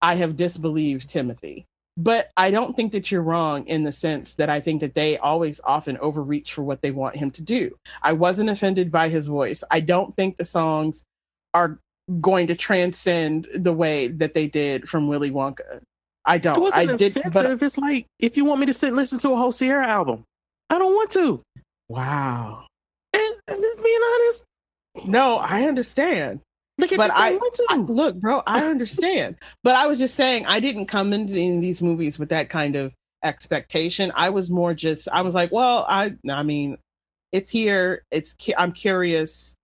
I 0.02 0.16
have 0.16 0.36
disbelieved 0.36 1.08
Timothy. 1.08 1.64
But 1.96 2.32
I 2.36 2.52
don't 2.52 2.76
think 2.76 2.92
that 2.92 3.10
you're 3.10 3.22
wrong 3.22 3.66
in 3.68 3.86
the 3.86 3.94
sense 3.94 4.34
that 4.34 4.50
I 4.50 4.60
think 4.60 4.82
that 4.82 4.94
they 4.94 5.18
always 5.18 5.62
often 5.64 5.98
overreach 6.00 6.52
for 6.52 6.64
what 6.64 6.82
they 6.82 6.92
want 6.92 7.16
him 7.16 7.32
to 7.32 7.42
do. 7.42 7.78
I 8.02 8.12
wasn't 8.12 8.50
offended 8.50 8.92
by 8.92 9.08
his 9.08 9.28
voice. 9.28 9.64
I 9.72 9.80
don't 9.80 10.14
think 10.18 10.36
the 10.36 10.44
songs 10.44 11.06
are 11.54 11.80
going 12.20 12.48
to 12.48 12.56
transcend 12.56 13.48
the 13.56 13.72
way 13.72 14.10
that 14.10 14.34
they 14.34 14.48
did 14.48 14.90
from 14.90 15.08
Willy 15.08 15.32
Wonka. 15.32 15.80
I 16.30 16.38
don't. 16.38 16.56
I 16.58 16.60
wasn't 16.60 17.00
did, 17.00 17.18
offensive. 17.18 17.34
but 17.34 17.63
it's 17.63 17.78
like 17.78 18.06
if 18.20 18.38
you 18.38 18.46
want 18.46 18.60
me 18.62 18.68
to 18.68 18.74
sit 18.74 18.88
and 18.88 18.96
listen 18.96 19.20
to 19.20 19.32
a 19.32 19.36
whole 19.36 19.52
Sierra 19.52 19.86
album, 19.88 20.24
I 20.70 20.78
don't 20.80 20.94
want 20.94 21.10
to. 21.12 21.42
wow. 21.89 22.65
And, 23.13 23.34
and 23.48 23.58
just 23.62 23.84
being 23.84 24.00
honest, 24.13 24.44
No, 25.06 25.38
I 25.38 25.63
understand. 25.63 26.42
like 26.78 26.94
I 26.94 26.98
But 26.98 27.12
I- 27.12 27.32
want 27.34 27.54
to. 27.56 27.65
I, 27.70 27.76
look, 27.78 28.15
bro, 28.18 28.44
I 28.46 28.65
understand. 28.74 29.38
but 29.63 29.76
I 29.76 29.88
was 29.88 29.98
just 30.00 30.15
saying, 30.15 30.46
I 30.46 30.60
didn't 30.60 30.86
come 30.86 31.12
into 31.13 31.36
in 31.36 31.60
these 31.62 31.82
movies 31.82 32.20
with 32.20 32.30
that 32.30 32.50
kind 32.50 32.76
of 32.76 32.94
expectation. 33.24 34.12
I 34.15 34.30
was 34.30 34.50
more 34.52 34.74
just, 34.76 35.08
I 35.12 35.22
was 35.24 35.34
like, 35.34 35.52
well, 35.52 35.86
I, 35.89 36.13
I 36.30 36.44
mean, 36.44 36.78
it's 37.32 37.50
here. 37.52 38.04
It's, 38.12 38.36
I'm 38.58 38.72
curious. 38.72 39.56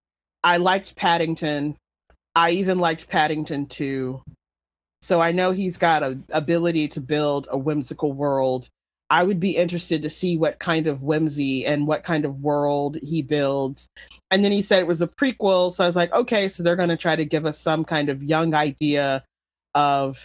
I 0.43 0.57
liked 0.57 0.95
Paddington. 0.95 1.77
I 2.35 2.51
even 2.51 2.79
liked 2.79 3.07
Paddington 3.07 3.67
2. 3.67 4.21
So 5.05 5.21
I 5.21 5.31
know 5.31 5.51
he's 5.51 5.77
got 5.77 6.01
a 6.01 6.19
ability 6.31 6.87
to 6.89 6.99
build 6.99 7.47
a 7.51 7.57
whimsical 7.57 8.11
world. 8.11 8.69
I 9.07 9.23
would 9.23 9.39
be 9.39 9.55
interested 9.55 10.01
to 10.01 10.09
see 10.09 10.35
what 10.35 10.57
kind 10.57 10.87
of 10.87 11.03
whimsy 11.03 11.63
and 11.63 11.85
what 11.85 12.03
kind 12.03 12.25
of 12.25 12.41
world 12.41 12.97
he 13.03 13.21
builds. 13.21 13.87
And 14.31 14.43
then 14.43 14.51
he 14.51 14.63
said 14.63 14.79
it 14.79 14.87
was 14.87 15.03
a 15.03 15.07
prequel, 15.07 15.71
so 15.71 15.83
I 15.83 15.87
was 15.87 15.95
like, 15.95 16.11
okay, 16.11 16.49
so 16.49 16.63
they're 16.63 16.75
going 16.75 16.89
to 16.89 16.97
try 16.97 17.15
to 17.15 17.23
give 17.23 17.45
us 17.45 17.59
some 17.59 17.85
kind 17.85 18.09
of 18.09 18.23
young 18.23 18.55
idea 18.55 19.23
of 19.75 20.17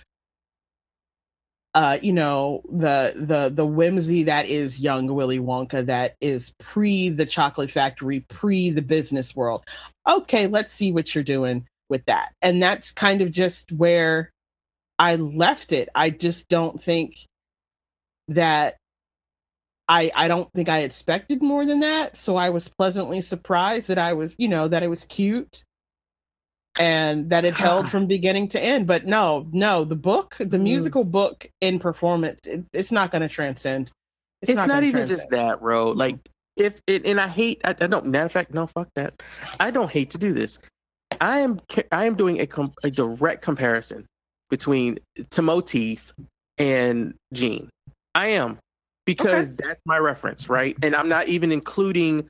uh 1.75 1.99
you 2.03 2.13
know 2.13 2.63
the 2.73 3.13
the 3.17 3.51
the 3.55 3.67
whimsy 3.67 4.25
that 4.25 4.47
is 4.47 4.81
young 4.81 5.07
Willy 5.07 5.39
Wonka 5.39 5.87
that 5.87 6.17
is 6.21 6.53
pre 6.59 7.11
the 7.11 7.27
chocolate 7.27 7.71
factory, 7.71 8.21
pre 8.21 8.71
the 8.71 8.83
business 8.83 9.37
world. 9.37 9.65
Okay, 10.09 10.47
let's 10.47 10.73
see 10.73 10.91
what 10.91 11.15
you're 11.15 11.23
doing 11.23 11.67
with 11.91 12.05
that. 12.07 12.33
And 12.41 12.63
that's 12.63 12.93
kind 12.93 13.21
of 13.21 13.31
just 13.31 13.71
where 13.73 14.33
I 15.01 15.15
left 15.15 15.73
it. 15.73 15.89
I 15.95 16.11
just 16.11 16.47
don't 16.51 16.81
think 16.81 17.27
that 18.29 18.77
I 19.89 20.13
I 20.15 20.29
don't 20.29 20.53
think 20.53 20.69
I 20.69 20.81
expected 20.81 21.43
more 21.43 21.65
than 21.65 21.81
that. 21.81 22.19
So 22.19 22.37
I 22.37 22.51
was 22.51 22.69
pleasantly 22.69 23.23
surprised 23.23 23.89
that 23.89 23.97
I 23.97 24.13
was, 24.13 24.37
you 24.39 24.47
know, 24.47 24.69
that 24.69 24.83
it 24.83 24.89
was 24.89 25.07
cute 25.07 25.65
and 26.79 27.31
that 27.31 27.47
it 27.47 27.55
held 27.55 27.89
from 27.91 28.07
beginning 28.07 28.49
to 28.49 28.63
end. 28.63 28.87
But 28.87 29.07
no, 29.07 29.49
no, 29.53 29.85
the 29.87 29.97
book, 29.97 30.37
the 30.39 30.59
Mm. 30.59 30.65
musical 30.65 31.03
book 31.03 31.47
in 31.63 31.79
performance, 31.79 32.41
it, 32.47 32.63
it's 32.75 32.93
not 32.93 33.11
going 33.11 33.23
to 33.23 33.29
transcend. 33.29 33.91
it's 34.43 34.53
not, 34.53 34.69
gonna 34.69 34.87
even 34.87 35.07
just 35.07 35.31
that, 35.31 35.61
bro. 35.61 35.93
Like 35.93 36.19
if 36.57 36.79
it, 36.87 37.07
and 37.07 37.19
I 37.19 37.27
hate. 37.27 37.63
I, 37.65 37.71
I 37.71 37.87
don't. 37.87 38.05
Matter 38.05 38.27
of 38.27 38.33
fact, 38.33 38.53
no, 38.53 38.67
fuck 38.67 38.89
that. 38.97 39.23
I 39.59 39.71
don't 39.71 39.91
hate 39.91 40.11
to 40.11 40.19
do 40.19 40.35
this. 40.35 40.59
I 41.23 41.39
am. 41.39 41.59
I 41.91 42.05
am 42.05 42.17
doing 42.17 42.39
a 42.43 42.47
com, 42.47 42.75
a 42.85 42.91
direct 42.91 43.41
comparison 43.41 44.07
between 44.51 44.99
Timoteeth 45.31 46.13
and 46.59 47.15
Gene. 47.33 47.71
I 48.15 48.29
am 48.29 48.59
because 49.07 49.53
that's 49.55 49.81
my 49.85 49.99
reference, 49.99 50.49
right? 50.49 50.77
And 50.83 50.95
I'm 50.95 51.09
not 51.09 51.29
even 51.29 51.53
including 51.53 52.29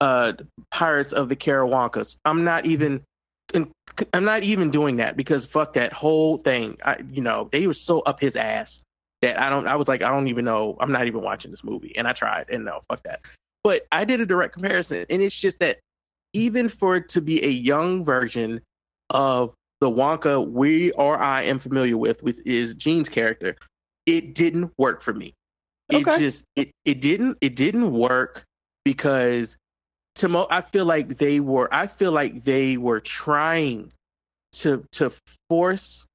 uh 0.00 0.32
Pirates 0.70 1.12
of 1.12 1.28
the 1.28 1.36
Carawankas. 1.36 2.16
I'm 2.24 2.44
not 2.44 2.66
even. 2.66 3.02
I'm 4.12 4.24
not 4.24 4.42
even 4.42 4.70
doing 4.70 4.96
that 4.96 5.16
because 5.16 5.46
fuck 5.46 5.72
that 5.72 5.94
whole 5.94 6.36
thing. 6.36 6.76
I, 6.84 6.98
you 7.10 7.22
know, 7.22 7.48
they 7.50 7.66
were 7.66 7.72
so 7.72 8.00
up 8.00 8.20
his 8.20 8.36
ass 8.36 8.82
that 9.22 9.40
I 9.40 9.48
don't. 9.48 9.66
I 9.66 9.76
was 9.76 9.88
like, 9.88 10.02
I 10.02 10.10
don't 10.10 10.28
even 10.28 10.44
know. 10.44 10.76
I'm 10.80 10.92
not 10.92 11.06
even 11.06 11.22
watching 11.22 11.50
this 11.50 11.64
movie, 11.64 11.96
and 11.96 12.06
I 12.06 12.12
tried, 12.12 12.50
and 12.50 12.66
no, 12.66 12.80
fuck 12.88 13.02
that. 13.04 13.20
But 13.64 13.86
I 13.90 14.04
did 14.04 14.20
a 14.20 14.26
direct 14.26 14.52
comparison, 14.52 15.06
and 15.08 15.22
it's 15.22 15.34
just 15.34 15.60
that 15.60 15.78
even 16.34 16.68
for 16.68 16.96
it 16.96 17.08
to 17.10 17.20
be 17.20 17.42
a 17.42 17.48
young 17.48 18.04
version 18.04 18.60
of 19.10 19.54
the 19.80 19.90
Wonka 19.90 20.46
we 20.48 20.90
or 20.92 21.18
I 21.18 21.42
am 21.44 21.58
familiar 21.58 21.96
with, 21.96 22.22
with 22.22 22.40
is 22.46 22.74
Gene's 22.74 23.08
character, 23.08 23.56
it 24.06 24.34
didn't 24.34 24.72
work 24.78 25.02
for 25.02 25.14
me. 25.14 25.34
It 25.90 26.06
Okay. 26.06 26.18
just 26.18 26.44
it 26.56 26.70
it 26.84 27.00
didn't 27.00 27.38
it 27.40 27.56
didn't 27.56 27.92
work 27.92 28.44
because 28.84 29.56
Timo. 30.16 30.46
I 30.50 30.62
feel 30.62 30.84
like 30.84 31.16
they 31.18 31.40
were. 31.40 31.72
I 31.72 31.86
feel 31.86 32.12
like 32.12 32.44
they 32.44 32.76
were 32.76 33.00
trying 33.00 33.92
to 34.52 34.84
to 34.92 35.12
force 35.48 36.06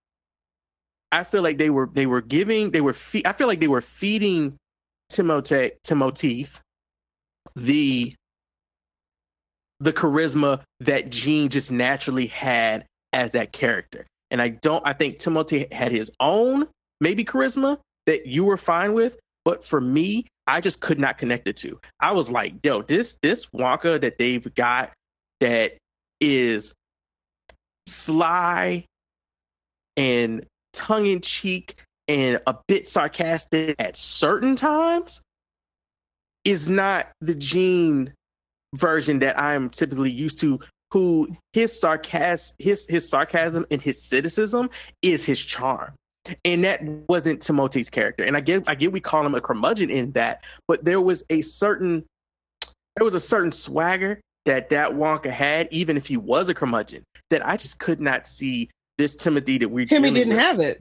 I 1.13 1.23
feel 1.23 1.43
like 1.43 1.59
they 1.59 1.69
were 1.69 1.87
they 1.93 2.07
were 2.07 2.21
giving 2.21 2.71
they 2.71 2.81
were 2.81 2.93
fe- 2.93 3.21
I 3.23 3.33
feel 3.33 3.47
like 3.47 3.59
they 3.59 3.67
were 3.67 3.81
feeding 3.81 4.57
Timote 5.11 5.71
Timoteeth 5.83 6.59
the 7.55 8.15
the 9.79 9.93
charisma 9.93 10.61
that 10.79 11.11
Gene 11.11 11.49
just 11.49 11.71
naturally 11.71 12.25
had 12.25 12.85
as 13.13 13.31
that 13.31 13.51
character. 13.51 14.05
And 14.31 14.41
I 14.41 14.49
don't 14.49 14.85
I 14.85 14.93
think 14.93 15.19
Timothy 15.19 15.67
had 15.71 15.91
his 15.91 16.11
own 16.19 16.67
maybe 16.99 17.23
charisma 17.23 17.77
that 18.05 18.25
you 18.25 18.43
were 18.43 18.57
fine 18.57 18.93
with, 18.93 19.17
but 19.45 19.63
for 19.63 19.79
me, 19.79 20.25
I 20.47 20.59
just 20.59 20.79
could 20.79 20.99
not 20.99 21.17
connect 21.17 21.45
the 21.45 21.53
two. 21.53 21.79
I 21.99 22.11
was 22.11 22.29
like, 22.29 22.55
yo, 22.63 22.81
this 22.81 23.17
this 23.21 23.45
Wonka 23.47 24.01
that 24.01 24.17
they've 24.17 24.53
got 24.55 24.91
that 25.39 25.73
is 26.19 26.73
sly 27.87 28.85
and 29.97 30.45
tongue 30.73 31.05
in 31.05 31.21
cheek 31.21 31.75
and 32.07 32.41
a 32.47 32.55
bit 32.67 32.87
sarcastic 32.87 33.75
at 33.79 33.95
certain 33.95 34.55
times 34.55 35.21
is 36.43 36.67
not 36.67 37.11
the 37.21 37.35
Gene 37.35 38.13
version 38.75 39.19
that 39.19 39.39
I'm 39.39 39.69
typically 39.69 40.11
used 40.11 40.39
to. 40.41 40.59
Who 40.93 41.35
his 41.53 41.77
sarcasm, 41.77 42.55
his 42.59 42.85
his 42.87 43.09
sarcasm 43.09 43.65
and 43.71 43.81
his 43.81 43.99
cynicism 43.99 44.69
is 45.01 45.25
his 45.25 45.43
charm, 45.43 45.93
and 46.45 46.63
that 46.63 46.83
wasn't 47.09 47.41
Timothée's 47.41 47.89
character. 47.89 48.23
And 48.23 48.37
I 48.37 48.41
get 48.41 48.63
I 48.67 48.75
get 48.75 48.91
we 48.91 48.99
call 48.99 49.25
him 49.25 49.33
a 49.33 49.41
curmudgeon 49.41 49.89
in 49.89 50.11
that, 50.11 50.43
but 50.67 50.85
there 50.85 51.01
was 51.01 51.23
a 51.31 51.41
certain 51.41 52.05
there 52.95 53.03
was 53.03 53.15
a 53.15 53.19
certain 53.19 53.51
swagger 53.51 54.21
that 54.45 54.69
that 54.69 54.91
Wonka 54.91 55.31
had, 55.31 55.67
even 55.71 55.97
if 55.97 56.05
he 56.05 56.15
was 56.15 56.47
a 56.49 56.53
curmudgeon, 56.53 57.03
that 57.31 57.43
I 57.43 57.57
just 57.57 57.79
could 57.79 57.99
not 57.99 58.27
see 58.27 58.69
this 58.99 59.15
Timothy 59.15 59.57
that 59.57 59.69
we 59.69 59.85
Timmy 59.85 60.11
didn't 60.11 60.37
have 60.37 60.59
it 60.59 60.79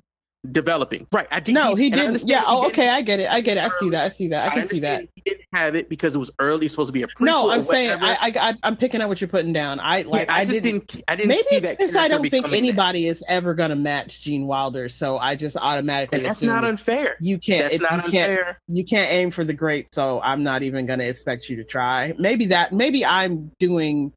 developing. 0.50 1.06
Right. 1.12 1.28
I 1.30 1.40
did, 1.40 1.54
no, 1.54 1.74
he, 1.74 1.84
he 1.84 1.90
didn't. 1.90 2.28
Yeah. 2.28 2.42
Oh, 2.46 2.66
okay. 2.66 2.88
I 2.88 3.02
get 3.02 3.20
it. 3.20 3.30
I 3.30 3.40
get 3.40 3.56
it. 3.56 3.64
I 3.64 3.70
see 3.78 3.90
that. 3.90 4.04
I 4.04 4.10
see 4.10 4.28
that. 4.28 4.48
I 4.48 4.50
can 4.50 4.62
I 4.62 4.66
see 4.66 4.80
that. 4.80 5.08
He 5.14 5.22
didn't 5.24 5.46
have 5.52 5.74
it 5.74 5.88
because 5.88 6.14
it 6.14 6.18
was 6.18 6.30
early. 6.38 6.68
Supposed 6.68 6.88
to 6.88 6.92
be 6.92 7.02
a 7.02 7.06
prequel. 7.06 7.26
No, 7.26 7.50
I'm 7.50 7.62
saying 7.62 7.98
I, 8.00 8.12
I, 8.14 8.32
I, 8.62 8.68
am 8.68 8.76
picking 8.76 9.00
up 9.00 9.08
what 9.08 9.20
you're 9.20 9.28
putting 9.28 9.52
down. 9.52 9.78
I 9.80 10.02
like. 10.02 10.26
Yeah, 10.26 10.34
I, 10.34 10.40
I 10.40 10.44
just 10.44 10.62
didn't, 10.62 10.88
didn't. 10.88 11.04
I 11.06 11.16
didn't. 11.16 11.28
Maybe 11.28 11.42
see 11.42 11.56
it's 11.56 11.70
because 11.70 11.96
I 11.96 12.08
don't 12.08 12.28
think 12.28 12.52
anybody 12.52 13.06
is 13.06 13.22
ever 13.28 13.54
going 13.54 13.70
to 13.70 13.76
match 13.76 14.22
Gene 14.22 14.46
Wilder. 14.46 14.88
So 14.88 15.18
I 15.18 15.36
just 15.36 15.56
automatically. 15.56 16.20
That's 16.20 16.42
not 16.42 16.64
unfair. 16.64 17.16
You 17.20 17.38
can't. 17.38 17.70
That's 17.70 17.82
not 17.82 17.92
you 17.92 18.04
unfair. 18.04 18.44
Can't, 18.44 18.56
you 18.66 18.84
can't 18.84 19.12
aim 19.12 19.30
for 19.30 19.44
the 19.44 19.54
great. 19.54 19.94
So 19.94 20.20
I'm 20.20 20.42
not 20.42 20.62
even 20.62 20.86
going 20.86 20.98
to 20.98 21.08
expect 21.08 21.48
you 21.48 21.56
to 21.56 21.64
try. 21.64 22.14
Maybe 22.18 22.46
that. 22.46 22.72
Maybe 22.72 23.04
I'm 23.04 23.52
doing 23.60 24.12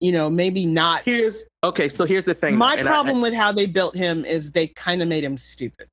you 0.00 0.12
know, 0.12 0.30
maybe 0.30 0.66
not. 0.66 1.02
Here's 1.04 1.44
okay. 1.64 1.88
So 1.88 2.04
here's 2.04 2.24
the 2.24 2.34
thing. 2.34 2.56
My 2.56 2.82
problem 2.82 3.18
I, 3.18 3.20
with 3.22 3.34
how 3.34 3.52
they 3.52 3.66
built 3.66 3.94
him 3.94 4.24
is 4.24 4.52
they 4.52 4.68
kind 4.68 5.02
of 5.02 5.08
made 5.08 5.24
him 5.24 5.38
stupid 5.38 5.88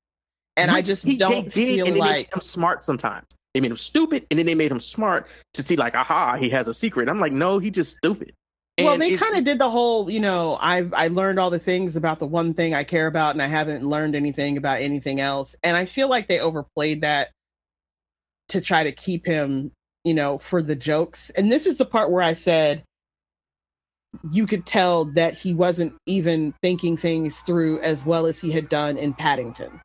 and 0.58 0.72
Which 0.72 0.78
I 0.78 0.82
just 0.82 1.04
he, 1.04 1.18
don't 1.18 1.46
did, 1.46 1.54
feel 1.54 1.88
and 1.88 1.98
like 1.98 2.30
I'm 2.34 2.42
smart 2.42 2.82
sometimes. 2.82 3.26
They 3.54 3.60
made 3.60 3.72
him 3.72 3.78
stupid, 3.78 4.26
and 4.30 4.40
then 4.40 4.46
they 4.46 4.56
made 4.56 4.72
him 4.72 4.80
smart 4.80 5.28
to 5.54 5.64
see 5.64 5.76
like, 5.76 5.96
aha, 5.96 6.38
he 6.38 6.50
has 6.50 6.68
a 6.68 6.74
secret. 6.74 7.08
I'm 7.08 7.20
like, 7.20 7.32
no, 7.32 7.60
he 7.60 7.70
just 7.70 7.98
stupid. 7.98 8.34
And 8.78 8.86
well, 8.86 8.98
they 8.98 9.16
kind 9.16 9.38
of 9.38 9.44
did 9.44 9.60
the 9.60 9.70
whole, 9.70 10.10
you 10.10 10.20
know, 10.20 10.58
I've 10.60 10.92
I 10.94 11.08
learned 11.08 11.40
all 11.40 11.52
the 11.52 11.60
things 11.60 11.96
about 11.96 12.18
the 12.20 12.26
one 12.26 12.56
thing 12.56 12.74
I 12.74 12.84
care 12.84 13.08
about, 13.08 13.36
and 13.36 13.42
I 13.42 13.48
haven't 13.48 13.88
learned 13.88 14.16
anything 14.16 14.58
about 14.58 14.82
anything 14.82 15.20
else. 15.20 15.56
And 15.64 15.78
I 15.78 15.86
feel 15.86 16.10
like 16.10 16.28
they 16.28 16.40
overplayed 16.40 17.02
that 17.02 17.30
to 18.50 18.62
try 18.62 18.84
to 18.84 18.92
keep 18.92 19.26
him, 19.26 19.72
you 20.04 20.14
know, 20.16 20.38
for 20.40 20.62
the 20.62 20.76
jokes. 20.76 21.30
And 21.32 21.52
this 21.52 21.66
is 21.68 21.78
the 21.78 21.86
part 21.86 22.12
where 22.12 22.24
I 22.24 22.34
said 22.34 22.84
you 24.32 24.46
could 24.46 24.66
tell 24.66 25.06
that 25.06 25.34
he 25.34 25.54
wasn't 25.54 25.94
even 26.06 26.54
thinking 26.62 26.98
things 26.98 27.40
through 27.40 27.80
as 27.80 28.06
well 28.06 28.26
as 28.26 28.40
he 28.40 28.52
had 28.52 28.70
done 28.70 28.98
in 28.98 29.14
Paddington. 29.14 29.82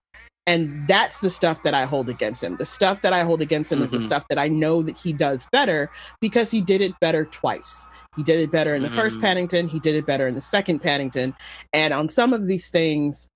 And 0.47 0.89
that's 0.89 1.21
the 1.21 1.29
stuff 1.29 1.63
that 1.65 1.75
I 1.75 1.85
hold 1.85 2.09
against 2.09 2.43
him. 2.43 2.57
The 2.57 2.65
stuff 2.65 3.03
that 3.03 3.13
I 3.13 3.23
hold 3.23 3.43
against 3.43 3.71
him 3.71 3.79
mm-hmm. 3.79 3.85
is 3.87 3.91
the 3.91 3.99
mm-hmm. 3.99 4.07
stuff 4.07 4.25
that 4.29 4.39
I 4.39 4.49
know 4.49 4.83
that 4.83 4.97
he 4.97 5.13
does 5.13 5.47
better 5.53 5.91
because 6.21 6.51
he 6.51 6.63
did 6.63 6.81
it 6.81 6.99
better 7.01 7.27
twice. 7.27 7.87
He 8.17 8.23
did 8.23 8.41
it 8.41 8.51
better 8.51 8.75
in 8.75 8.83
the 8.83 8.89
mm-hmm. 8.89 8.97
first 8.97 9.21
Paddington, 9.21 9.69
he 9.69 9.79
did 9.79 9.95
it 9.95 10.07
better 10.07 10.27
in 10.27 10.35
the 10.35 10.41
second 10.41 10.81
Paddington. 10.81 11.35
And 11.73 11.93
on 11.93 12.09
some 12.09 12.33
of 12.33 12.47
these 12.47 12.69
things, 12.69 13.29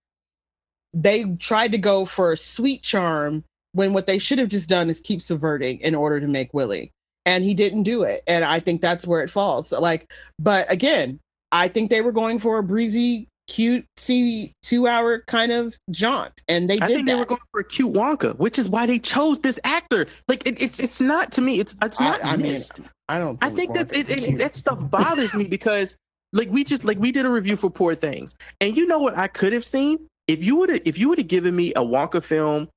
they 0.95 1.25
tried 1.39 1.73
to 1.73 1.79
go 1.79 2.05
for 2.05 2.33
a 2.33 2.37
sweet 2.37 2.83
charm 2.83 3.45
when 3.73 3.93
what 3.93 4.07
they 4.07 4.19
should 4.19 4.39
have 4.39 4.49
just 4.49 4.69
done 4.69 4.91
is 4.91 5.01
keep 5.01 5.23
subverting 5.23 5.81
in 5.81 5.95
order 5.95 6.21
to 6.21 6.27
make 6.27 6.53
Willy. 6.55 6.93
And 7.25 7.45
he 7.45 7.55
didn't 7.55 7.85
do 7.85 8.03
it. 8.03 8.23
And 8.27 8.45
I 8.45 8.61
think 8.61 8.81
that's 8.81 9.07
where 9.07 9.23
it 9.23 9.31
falls. 9.31 9.71
Like, 9.71 10.11
but 10.39 10.71
again, 10.71 11.21
I 11.53 11.69
think 11.69 11.91
they 11.91 12.01
were 12.01 12.13
going 12.13 12.39
for 12.39 12.59
a 12.59 12.63
breezy 12.63 13.29
cute 13.49 13.85
see 13.97 14.53
two 14.63 14.87
hour 14.87 15.25
kind 15.27 15.51
of 15.51 15.75
jaunt 15.91 16.41
and 16.49 16.71
they 16.71 16.77
did 16.77 16.83
I 16.83 16.87
think 16.87 17.07
that. 17.07 17.13
they 17.13 17.19
were 17.19 17.25
going 17.25 17.41
for 17.51 17.61
a 17.61 17.65
cute 17.65 17.93
Wonka 17.93 18.39
which 18.39 18.59
is 18.59 18.69
why 18.69 18.87
they 18.87 19.01
chose 19.01 19.41
this 19.41 19.59
actor 19.65 20.07
like 20.29 20.47
it, 20.47 20.63
it's 20.63 20.79
it's 20.79 21.01
not 21.01 21.33
to 21.33 21.41
me 21.41 21.59
it's 21.59 21.75
it's 21.83 21.99
not 21.99 22.25
I, 22.25 22.31
I 22.31 22.37
mean 22.37 22.63
I 23.09 23.19
don't 23.19 23.39
I 23.43 23.51
think 23.51 23.75
that's 23.75 23.93
it, 23.93 24.09
it, 24.09 24.39
that 24.39 24.55
stuff 24.55 24.79
bothers 24.89 25.35
me 25.35 25.45
because 25.45 25.97
like 26.33 26.51
we 26.51 26.63
just 26.63 26.85
like 26.85 26.99
we 26.99 27.11
did 27.11 27.27
a 27.27 27.29
review 27.29 27.57
for 27.57 27.69
Poor 27.69 27.95
Things 27.95 28.37
and 28.61 28.77
you 28.77 28.87
know 28.87 29.01
what 29.01 29.19
I 29.19 29.27
could 29.27 29.53
have 29.53 29.65
seen 29.65 30.07
if 30.29 30.43
you 30.45 30.57
would 30.57 30.69
have 30.71 30.81
if 30.85 30.97
you 30.97 31.09
would 31.09 31.19
have 31.19 31.29
given 31.29 31.55
me 31.55 31.73
a 31.75 31.81
Wonka 31.81 32.23
film 32.23 32.69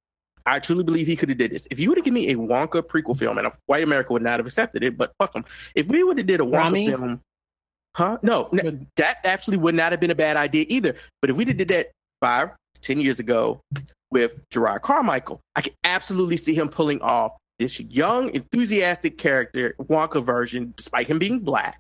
I 0.46 0.60
truly 0.60 0.84
believe 0.84 1.08
he 1.08 1.16
could 1.16 1.30
have 1.30 1.38
did 1.38 1.52
this. 1.52 1.68
If 1.72 1.80
you 1.80 1.90
would 1.90 1.98
have 1.98 2.06
given 2.06 2.22
me 2.22 2.30
a 2.30 2.36
Wonka 2.36 2.84
prequel 2.84 3.18
film, 3.18 3.38
and 3.38 3.48
a 3.48 3.54
white 3.66 3.84
America 3.84 4.14
would 4.14 4.22
not 4.22 4.40
have 4.40 4.46
accepted 4.46 4.84
it, 4.84 4.98
but 4.98 5.12
fuck 5.18 5.34
them. 5.34 5.46
If 5.74 5.88
we 5.88 6.04
would 6.04 6.18
have 6.18 6.28
did 6.28 6.40
a 6.40 6.44
Wonka 6.44 6.58
Rami? 6.58 6.88
film, 6.88 7.22
Huh? 7.96 8.18
No, 8.22 8.50
that 8.98 9.18
actually 9.24 9.56
would 9.56 9.74
not 9.74 9.94
have 9.94 10.02
been 10.02 10.12
a 10.12 10.16
bad 10.16 10.36
idea 10.36 10.66
either. 10.68 10.96
But 11.22 11.30
if 11.30 11.38
we 11.38 11.46
did 11.46 11.70
that 11.70 11.92
five, 12.22 12.50
ten 12.82 13.00
years 13.00 13.20
ago 13.20 13.62
with 14.12 14.36
Jerrod 14.50 14.82
Carmichael, 14.82 15.40
I 15.56 15.62
could 15.62 15.76
absolutely 15.86 16.36
see 16.36 16.54
him 16.54 16.68
pulling 16.68 17.02
off 17.02 17.38
this 17.58 17.80
young, 17.80 18.36
enthusiastic 18.36 19.18
character, 19.18 19.76
Wonka 19.80 20.24
version, 20.24 20.74
despite 20.76 21.08
him 21.08 21.20
being 21.20 21.40
black, 21.40 21.80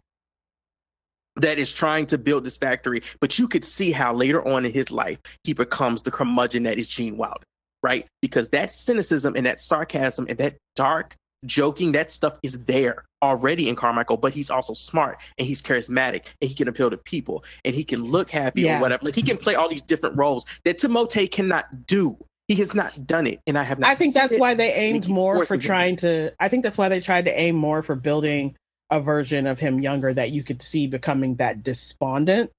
that 1.35 1.59
is 1.59 1.69
trying 1.69 2.05
to 2.07 2.17
build 2.17 2.45
this 2.45 2.55
factory. 2.55 3.03
But 3.19 3.37
you 3.37 3.49
could 3.49 3.65
see 3.65 3.91
how 3.91 4.13
later 4.13 4.45
on 4.47 4.65
in 4.65 4.71
his 4.71 4.91
life 4.91 5.19
he 5.43 5.51
becomes 5.51 6.03
the 6.03 6.11
curmudgeon 6.11 6.63
that 6.63 6.77
is 6.77 6.87
Gene 6.87 7.17
Wilder, 7.17 7.43
right? 7.85 8.07
Because 8.19 8.49
that 8.49 8.71
cynicism 8.71 9.35
and 9.35 9.45
that 9.45 9.59
sarcasm 9.59 10.25
and 10.27 10.39
that 10.39 10.57
dark 10.75 11.15
joking, 11.45 11.91
that 11.91 12.09
stuff 12.09 12.39
is 12.41 12.57
there 12.65 13.05
already 13.21 13.69
in 13.69 13.75
Carmichael, 13.75 14.17
but 14.17 14.33
he's 14.33 14.49
also 14.49 14.73
smart 14.73 15.19
and 15.37 15.47
he's 15.47 15.61
charismatic 15.61 16.23
and 16.41 16.49
he 16.49 16.55
can 16.55 16.67
appeal 16.67 16.89
to 16.89 16.97
people 16.97 17.43
and 17.63 17.75
he 17.75 17.83
can 17.83 18.03
look 18.03 18.31
happy 18.31 18.63
yeah. 18.63 18.79
or 18.79 18.81
whatever. 18.81 19.05
Like 19.05 19.15
he 19.15 19.21
can 19.21 19.37
play 19.37 19.53
all 19.53 19.69
these 19.69 19.83
different 19.83 20.17
roles 20.17 20.47
that 20.63 20.79
Timothée 20.79 21.31
cannot 21.31 21.85
do. 21.85 22.17
He 22.47 22.55
has 22.55 22.73
not 22.73 23.07
done 23.07 23.25
it, 23.25 23.39
and 23.47 23.57
I 23.57 23.63
have 23.63 23.79
not. 23.79 23.89
I 23.89 23.95
think 23.95 24.13
that's 24.13 24.37
why 24.37 24.53
they 24.53 24.71
aimed 24.73 25.07
more 25.07 25.45
for 25.47 25.57
trying 25.57 25.97
to. 25.97 26.31
I 26.39 26.47
think 26.47 26.63
that's 26.63 26.77
why 26.77 26.89
they 26.89 27.01
tried 27.01 27.25
to 27.25 27.39
aim 27.39 27.55
more 27.55 27.81
for 27.81 27.95
building 27.95 28.55
a 28.91 29.01
version 29.01 29.47
of 29.47 29.59
him 29.59 29.79
younger 29.79 30.13
that 30.13 30.29
you 30.29 30.43
could 30.43 30.61
see 30.61 30.85
becoming 30.85 31.35
that 31.37 31.63
despondent, 31.63 32.51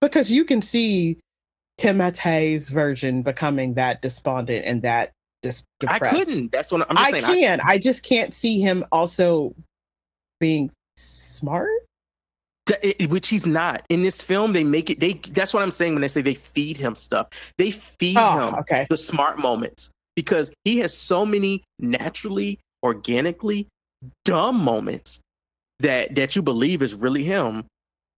because 0.00 0.32
you 0.32 0.44
can 0.44 0.62
see 0.62 1.20
Timothée's 1.80 2.68
version 2.68 3.22
becoming 3.22 3.74
that 3.74 4.02
despondent 4.02 4.66
and 4.66 4.82
that 4.82 5.12
just 5.42 5.64
depressed. 5.78 6.02
I 6.02 6.10
couldn't. 6.10 6.52
That's 6.52 6.70
what 6.70 6.86
I'm 6.90 6.96
saying. 6.96 7.24
I 7.24 7.28
saying. 7.28 7.42
can. 7.42 7.60
I, 7.60 7.70
I 7.70 7.78
just 7.78 8.02
can't 8.02 8.34
see 8.34 8.60
him 8.60 8.84
also 8.92 9.54
being 10.40 10.70
smart. 10.96 11.70
Which 13.08 13.28
he's 13.28 13.46
not 13.46 13.84
in 13.88 14.02
this 14.02 14.22
film. 14.22 14.52
They 14.52 14.62
make 14.62 14.90
it. 14.90 15.00
They. 15.00 15.14
That's 15.30 15.52
what 15.52 15.62
I'm 15.62 15.72
saying 15.72 15.94
when 15.94 16.02
they 16.02 16.08
say 16.08 16.22
they 16.22 16.34
feed 16.34 16.76
him 16.76 16.94
stuff. 16.94 17.28
They 17.58 17.70
feed 17.70 18.16
oh, 18.16 18.48
him 18.48 18.54
okay. 18.56 18.86
the 18.88 18.96
smart 18.96 19.38
moments 19.38 19.90
because 20.14 20.52
he 20.64 20.78
has 20.78 20.96
so 20.96 21.26
many 21.26 21.64
naturally, 21.80 22.60
organically 22.84 23.66
dumb 24.24 24.56
moments 24.56 25.20
that 25.80 26.14
that 26.14 26.36
you 26.36 26.42
believe 26.42 26.82
is 26.82 26.94
really 26.94 27.24
him, 27.24 27.64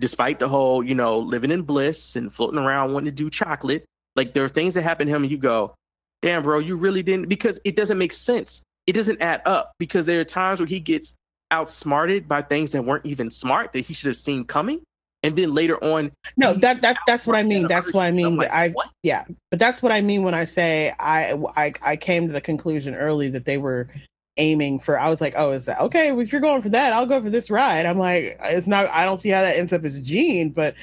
despite 0.01 0.39
the 0.39 0.49
whole 0.49 0.83
you 0.83 0.95
know 0.95 1.19
living 1.19 1.51
in 1.51 1.63
bliss 1.63 2.17
and 2.17 2.33
floating 2.33 2.59
around 2.59 2.93
wanting 2.93 3.07
to 3.07 3.13
do 3.13 3.31
chocolate. 3.31 3.85
Like 4.15 4.35
there 4.35 4.45
are 4.45 4.49
things 4.49 4.75
that 4.75 4.83
happen 4.83 5.07
to 5.07 5.15
him, 5.15 5.23
and 5.23 5.31
you 5.31 5.39
go, 5.39 5.75
damn, 6.23 6.43
bro, 6.43 6.59
you 6.59 6.77
really 6.77 7.03
didn't, 7.03 7.29
because 7.29 7.59
it 7.65 7.77
doesn't 7.77 7.99
make 7.99 8.13
sense. 8.13 8.63
It 8.87 8.93
doesn't 8.93 9.21
add 9.21 9.43
up 9.47 9.73
because 9.79 10.07
there 10.07 10.21
are 10.21 10.25
times 10.25 10.61
where 10.61 10.67
he 10.67 10.81
gets 10.81 11.15
outsmarted 11.51 12.27
by 12.27 12.43
things 12.43 12.73
that 12.73 12.85
weren't 12.85 13.07
even 13.07 13.31
smart 13.31 13.73
that 13.75 13.81
he 13.81 13.95
should 13.95 14.09
have 14.09 14.17
seen 14.17 14.45
coming. 14.45 14.81
And 15.25 15.37
then 15.37 15.53
later 15.53 15.83
on, 15.85 16.11
no, 16.37 16.53
that 16.55 16.83
that 16.83 16.97
that's 17.07 17.29
what 17.29 17.37
I 17.37 17.45
mean. 17.45 17.69
That's 17.69 17.93
what 17.93 18.03
I 18.03 18.11
mean. 18.11 18.37
Like, 18.37 18.51
I 18.51 18.71
what? 18.71 18.89
yeah, 19.05 19.25
but 19.51 19.61
that's 19.61 19.81
what 19.81 19.93
I 19.93 20.01
mean 20.01 20.25
when 20.25 20.35
I 20.35 20.45
say 20.45 20.93
I, 20.99 21.35
I 21.57 21.73
I 21.81 21.97
came 21.97 22.27
to 22.27 22.33
the 22.33 22.41
conclusion 22.41 22.97
early 22.97 23.29
that 23.31 23.45
they 23.45 23.57
were 23.57 23.89
aiming 24.37 24.81
for. 24.81 24.99
I 24.99 25.09
was 25.09 25.21
like, 25.21 25.35
oh, 25.37 25.53
is 25.53 25.67
that 25.67 25.81
okay? 25.81 26.13
If 26.19 26.33
you're 26.33 26.41
going 26.41 26.63
for 26.63 26.71
that, 26.71 26.93
I'll 26.93 27.07
go 27.07 27.23
for 27.23 27.31
this 27.31 27.51
ride. 27.51 27.87
I'm 27.87 27.99
like, 27.99 28.39
it's 28.43 28.67
not. 28.67 28.89
I 28.89 29.05
don't 29.05 29.21
see 29.21 29.31
how 29.31 29.43
that 29.43 29.57
ends 29.57 29.73
up 29.73 29.85
as 29.85 30.01
Gene, 30.01 30.51
but 30.51 30.75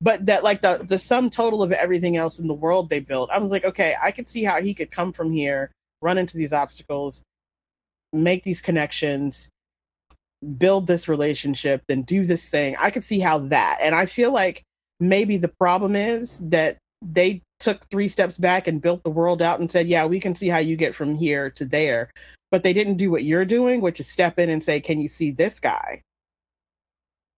but 0.00 0.26
that 0.26 0.44
like 0.44 0.62
the 0.62 0.78
the 0.88 0.98
sum 0.98 1.30
total 1.30 1.62
of 1.62 1.72
everything 1.72 2.16
else 2.16 2.38
in 2.38 2.46
the 2.46 2.54
world 2.54 2.88
they 2.88 3.00
built 3.00 3.30
i 3.30 3.38
was 3.38 3.50
like 3.50 3.64
okay 3.64 3.94
i 4.02 4.10
could 4.10 4.28
see 4.28 4.44
how 4.44 4.60
he 4.60 4.74
could 4.74 4.90
come 4.90 5.12
from 5.12 5.32
here 5.32 5.70
run 6.00 6.18
into 6.18 6.36
these 6.36 6.52
obstacles 6.52 7.22
make 8.12 8.44
these 8.44 8.60
connections 8.60 9.48
build 10.56 10.86
this 10.86 11.08
relationship 11.08 11.82
then 11.88 12.02
do 12.02 12.24
this 12.24 12.48
thing 12.48 12.76
i 12.78 12.90
could 12.90 13.04
see 13.04 13.18
how 13.18 13.38
that 13.38 13.78
and 13.80 13.94
i 13.94 14.06
feel 14.06 14.32
like 14.32 14.62
maybe 15.00 15.36
the 15.36 15.48
problem 15.48 15.96
is 15.96 16.38
that 16.38 16.78
they 17.02 17.42
took 17.60 17.88
three 17.90 18.08
steps 18.08 18.38
back 18.38 18.66
and 18.66 18.80
built 18.80 19.02
the 19.02 19.10
world 19.10 19.42
out 19.42 19.60
and 19.60 19.70
said 19.70 19.88
yeah 19.88 20.04
we 20.04 20.20
can 20.20 20.34
see 20.34 20.48
how 20.48 20.58
you 20.58 20.76
get 20.76 20.94
from 20.94 21.14
here 21.14 21.50
to 21.50 21.64
there 21.64 22.10
but 22.50 22.62
they 22.62 22.72
didn't 22.72 22.96
do 22.96 23.10
what 23.10 23.24
you're 23.24 23.44
doing 23.44 23.80
which 23.80 24.00
is 24.00 24.06
step 24.06 24.38
in 24.38 24.48
and 24.48 24.62
say 24.62 24.80
can 24.80 25.00
you 25.00 25.08
see 25.08 25.30
this 25.30 25.58
guy 25.60 26.02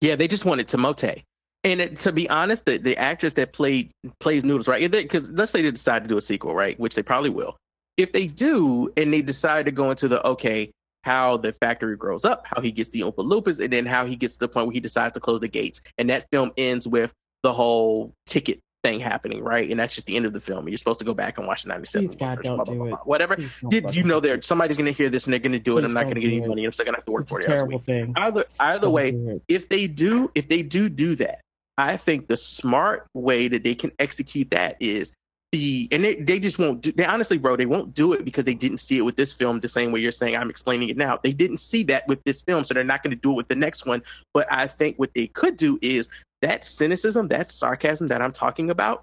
yeah 0.01 0.17
they 0.17 0.29
just 0.29 0.45
wanted 0.45 0.69
timothée 0.69 1.23
And 1.65 1.81
it, 1.81 1.99
to 2.01 2.13
be 2.13 2.29
honest, 2.31 2.65
the, 2.65 2.79
the 2.79 2.97
actress 2.97 3.35
that 3.35 3.53
played 3.53 3.91
plays 4.19 4.45
Noodles, 4.45 4.67
right? 4.67 4.91
Because 4.91 5.31
let's 5.31 5.53
say 5.53 5.61
they 5.63 5.71
decide 5.71 6.03
to 6.05 6.09
do 6.09 6.17
a 6.17 6.21
sequel, 6.21 6.55
right? 6.55 6.79
Which 6.81 6.95
they 6.95 7.03
probably 7.03 7.31
will. 7.31 7.57
If 7.97 8.13
they 8.13 8.29
do, 8.29 8.91
and 8.97 9.13
they 9.13 9.21
decide 9.21 9.67
to 9.67 9.73
go 9.73 9.91
into 9.91 10.09
the 10.09 10.27
okay, 10.27 10.71
how 11.03 11.37
the 11.37 11.53
factory 11.53 11.97
grows 11.97 12.25
up, 12.25 12.45
how 12.47 12.61
he 12.63 12.73
gets 12.73 12.91
the 12.91 13.01
Oompa 13.01 13.17
Loompas, 13.17 13.61
and 13.63 13.73
then 13.73 13.85
how 13.85 14.07
he 14.07 14.17
gets 14.17 14.35
to 14.35 14.41
the 14.41 14.49
point 14.49 14.67
where 14.69 14.75
he 14.75 14.81
decides 14.81 15.15
to 15.15 15.21
close 15.21 15.41
the 15.41 15.49
gates. 15.49 15.81
And 15.99 16.09
that 16.09 16.27
film 16.33 16.53
ends 16.57 16.89
with 16.89 17.13
the 17.43 17.53
whole 17.53 18.15
ticket 18.27 18.61
thing 18.83 19.01
happening, 19.01 19.43
right? 19.43 19.71
And 19.71 19.79
that's 19.79 19.95
just 19.95 20.07
the 20.07 20.17
end 20.17 20.27
of 20.27 20.33
the 20.33 20.41
film. 20.41 20.69
You're 20.69 20.79
supposed 20.79 20.99
to 21.01 21.05
go 21.05 21.15
back 21.15 21.39
and 21.39 21.47
watch 21.47 21.63
the 21.63 21.69
97. 21.69 22.09
Please, 22.09 22.17
God, 22.17 22.43
blah, 22.43 22.57
blah, 22.57 22.65
blah, 22.65 22.87
it. 22.87 22.89
blah. 22.91 22.99
Whatever. 23.05 23.37
Did 23.69 23.95
you 23.95 24.03
know 24.05 24.21
there 24.21 24.41
somebody's 24.43 24.77
going 24.77 24.87
to 24.87 24.93
hear 24.93 25.11
this 25.11 25.25
and 25.27 25.33
they're 25.33 25.39
going 25.41 25.53
to 25.53 25.59
do 25.59 25.79
it? 25.79 25.85
I'm 25.85 25.93
not 25.93 26.05
going 26.05 26.15
to 26.15 26.21
get 26.21 26.33
any 26.33 26.47
money. 26.47 26.65
I'm 26.65 26.73
still 26.73 26.85
going 26.85 26.95
to 26.95 26.99
have 26.99 27.05
to 27.07 27.13
work 27.13 27.23
It's 27.25 27.33
a 27.33 27.35
40 27.35 27.47
hours 27.47 27.53
a 27.53 27.57
terrible 27.57 27.79
week. 27.79 27.87
thing. 27.87 28.13
Either 28.17 28.45
either 28.61 28.81
Don't 28.81 28.93
way, 28.93 29.41
if 29.49 29.69
they 29.69 29.87
do 29.87 30.31
if 30.35 30.49
they 30.49 30.63
do 30.63 30.89
do 30.89 31.15
that 31.17 31.41
i 31.79 31.97
think 31.97 32.29
the 32.29 32.37
smart 32.37 33.07
way 33.15 33.49
that 33.49 33.63
they 33.63 33.75
can 33.75 33.91
execute 33.99 34.51
that 34.51 34.77
is 34.81 35.13
the 35.53 35.89
and 35.91 36.05
they, 36.05 36.15
they 36.17 36.39
just 36.39 36.59
won't 36.59 36.81
do 36.81 36.93
they 36.93 37.05
honestly 37.05 37.39
bro 37.39 37.57
they 37.57 37.67
won't 37.67 37.95
do 37.95 38.13
it 38.13 38.25
because 38.25 38.45
they 38.45 38.55
didn't 38.55 38.79
see 38.79 38.97
it 38.99 39.03
with 39.03 39.17
this 39.17 39.33
film 39.33 39.61
the 39.61 39.69
same 39.69 39.91
way 39.93 40.01
you're 40.01 40.13
saying 40.13 40.37
i'm 40.37 40.51
explaining 40.51 40.89
it 40.89 40.97
now 40.97 41.19
they 41.23 41.33
didn't 41.33 41.57
see 41.59 41.83
that 41.85 42.07
with 42.07 42.23
this 42.25 42.43
film 42.43 42.65
so 42.65 42.75
they're 42.75 42.85
not 42.85 43.03
going 43.03 43.11
to 43.11 43.21
do 43.21 43.31
it 43.33 43.35
with 43.35 43.49
the 43.49 43.57
next 43.57 43.87
one 43.87 44.03
but 44.35 44.47
i 44.51 44.67
think 44.67 44.97
what 44.99 45.13
they 45.15 45.27
could 45.27 45.57
do 45.57 45.79
is 45.83 46.09
that 46.43 46.65
cynicism 46.65 47.29
that 47.29 47.51
sarcasm 47.51 48.09
that 48.09 48.23
i'm 48.23 48.33
talking 48.33 48.71
about 48.71 49.03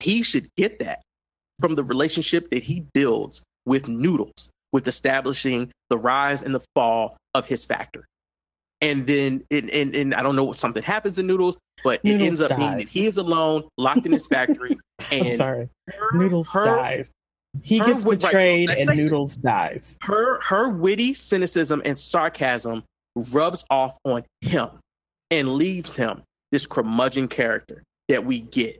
he 0.00 0.22
should 0.22 0.48
get 0.56 0.78
that 0.78 1.02
from 1.60 1.74
the 1.74 1.84
relationship 1.84 2.50
that 2.50 2.62
he 2.62 2.84
builds 2.92 3.42
with 3.64 3.88
noodles 3.88 4.50
with 4.72 4.86
establishing 4.88 5.70
the 5.90 5.98
rise 5.98 6.42
and 6.42 6.54
the 6.54 6.62
fall 6.74 7.16
of 7.34 7.46
his 7.46 7.64
factory 7.64 8.04
and 8.80 9.06
then 9.06 9.44
and, 9.50 9.70
and, 9.70 9.94
and 9.94 10.14
I 10.14 10.22
don't 10.22 10.36
know 10.36 10.44
what 10.44 10.58
something 10.58 10.82
happens 10.82 11.16
to 11.16 11.22
Noodles, 11.22 11.56
but 11.82 12.00
it 12.04 12.20
ends 12.20 12.40
up 12.40 12.56
being 12.56 12.76
that 12.78 12.88
he 12.88 13.06
is 13.06 13.16
alone, 13.16 13.64
locked 13.78 14.06
in 14.06 14.12
his 14.12 14.26
factory, 14.30 14.78
I'm 15.10 15.26
and 15.26 15.38
sorry. 15.38 15.68
her, 15.88 16.12
Noodles 16.12 16.48
her, 16.50 16.64
dies. 16.64 17.12
He 17.62 17.78
gets 17.78 18.04
right, 18.04 18.20
betrayed 18.20 18.68
let's 18.68 18.80
and 18.82 18.96
Noodles 18.96 19.36
dies. 19.38 19.96
her 20.02 20.40
her 20.42 20.68
witty 20.68 21.14
cynicism 21.14 21.80
and 21.84 21.98
sarcasm 21.98 22.84
rubs 23.32 23.64
off 23.70 23.96
on 24.04 24.24
him 24.42 24.68
and 25.30 25.54
leaves 25.54 25.96
him 25.96 26.22
this 26.56 26.66
curmudgeon 26.66 27.28
character 27.28 27.82
that 28.08 28.24
we 28.24 28.40
get 28.40 28.78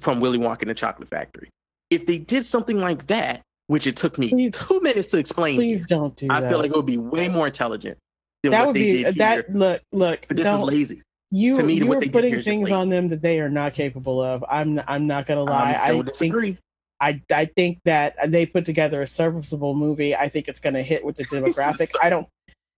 from 0.00 0.18
Willy 0.18 0.38
Wonka 0.38 0.62
and 0.62 0.70
the 0.70 0.74
Chocolate 0.74 1.08
Factory. 1.10 1.50
If 1.90 2.06
they 2.06 2.16
did 2.16 2.42
something 2.44 2.78
like 2.78 3.06
that, 3.08 3.42
which 3.66 3.86
it 3.86 3.96
took 3.96 4.16
me 4.18 4.30
Please- 4.30 4.54
two 4.56 4.80
minutes 4.80 5.08
to 5.08 5.18
explain, 5.18 5.56
Please 5.56 5.84
don't 5.86 6.16
do 6.16 6.26
I 6.30 6.40
that. 6.40 6.48
feel 6.48 6.58
like 6.58 6.70
it 6.70 6.76
would 6.76 6.86
be 6.86 6.96
way 6.96 7.28
more 7.28 7.46
intelligent 7.46 7.98
than 8.42 8.52
that 8.52 8.60
what 8.60 8.68
would 8.68 8.76
they 8.76 8.92
be 8.92 9.04
did 9.04 9.16
that. 9.16 9.34
here. 9.46 9.54
Look, 9.54 9.82
look. 9.92 10.24
But 10.26 10.38
this 10.38 10.44
don't, 10.46 10.60
is 10.60 10.66
lazy. 10.66 11.02
you 11.30 11.54
to 11.54 11.62
me, 11.62 11.74
you 11.74 11.86
what 11.86 11.98
are 11.98 12.00
they 12.00 12.08
putting 12.08 12.30
here 12.30 12.38
is 12.38 12.44
just 12.46 12.54
things 12.54 12.70
on 12.70 12.88
them 12.88 13.08
that 13.08 13.20
they 13.20 13.40
are 13.40 13.50
not 13.50 13.74
capable 13.74 14.22
of. 14.22 14.42
I'm 14.48 14.80
I'm 14.88 15.06
not 15.06 15.26
gonna 15.26 15.42
lie. 15.44 15.72
I 15.74 15.88
I 15.88 15.88
don't 15.92 16.04
think 16.06 16.32
disagree. 16.32 16.58
I 17.00 17.20
I 17.30 17.44
think 17.44 17.78
that 17.84 18.16
they 18.28 18.46
put 18.46 18.64
together 18.64 19.02
a 19.02 19.06
serviceable 19.06 19.74
movie. 19.74 20.16
I 20.16 20.30
think 20.30 20.48
it's 20.48 20.60
gonna 20.60 20.82
hit 20.82 21.04
with 21.04 21.16
the 21.16 21.24
demographic. 21.34 21.90
I 22.02 22.08
don't. 22.08 22.26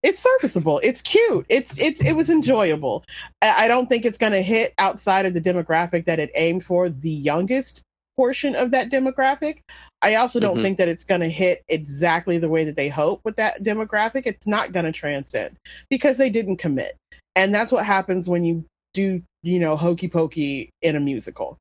It's 0.02 0.20
serviceable. 0.20 0.80
It's 0.82 1.02
cute. 1.02 1.44
It's 1.48 1.78
it's 1.78 2.02
it 2.02 2.12
was 2.12 2.30
enjoyable. 2.30 3.04
I, 3.42 3.64
I 3.64 3.68
don't 3.68 3.88
think 3.88 4.04
it's 4.04 4.18
gonna 4.18 4.40
hit 4.42 4.72
outside 4.78 5.26
of 5.26 5.34
the 5.34 5.40
demographic 5.40 6.06
that 6.06 6.18
it 6.18 6.30
aimed 6.34 6.64
for, 6.64 6.88
the 6.88 7.10
youngest 7.10 7.82
portion 8.16 8.54
of 8.54 8.70
that 8.70 8.90
demographic. 8.90 9.58
I 10.02 10.14
also 10.16 10.40
don't 10.40 10.58
Mhm. 10.58 10.62
think 10.62 10.78
that 10.78 10.88
it's 10.88 11.04
going 11.04 11.20
to 11.22 11.28
hit 11.28 11.62
exactly 11.68 12.38
the 12.38 12.48
way 12.48 12.64
that 12.64 12.76
they 12.76 12.88
hope 12.88 13.20
with 13.24 13.36
that 13.36 13.62
demographic. 13.62 14.22
It's 14.26 14.46
not 14.46 14.72
going 14.72 14.84
to 14.84 14.92
transcend 14.92 15.56
because 15.88 16.16
they 16.18 16.28
didn't 16.30 16.56
commit. 16.56 16.96
And 17.36 17.54
that's 17.54 17.72
what 17.72 17.86
happens 17.86 18.28
when 18.28 18.44
you 18.44 18.64
do, 18.92 19.22
you 19.42 19.58
know, 19.58 19.76
hokey 19.76 20.08
pokey 20.08 20.70
in 20.82 20.96
a 20.96 21.00
musical. 21.00 21.58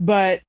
But 0.00 0.40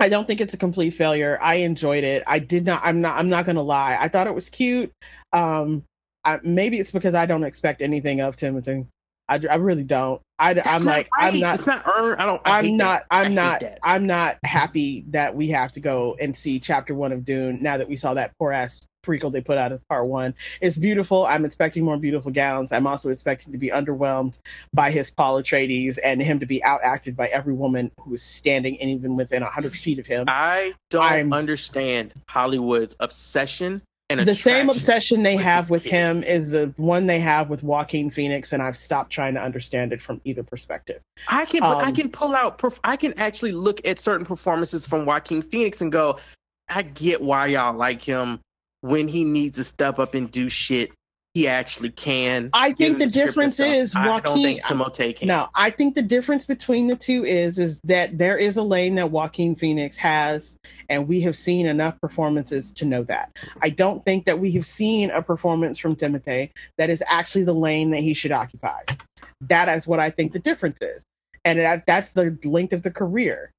I 0.00 0.08
don't 0.08 0.26
think 0.26 0.40
it's 0.40 0.54
a 0.54 0.58
complete 0.58 0.90
failure. 0.90 1.38
I 1.40 1.56
enjoyed 1.56 2.02
it. 2.04 2.24
I 2.26 2.38
did 2.40 2.64
not 2.66 2.80
I'm 2.84 3.00
not 3.00 3.16
I'm 3.18 3.28
not 3.28 3.44
going 3.44 3.56
to 3.56 3.62
lie. 3.62 3.96
I 4.00 4.08
thought 4.08 4.26
it 4.26 4.34
was 4.34 4.48
cute. 4.50 4.90
Um 5.32 5.84
I, 6.24 6.40
maybe 6.42 6.78
it's 6.78 6.92
because 6.92 7.14
I 7.14 7.26
don't 7.26 7.44
expect 7.44 7.82
anything 7.82 8.20
of 8.20 8.36
Timothée. 8.36 8.86
I, 9.28 9.40
I 9.50 9.54
really 9.56 9.84
don't. 9.84 10.20
I, 10.38 10.50
I'm 10.50 10.84
not 10.84 10.90
like 10.96 11.08
I'm 11.18 11.40
not 11.40 11.54
It's 11.54 11.66
not 11.66 11.86
earned. 11.96 12.20
I 12.20 12.26
don't. 12.26 12.42
I 12.44 12.58
I'm 12.58 12.76
not. 12.76 13.00
that. 13.00 13.06
I 13.10 13.24
I'm 13.24 13.34
not. 13.34 13.60
that. 13.60 13.78
I'm 13.82 14.06
not 14.06 14.38
happy 14.44 15.04
that 15.08 15.34
we 15.34 15.48
have 15.48 15.72
to 15.72 15.80
go 15.80 16.16
and 16.20 16.36
see 16.36 16.58
chapter 16.58 16.94
one 16.94 17.12
of 17.12 17.24
Dune 17.24 17.62
now 17.62 17.78
that 17.78 17.88
we 17.88 17.96
saw 17.96 18.14
that 18.14 18.32
poor 18.38 18.52
ass 18.52 18.80
prequel 19.06 19.30
they 19.32 19.40
put 19.40 19.56
out 19.58 19.70
as 19.70 19.82
part 19.88 20.06
one. 20.06 20.34
It's 20.60 20.76
beautiful. 20.76 21.26
I'm 21.26 21.44
expecting 21.44 21.84
more 21.84 21.98
beautiful 21.98 22.30
gowns. 22.32 22.72
I'm 22.72 22.86
also 22.86 23.10
expecting 23.10 23.52
to 23.52 23.58
be 23.58 23.68
underwhelmed 23.68 24.38
by 24.72 24.90
his 24.90 25.10
Paul 25.10 25.42
Atreides 25.42 25.98
and 26.02 26.20
him 26.22 26.40
to 26.40 26.46
be 26.46 26.60
outacted 26.60 27.14
by 27.14 27.28
every 27.28 27.52
woman 27.54 27.90
who 28.00 28.14
is 28.14 28.22
standing 28.22 28.80
and 28.80 28.90
even 28.90 29.14
within 29.16 29.42
hundred 29.42 29.76
feet 29.76 29.98
of 29.98 30.06
him. 30.06 30.24
I 30.28 30.74
don't 30.90 31.02
I'm- 31.04 31.32
understand 31.32 32.12
Hollywood's 32.28 32.96
obsession 33.00 33.82
and 34.10 34.28
the 34.28 34.34
same 34.34 34.68
obsession 34.68 35.22
they 35.22 35.36
with 35.36 35.44
have 35.44 35.64
this 35.64 35.70
with 35.70 35.82
kid. 35.84 35.92
him 35.92 36.22
is 36.24 36.50
the 36.50 36.72
one 36.76 37.06
they 37.06 37.18
have 37.20 37.48
with 37.48 37.62
Joaquin 37.62 38.10
Phoenix, 38.10 38.52
and 38.52 38.62
I've 38.62 38.76
stopped 38.76 39.10
trying 39.12 39.34
to 39.34 39.42
understand 39.42 39.92
it 39.92 40.02
from 40.02 40.20
either 40.24 40.42
perspective. 40.42 41.00
I 41.28 41.46
can 41.46 41.62
I 41.62 41.88
Um, 41.88 41.94
can 41.94 42.10
pull 42.10 42.34
out 42.34 42.62
I 42.84 42.96
can 42.96 43.18
actually 43.18 43.52
look 43.52 43.84
at 43.86 43.98
certain 43.98 44.26
performances 44.26 44.86
from 44.86 45.06
Joaquin 45.06 45.42
Phoenix 45.42 45.80
and 45.80 45.90
go, 45.90 46.18
I 46.68 46.82
get 46.82 47.22
why 47.22 47.46
y'all 47.46 47.74
like 47.74 48.02
him 48.02 48.40
when 48.82 49.08
he 49.08 49.24
needs 49.24 49.56
to 49.56 49.64
step 49.64 49.98
up 49.98 50.14
and 50.14 50.30
do 50.30 50.48
shit. 50.48 50.92
He 51.34 51.48
actually 51.48 51.90
can. 51.90 52.48
I 52.52 52.72
think 52.72 52.98
the 52.98 53.08
difference 53.08 53.58
is 53.58 53.92
I 53.96 54.04
don't 54.04 54.24
Joaquin. 54.24 54.60
think 54.60 55.16
can. 55.16 55.26
No, 55.26 55.48
I 55.56 55.68
think 55.68 55.96
the 55.96 56.02
difference 56.02 56.44
between 56.46 56.86
the 56.86 56.94
two 56.94 57.24
is 57.24 57.58
is 57.58 57.80
that 57.82 58.16
there 58.16 58.38
is 58.38 58.56
a 58.56 58.62
lane 58.62 58.94
that 58.94 59.10
Joaquin 59.10 59.56
Phoenix 59.56 59.96
has, 59.96 60.56
and 60.88 61.08
we 61.08 61.20
have 61.22 61.34
seen 61.34 61.66
enough 61.66 62.00
performances 62.00 62.70
to 62.74 62.84
know 62.84 63.02
that. 63.04 63.32
I 63.62 63.70
don't 63.70 64.04
think 64.04 64.26
that 64.26 64.38
we 64.38 64.52
have 64.52 64.64
seen 64.64 65.10
a 65.10 65.20
performance 65.20 65.76
from 65.76 65.96
Timothée 65.96 66.50
that 66.78 66.88
is 66.88 67.02
actually 67.08 67.42
the 67.42 67.54
lane 67.54 67.90
that 67.90 68.00
he 68.00 68.14
should 68.14 68.32
occupy. 68.32 68.82
That 69.40 69.68
is 69.76 69.88
what 69.88 69.98
I 69.98 70.10
think 70.10 70.34
the 70.34 70.38
difference 70.38 70.78
is, 70.80 71.02
and 71.44 71.58
that, 71.58 71.84
that's 71.84 72.12
the 72.12 72.38
length 72.44 72.72
of 72.72 72.84
the 72.84 72.92
career. 72.92 73.50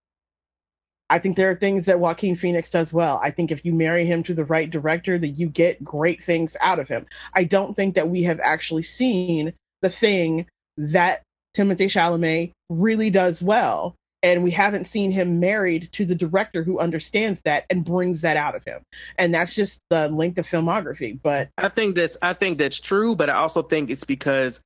I 1.10 1.20
think 1.20 1.38
there 1.38 1.52
are 1.52 1.56
things 1.56 1.86
that 1.86 2.00
Joaquin 2.00 2.36
Phoenix 2.36 2.72
does 2.72 2.92
well. 2.92 3.20
I 3.24 3.30
think 3.30 3.52
if 3.52 3.64
you 3.64 3.74
marry 3.74 4.06
him 4.06 4.24
to 4.24 4.34
the 4.34 4.46
right 4.46 4.70
director, 4.70 5.20
that 5.20 5.30
you 5.30 5.48
get 5.48 5.84
great 5.84 6.24
things 6.24 6.58
out 6.62 6.80
of 6.80 6.88
him. 6.88 7.06
I 7.34 7.44
don't 7.44 7.76
think 7.76 7.96
that 7.96 8.10
we 8.10 8.24
have 8.24 8.40
actually 8.40 8.84
seen 8.84 9.54
the 9.82 9.90
thing 9.90 10.48
that 10.78 11.22
Timothée 11.56 11.86
Chalamet 11.86 12.52
really 12.70 13.10
does 13.10 13.42
well. 13.42 13.96
And 14.24 14.44
we 14.44 14.50
haven't 14.50 14.86
seen 14.86 15.12
him 15.12 15.40
married 15.40 15.90
to 15.92 16.04
the 16.04 16.16
director 16.16 16.64
who 16.64 16.80
understands 16.80 17.40
that 17.46 17.66
and 17.70 17.86
brings 17.86 18.22
that 18.22 18.38
out 18.38 18.56
of 18.56 18.64
him. 18.64 18.82
And 19.20 19.32
that's 19.32 19.54
just 19.54 19.78
the 19.92 20.10
length 20.10 20.40
of 20.40 20.48
filmography. 20.48 21.20
But 21.22 21.50
I 21.60 21.70
think 21.70 21.96
that's 21.96 22.18
I 22.24 22.34
think 22.34 22.58
that's 22.58 22.80
true, 22.80 23.16
but 23.16 23.30
I 23.30 23.34
also 23.34 23.62
think 23.62 23.92
it's 23.92 24.04
because 24.04 24.60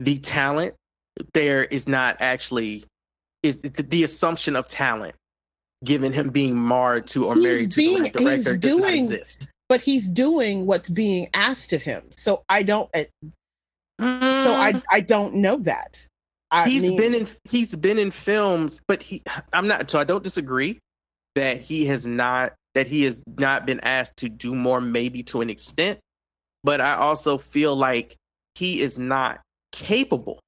the 0.00 0.18
talent 0.18 0.74
there 1.32 1.64
is 1.64 1.88
not 1.88 2.18
actually 2.20 2.84
is 3.42 3.60
the, 3.60 3.70
the 3.70 4.04
assumption 4.04 4.54
of 4.54 4.68
talent 4.68 5.14
given 5.84 6.12
him 6.12 6.30
being 6.30 6.56
marred 6.56 7.06
to 7.08 7.26
or 7.26 7.34
He's 7.34 7.42
married 7.44 7.70
to 7.72 7.76
being- 7.76 8.02
the 8.04 8.10
director 8.10 8.52
he's 8.54 8.60
does 8.60 8.76
not 8.76 8.92
exist. 8.94 9.48
but 9.68 9.80
he's 9.80 10.08
doing 10.08 10.66
what's 10.66 10.88
being 10.88 11.28
asked 11.34 11.72
of 11.72 11.82
him. 11.82 12.02
So 12.12 12.42
I 12.48 12.62
don't 12.62 12.88
uh, 12.94 13.04
so 13.98 14.52
I 14.54 14.80
I 14.90 15.00
don't 15.00 15.34
know 15.34 15.56
that. 15.58 16.06
I 16.50 16.68
he's 16.68 16.82
mean, 16.82 16.96
been 16.96 17.14
in 17.14 17.28
he's 17.44 17.74
been 17.74 17.98
in 17.98 18.10
films, 18.10 18.80
but 18.88 19.02
he 19.02 19.22
I'm 19.52 19.66
not 19.66 19.90
so 19.90 19.98
I 19.98 20.04
don't 20.04 20.22
disagree 20.24 20.78
that 21.34 21.60
he 21.60 21.86
has 21.86 22.06
not 22.06 22.54
that 22.74 22.86
he 22.86 23.02
has 23.04 23.20
not 23.38 23.66
been 23.66 23.80
asked 23.80 24.16
to 24.18 24.28
do 24.28 24.54
more 24.54 24.80
maybe 24.80 25.22
to 25.24 25.40
an 25.40 25.50
extent, 25.50 25.98
but 26.62 26.80
I 26.80 26.94
also 26.94 27.36
feel 27.38 27.74
like 27.74 28.16
he 28.54 28.80
is 28.80 28.98
not 28.98 29.40
capable 29.72 30.38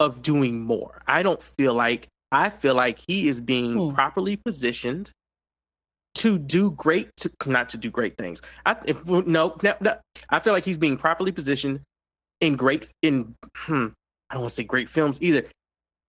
of 0.00 0.22
doing 0.22 0.60
more. 0.62 1.02
I 1.06 1.22
don't 1.22 1.42
feel 1.42 1.74
like 1.74 2.08
I 2.34 2.50
feel 2.50 2.74
like 2.74 2.98
he 3.06 3.28
is 3.28 3.40
being 3.40 3.90
Hmm. 3.90 3.94
properly 3.94 4.36
positioned 4.36 5.10
to 6.16 6.38
do 6.38 6.70
great 6.72 7.10
to 7.18 7.30
not 7.46 7.68
to 7.70 7.76
do 7.76 7.90
great 7.90 8.16
things. 8.16 8.42
I 8.66 8.76
if 8.84 9.04
no, 9.06 9.56
no, 9.62 9.74
no 9.80 9.98
I 10.28 10.40
feel 10.40 10.52
like 10.52 10.64
he's 10.64 10.78
being 10.78 10.96
properly 10.96 11.32
positioned 11.32 11.80
in 12.40 12.56
great 12.56 12.88
in 13.02 13.34
hmm, 13.56 13.86
I 14.30 14.34
don't 14.34 14.42
want 14.42 14.50
to 14.50 14.54
say 14.54 14.64
great 14.64 14.88
films 14.88 15.18
either. 15.20 15.44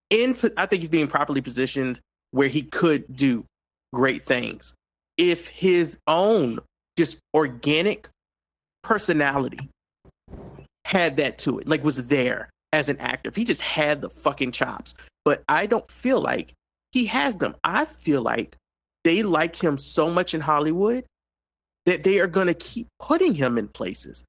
In 0.10 0.38
I 0.58 0.66
think 0.66 0.82
he's 0.82 0.90
being 0.90 1.08
properly 1.08 1.42
positioned 1.42 2.00
where 2.32 2.48
he 2.48 2.62
could 2.64 3.16
do 3.16 3.46
great 3.94 4.24
things 4.24 4.74
if 5.18 5.48
his 5.48 5.98
own 6.08 6.60
just 6.98 7.18
organic 7.34 8.10
personality 8.84 9.70
had 10.86 11.18
that 11.18 11.38
to 11.40 11.60
it, 11.60 11.68
like 11.68 11.84
was 11.84 12.08
there 12.08 12.50
as 12.74 12.90
an 12.90 12.98
actor. 13.00 13.30
If 13.30 13.36
he 13.36 13.44
just 13.44 13.62
had 13.62 14.02
the 14.02 14.10
fucking 14.10 14.52
chops, 14.52 14.94
but 15.26 15.44
I 15.50 15.66
don't 15.66 15.90
feel 15.92 16.22
like 16.22 16.54
he 16.92 17.06
has 17.08 17.36
them. 17.36 17.56
I 17.64 17.86
feel 17.86 18.22
like 18.22 18.56
they 19.04 19.22
like 19.24 19.62
him 19.62 19.78
so 19.78 20.10
much 20.10 20.34
in 20.34 20.40
Hollywood 20.42 21.04
that 21.86 22.04
they 22.04 22.20
are 22.20 22.28
going 22.28 22.48
to 22.48 22.54
keep 22.54 22.88
putting 23.00 23.34
him 23.34 23.58
in 23.58 23.68
places. 23.68 24.24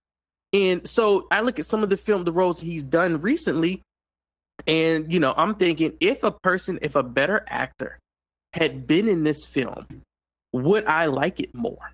And 0.52 0.86
so 0.88 1.26
I 1.30 1.40
look 1.42 1.58
at 1.58 1.66
some 1.66 1.82
of 1.82 1.90
the 1.90 1.96
film, 1.96 2.24
the 2.24 2.32
roles 2.32 2.60
he's 2.60 2.82
done 2.82 3.20
recently. 3.20 3.82
And 4.66 5.12
you 5.12 5.20
know, 5.20 5.34
I'm 5.36 5.54
thinking 5.54 5.92
if 6.00 6.24
a 6.24 6.32
person, 6.32 6.78
if 6.82 6.96
a 6.96 7.02
better 7.02 7.44
actor 7.48 7.98
had 8.54 8.86
been 8.86 9.08
in 9.08 9.22
this 9.22 9.44
film, 9.44 9.86
would 10.52 10.86
I 10.86 11.06
like 11.06 11.40
it 11.40 11.54
more? 11.54 11.92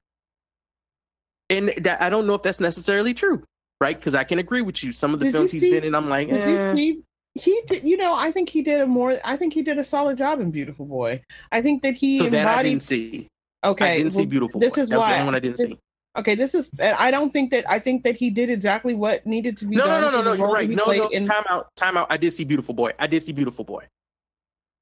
And 1.51 1.73
that, 1.79 2.01
I 2.01 2.09
don't 2.09 2.27
know 2.27 2.35
if 2.35 2.43
that's 2.43 2.61
necessarily 2.61 3.15
true, 3.15 3.43
right? 3.81 3.97
Because 3.99 4.15
I 4.15 4.25
can 4.25 4.39
agree 4.39 4.63
with 4.63 4.83
you. 4.83 4.93
Some 4.93 5.13
of 5.13 5.21
the 5.21 5.27
Did 5.27 5.33
films 5.35 5.51
he's 5.51 5.63
see- 5.63 5.71
been 5.73 5.85
in, 5.85 5.95
I'm 5.95 6.09
like, 6.09 6.29
Did 6.29 6.43
eh. 6.43 6.71
you 6.71 6.77
see? 6.77 7.03
He 7.35 7.61
did. 7.67 7.85
You 7.85 7.97
know, 7.97 8.15
I 8.15 8.31
think 8.31 8.49
he 8.51 8.63
did 8.63 8.81
a 8.81 8.87
more. 8.87 9.17
I 9.25 9.37
think 9.37 9.55
he 9.55 9.63
did 9.63 9.79
a 9.79 9.85
solid 9.85 10.19
job 10.19 10.41
in 10.41 10.51
Beautiful 10.51 10.85
Boy. 10.87 11.23
I 11.51 11.63
think 11.63 11.83
that 11.83 11.95
he 11.95 12.19
so 12.19 12.29
that 12.29 12.47
I 12.47 12.63
didn't 12.63 12.83
see. 12.83 13.29
okay, 13.65 13.95
I 13.95 13.97
didn't 13.99 14.13
see 14.13 14.27
Beautiful 14.27 14.61
this 14.61 14.75
Boy. 14.75 14.83
is 14.83 14.89
that 14.91 14.99
why- 14.99 15.09
the 15.13 15.15
only 15.15 15.25
one 15.27 15.35
I 15.35 15.41
didn't 15.41 15.57
this- 15.59 15.69
see. 15.69 15.79
Okay, 16.15 16.35
this 16.35 16.55
is. 16.55 16.69
I 16.79 17.11
don't 17.11 17.33
think 17.33 17.51
that. 17.53 17.65
I 17.71 17.79
think 17.79 18.05
that 18.05 18.17
he 18.17 18.29
did 18.29 18.51
exactly 18.51 18.93
what 18.93 19.25
needed 19.27 19.57
to 19.59 19.65
be 19.65 19.77
done. 19.77 19.89
No, 19.89 19.95
no, 19.99 20.11
done. 20.11 20.13
no, 20.13 20.23
no, 20.23 20.33
for 20.33 20.37
no. 20.37 20.45
You're 20.45 20.55
right. 20.55 20.69
No, 20.69 20.85
no. 20.85 21.09
in- 21.09 21.25
Time 21.25 21.45
out. 21.49 21.69
Time 21.75 21.97
out. 21.97 22.07
I 22.11 22.19
did 22.19 22.33
see 22.35 22.45
Beautiful 22.45 22.75
Boy. 22.75 22.93
I 22.99 23.07
did 23.07 23.23
see 23.23 23.33
Beautiful 23.33 23.65
Boy. 23.65 23.87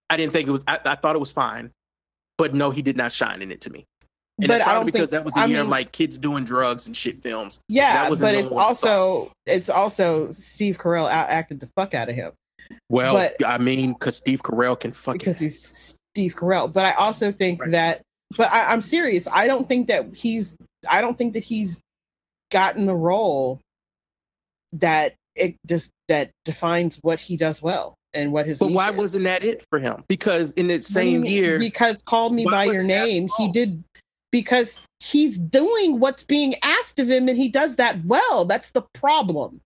I 0.09 0.17
didn't 0.17 0.33
think 0.33 0.49
it 0.49 0.51
was. 0.51 0.65
I, 0.67 0.81
I 0.85 0.97
thought 0.97 1.15
it 1.15 1.21
was 1.21 1.31
fine, 1.31 1.71
but 2.37 2.53
no, 2.53 2.73
he 2.73 2.83
did 2.83 2.97
not 2.97 3.13
shine 3.13 3.43
in 3.43 3.53
it 3.53 3.61
to 3.61 3.71
me. 3.71 3.87
And 4.43 4.49
but 4.49 4.61
I 4.61 4.65
probably 4.65 4.77
don't 4.79 4.87
because 4.87 5.01
think 5.01 5.11
that 5.11 5.25
was 5.25 5.35
the 5.35 5.41
I 5.41 5.47
year 5.47 5.57
mean, 5.59 5.67
of 5.67 5.69
like 5.69 5.93
kids 5.93 6.19
doing 6.19 6.45
drugs 6.45 6.87
and 6.87 6.97
shit 6.97 7.23
films. 7.23 7.61
Yeah, 7.69 7.95
that 7.95 8.11
was 8.11 8.21
but 8.21 8.35
it's 8.35 8.51
also 8.51 9.33
it's 9.47 9.69
also 9.69 10.33
Steve 10.33 10.79
Carell 10.79 11.11
out 11.11 11.29
acted 11.31 11.61
the 11.61 11.69
fuck 11.77 11.95
out 11.95 12.09
of 12.09 12.15
him 12.15 12.33
Well, 12.89 13.15
But- 13.15 13.45
I 13.47 13.59
mean, 13.59 13.93
because 13.93 14.17
Steve 14.17 14.43
Carell 14.43 14.79
can 14.79 14.93
fucking. 14.93 15.19
because 15.19 15.41
he's 15.41 15.95
Steve 16.15 16.35
Carell. 16.37 16.73
But 16.73 16.85
I 16.85 16.93
also 16.93 17.33
think 17.33 17.61
Right. 17.63 17.71
that. 17.73 18.03
But 18.37 18.53
I, 18.53 18.67
I'm 18.73 18.81
serious. 18.81 19.27
I 19.31 19.47
don't 19.49 19.67
think 19.67 19.89
that 19.89 20.15
he's. 20.15 20.57
I 20.89 21.01
don't 21.01 21.19
think 21.19 21.33
that 21.35 21.43
he's 21.45 21.81
gotten 22.53 22.87
the 22.87 22.95
role 22.95 23.61
that 24.75 25.15
it 25.35 25.57
just 25.67 25.91
that 26.09 26.31
defines 26.45 26.99
what 27.03 27.19
he 27.21 27.37
does 27.37 27.61
well 27.63 27.95
and 28.15 28.33
what 28.33 28.47
his. 28.47 28.59
but 28.59 28.71
why 28.73 28.91
is. 28.91 28.97
wasn't 28.97 29.25
that 29.25 29.43
it 29.45 29.65
for 29.71 29.79
him? 29.79 30.05
Because 30.09 30.53
in 30.53 30.69
that 30.69 30.85
same 30.85 31.25
year, 31.25 31.59
because 31.59 32.03
called 32.03 32.33
me 32.35 32.45
by 32.45 32.65
your 32.65 32.83
name 32.83 33.29
he 33.37 33.51
did 33.51 33.83
because 34.33 34.77
he's 35.01 35.39
doing 35.39 36.01
what's 36.01 36.23
being 36.23 36.55
asked 36.63 36.99
of 36.99 37.11
him 37.11 37.29
and 37.29 37.37
he 37.37 37.49
does 37.49 37.77
that 37.77 38.05
well. 38.05 38.45
That's 38.45 38.71
the 38.71 38.83
problem. 38.95 39.61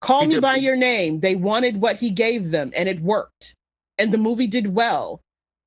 Call 0.00 0.22
He 0.22 0.26
me 0.28 0.34
did- 0.34 0.42
by 0.42 0.56
your 0.56 0.76
name. 0.76 1.20
They 1.20 1.34
wanted 1.34 1.80
what 1.80 1.96
he 1.96 2.10
gave 2.10 2.50
them 2.50 2.72
and 2.76 2.88
it 2.88 3.00
worked. 3.00 3.54
And 3.98 4.12
the 4.12 4.18
movie 4.18 4.46
did 4.48 4.74
well 4.74 5.20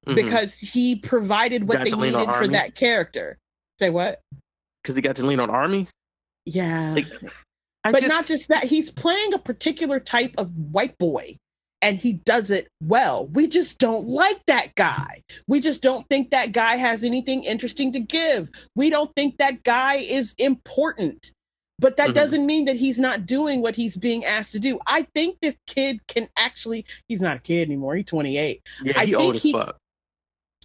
Mhm. 0.05 0.15
because 0.15 0.59
he 0.59 0.95
provided 0.97 1.67
what 1.67 1.83
they 1.83 1.89
to 1.91 1.95
lean 1.95 2.13
on 2.15 2.21
needed 2.27 2.35
for 2.37 2.47
that 2.49 2.75
character. 2.75 3.37
Say 3.79 3.89
what? 3.89 4.21
Because 4.83 4.95
he 4.95 5.01
got 5.01 5.15
to 5.17 5.25
lean 5.25 5.39
on 5.39 5.49
Armie. 5.49 5.87
yeah. 6.45 6.93
Like, 6.93 7.07
but 7.83 7.99
just, 8.01 8.07
not 8.07 8.25
just 8.25 8.47
that 8.49 8.65
he's 8.65 8.91
playing 8.91 9.33
a 9.33 9.39
particular 9.39 9.99
type 9.99 10.33
of 10.37 10.51
white 10.57 10.97
boy 10.97 11.37
and 11.81 11.97
he 11.97 12.13
does 12.13 12.49
it 12.51 12.67
well. 12.81 13.27
We 13.27 13.47
just 13.47 13.77
don't 13.79 14.07
like 14.07 14.41
that 14.47 14.73
guy. 14.75 15.23
We 15.47 15.59
just 15.59 15.81
don't 15.81 16.07
think 16.09 16.31
that 16.31 16.51
guy 16.51 16.75
has 16.75 17.03
anything 17.03 17.43
interesting 17.43 17.93
to 17.93 17.99
give. 17.99 18.49
We 18.75 18.89
don't 18.89 19.13
think 19.15 19.37
that 19.37 19.63
guy 19.63 19.95
is 19.95 20.33
important. 20.37 21.31
But 21.79 21.97
that 21.97 22.09
Mhm. 22.09 22.15
doesn't 22.15 22.45
mean 22.47 22.65
that 22.65 22.75
he's 22.77 22.97
not 22.97 23.27
doing 23.27 23.61
what 23.61 23.75
he's 23.75 23.95
being 23.95 24.25
asked 24.25 24.51
to 24.53 24.59
do. 24.59 24.79
I 24.87 25.03
think 25.13 25.37
this 25.41 25.53
kid 25.67 25.99
can 26.07 26.27
actually 26.35 26.85
he's 27.07 27.21
not 27.21 27.37
a 27.37 27.39
kid 27.39 27.67
anymore. 27.67 27.95
He's 27.95 28.05
28 28.07 28.63
yeah, 28.83 28.93
I 28.99 29.05
he 29.05 29.11
think 29.11 29.23
old 29.23 29.35
as 29.35 29.43
he- 29.43 29.51
fuck. 29.51 29.77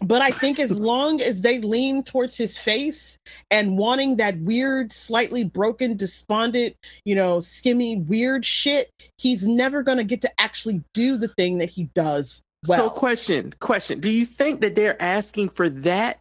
But 0.02 0.22
I 0.22 0.30
think 0.30 0.58
as 0.58 0.72
long 0.72 1.20
as 1.20 1.40
they 1.40 1.60
lean 1.60 2.02
towards 2.02 2.36
his 2.36 2.58
face 2.58 3.16
and 3.50 3.78
wanting 3.78 4.16
that 4.16 4.38
weird, 4.38 4.92
slightly 4.92 5.44
broken, 5.44 5.96
despondent, 5.96 6.76
you 7.04 7.14
know, 7.14 7.38
skimmy, 7.38 8.04
weird 8.06 8.44
shit, 8.44 8.90
he's 9.18 9.46
never 9.46 9.82
going 9.82 9.98
to 9.98 10.04
get 10.04 10.20
to 10.22 10.40
actually 10.40 10.82
do 10.94 11.16
the 11.16 11.28
thing 11.28 11.58
that 11.58 11.70
he 11.70 11.84
does 11.94 12.42
well. 12.66 12.88
so, 12.88 12.90
question, 12.90 13.54
question: 13.60 14.00
Do 14.00 14.10
you 14.10 14.26
think 14.26 14.60
that 14.60 14.74
they're 14.74 15.00
asking 15.00 15.50
for 15.50 15.68
that 15.68 16.18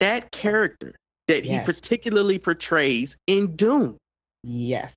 that 0.00 0.30
character 0.30 0.94
that 1.28 1.44
he 1.44 1.58
particularly 1.60 2.38
portrays 2.38 3.16
in 3.26 3.56
Dune? 3.56 3.96
yes. 4.42 4.94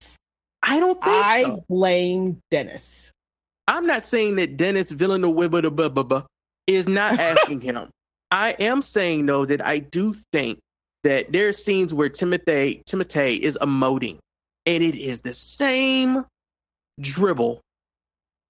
I 0.63 0.79
don't 0.79 1.01
think 1.01 1.25
I 1.25 1.43
so. 1.43 1.63
blame 1.69 2.41
Denis. 2.51 3.11
I'm 3.67 3.85
not 3.85 4.03
saying 4.03 4.35
that 4.35 4.57
Denis 4.57 4.91
Villeneuve 4.91 6.25
is 6.65 6.87
not 6.87 7.19
asking 7.19 7.61
him. 7.61 7.89
I 8.37 8.51
am 8.59 8.83
saying 8.83 9.25
though 9.25 9.45
that 9.45 9.65
I 9.65 9.79
do 9.79 10.13
think 10.31 10.59
that 11.03 11.31
there 11.31 11.47
are 11.47 11.53
scenes 11.53 11.91
where 11.91 12.07
Timothée 12.07 12.83
Timothée 12.83 13.39
is 13.39 13.57
emoting, 13.63 14.19
and 14.67 14.83
it 14.83 14.95
is 14.95 15.21
the 15.21 15.33
same 15.33 16.23
dribble 16.99 17.61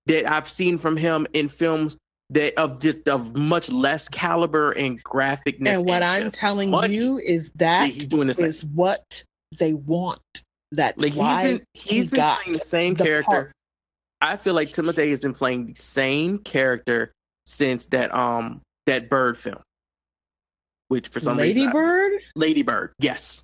that 0.08 0.30
I've 0.30 0.50
seen 0.50 0.78
from 0.78 0.98
him 0.98 1.26
in 1.32 1.48
films 1.48 1.96
that 2.32 2.54
of 2.60 2.82
just 2.82 3.08
of 3.08 3.38
much 3.38 3.70
less 3.70 4.10
caliber 4.10 4.72
and 4.74 5.02
graphicness. 5.02 5.68
And 5.78 5.86
what 5.86 6.04
I'm 6.04 6.32
telling 6.32 6.70
money 6.70 6.94
you 6.94 7.20
is 7.20 7.50
that 7.56 7.88
that 7.88 7.90
he's 7.92 8.08
doing 8.08 8.28
this. 8.28 8.40
is 8.40 8.66
what 8.66 9.24
they 9.58 9.72
want. 9.72 10.20
That's 10.74 10.98
Like 10.98 11.14
he's 11.14 11.42
been 11.42 11.62
he's 11.74 12.10
he 12.10 12.16
been 12.18 12.36
playing 12.36 12.58
the 12.58 12.66
same 12.66 12.94
the 12.96 13.06
character. 13.06 13.26
part. 13.32 13.52
I 14.20 14.36
feel 14.36 14.54
like 14.54 14.74
Timothée 14.74 15.12
has 15.12 15.22
been 15.22 15.34
playing 15.34 15.68
the 15.68 15.76
same 15.76 16.40
character 16.40 17.14
since 17.46 17.86
that 17.86 18.14
um 18.14 18.60
that 18.86 19.10
bird 19.10 19.38
film. 19.38 19.62
Which 20.90 21.08
for 21.10 21.20
some 21.20 21.38
Lady 21.38 21.62
reason 21.62 21.72
Bird. 21.74 22.12
Lady 22.36 22.62
Bird, 22.62 22.94
yes. 23.00 23.42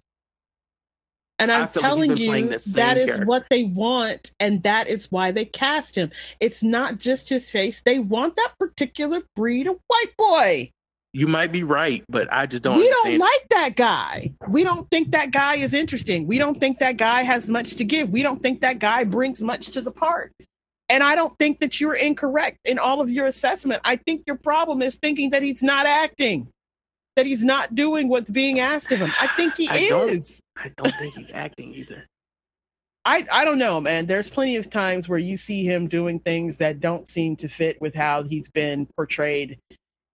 And 1.39 1.51
I'm 1.51 1.67
feel 1.67 1.81
like 1.81 1.89
telling 1.89 2.17
you, 2.17 2.29
playing 2.29 2.49
the 2.49 2.59
same 2.59 2.73
that 2.75 2.97
is 2.97 3.05
character. 3.05 3.25
what 3.25 3.45
they 3.49 3.63
want, 3.65 4.31
and 4.39 4.63
that 4.63 4.87
is 4.87 5.11
why 5.11 5.31
they 5.31 5.45
cast 5.45 5.95
him. 5.95 6.11
It's 6.39 6.63
not 6.63 6.99
just 6.99 7.27
his 7.27 7.49
face; 7.49 7.81
they 7.83 7.99
want 7.99 8.35
that 8.35 8.53
particular 8.59 9.21
breed 9.35 9.67
of 9.67 9.77
white 9.87 10.13
boy. 10.17 10.71
You 11.11 11.27
might 11.27 11.51
be 11.51 11.63
right, 11.63 12.03
but 12.09 12.27
I 12.31 12.45
just 12.47 12.63
don't 12.63 12.77
we 12.77 12.87
understand. 12.87 13.19
don't 13.19 13.27
like 13.27 13.47
that 13.49 13.75
guy. 13.75 14.33
We 14.47 14.63
don't 14.63 14.89
think 14.89 15.11
that 15.11 15.31
guy 15.31 15.57
is 15.57 15.73
interesting. 15.73 16.25
We 16.25 16.37
don't 16.39 16.59
think 16.59 16.79
that 16.79 16.97
guy 16.97 17.23
has 17.23 17.49
much 17.49 17.75
to 17.75 17.83
give. 17.83 18.09
We 18.09 18.23
don't 18.23 18.41
think 18.41 18.61
that 18.61 18.79
guy 18.79 19.03
brings 19.03 19.41
much 19.41 19.67
to 19.71 19.81
the 19.81 19.91
part. 19.91 20.33
And 20.89 21.03
I 21.03 21.15
don't 21.15 21.37
think 21.37 21.59
that 21.59 21.79
you're 21.79 21.93
incorrect 21.93 22.57
in 22.65 22.79
all 22.79 22.99
of 22.99 23.11
your 23.11 23.25
assessment. 23.27 23.81
I 23.83 23.95
think 23.95 24.23
your 24.25 24.37
problem 24.37 24.81
is 24.81 24.95
thinking 24.95 25.31
that 25.31 25.43
he's 25.43 25.61
not 25.61 25.85
acting, 25.85 26.47
that 27.15 27.25
he's 27.25 27.43
not 27.43 27.75
doing 27.75 28.07
what's 28.09 28.29
being 28.29 28.59
asked 28.59 28.91
of 28.91 28.99
him. 28.99 29.11
I 29.19 29.27
think 29.35 29.55
he 29.57 29.69
I 29.69 29.87
don't- 29.89 30.09
is. 30.09 30.39
I 30.57 30.71
don't 30.77 30.93
think 30.95 31.15
he's 31.15 31.31
acting 31.33 31.73
either. 31.73 32.05
I 33.05 33.25
I 33.31 33.43
don't 33.43 33.57
know, 33.57 33.81
man. 33.81 34.05
There's 34.05 34.29
plenty 34.29 34.55
of 34.55 34.69
times 34.69 35.09
where 35.09 35.19
you 35.19 35.35
see 35.35 35.65
him 35.65 35.87
doing 35.89 36.19
things 36.19 36.57
that 36.57 36.79
don't 36.79 37.09
seem 37.09 37.35
to 37.37 37.49
fit 37.49 37.81
with 37.81 37.93
how 37.93 38.23
he's 38.23 38.47
been 38.49 38.87
portrayed 38.95 39.59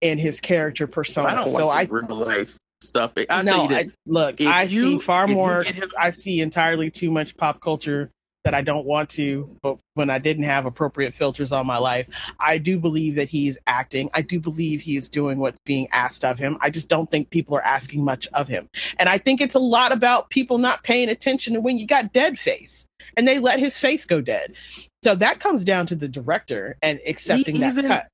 in 0.02 0.18
his 0.18 0.40
character 0.40 0.88
persona. 0.88 1.28
I 1.30 1.36
don't 1.36 1.52
watch 1.54 1.62
so 1.62 1.70
I 1.70 1.84
real 1.84 2.16
life 2.16 2.58
stuff. 2.82 3.12
I'll 3.30 3.44
no, 3.44 3.52
tell 3.52 3.64
you 3.64 3.70
this. 3.70 3.78
I, 3.88 3.92
look, 4.08 4.42
If 4.42 4.48
I 4.48 4.64
you- 4.64 5.00
see 5.00 5.06
far 5.06 5.28
more. 5.28 5.62
him- 5.64 5.92
I 6.00 6.10
see 6.12 6.42
entirely 6.42 6.90
too 6.90 7.12
much 7.12 7.36
pop 7.38 7.62
culture 7.62 8.10
that 8.50 8.58
I 8.58 8.64
don't 8.64 8.88
want 8.88 9.12
to. 9.12 9.56
But 9.62 9.78
when 9.94 10.10
I 10.10 10.18
didn't 10.18 10.46
have 10.46 10.66
appropriate 10.66 11.14
filters 11.14 11.52
on 11.52 11.68
my 11.68 11.78
life, 11.78 12.08
I 12.40 12.58
do 12.58 12.80
believe 12.80 13.14
that 13.16 13.30
he's 13.30 13.60
acting. 13.68 14.10
I 14.16 14.24
do 14.24 14.40
believe 14.40 14.82
he 14.82 14.98
is 14.98 15.08
doing 15.08 15.38
what's 15.38 15.60
being 15.66 15.88
asked 15.92 16.26
of 16.26 16.40
him. 16.40 16.58
I 16.60 16.72
just 16.72 16.88
don't 16.88 17.12
think 17.12 17.30
people 17.30 17.56
are 17.56 17.62
asking 17.62 18.04
much 18.04 18.28
of 18.34 18.48
him. 18.48 18.68
And 18.98 19.08
I 19.08 19.20
think 19.20 19.40
it's 19.40 19.54
a 19.54 19.60
lot 19.60 19.92
about 19.92 20.32
people 20.32 20.58
not 20.58 20.84
paying 20.84 21.10
attention 21.10 21.54
to 21.54 21.62
when 21.62 21.78
you 21.78 21.86
got 21.86 22.12
dead 22.12 22.40
face 22.40 22.88
and 23.16 23.28
they 23.28 23.38
let 23.38 23.60
his 23.60 23.78
face 23.78 24.06
go 24.06 24.20
dead. 24.20 24.56
So 25.04 25.14
that 25.14 25.40
comes 25.40 25.64
down 25.64 25.86
to 25.88 25.96
the 25.96 26.08
director 26.08 26.76
and 26.82 27.00
accepting 27.06 27.60
that 27.60 27.74
even- 27.74 27.86
cut. 27.86 28.08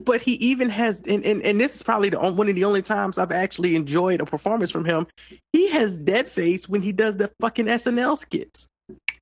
but 0.00 0.22
he 0.22 0.32
even 0.36 0.70
has 0.70 1.02
and, 1.02 1.22
and, 1.26 1.42
and 1.42 1.60
this 1.60 1.76
is 1.76 1.82
probably 1.82 2.08
the 2.08 2.18
one 2.18 2.48
of 2.48 2.54
the 2.54 2.64
only 2.64 2.80
times 2.80 3.18
I've 3.18 3.30
actually 3.30 3.76
enjoyed 3.76 4.22
a 4.22 4.24
performance 4.24 4.70
from 4.70 4.86
him. 4.86 5.06
He 5.52 5.68
has 5.68 5.98
dead 5.98 6.30
face 6.30 6.66
when 6.66 6.80
he 6.80 6.92
does 6.92 7.16
the 7.18 7.30
fucking 7.40 7.66
SNL 7.66 8.16
skits 8.16 8.66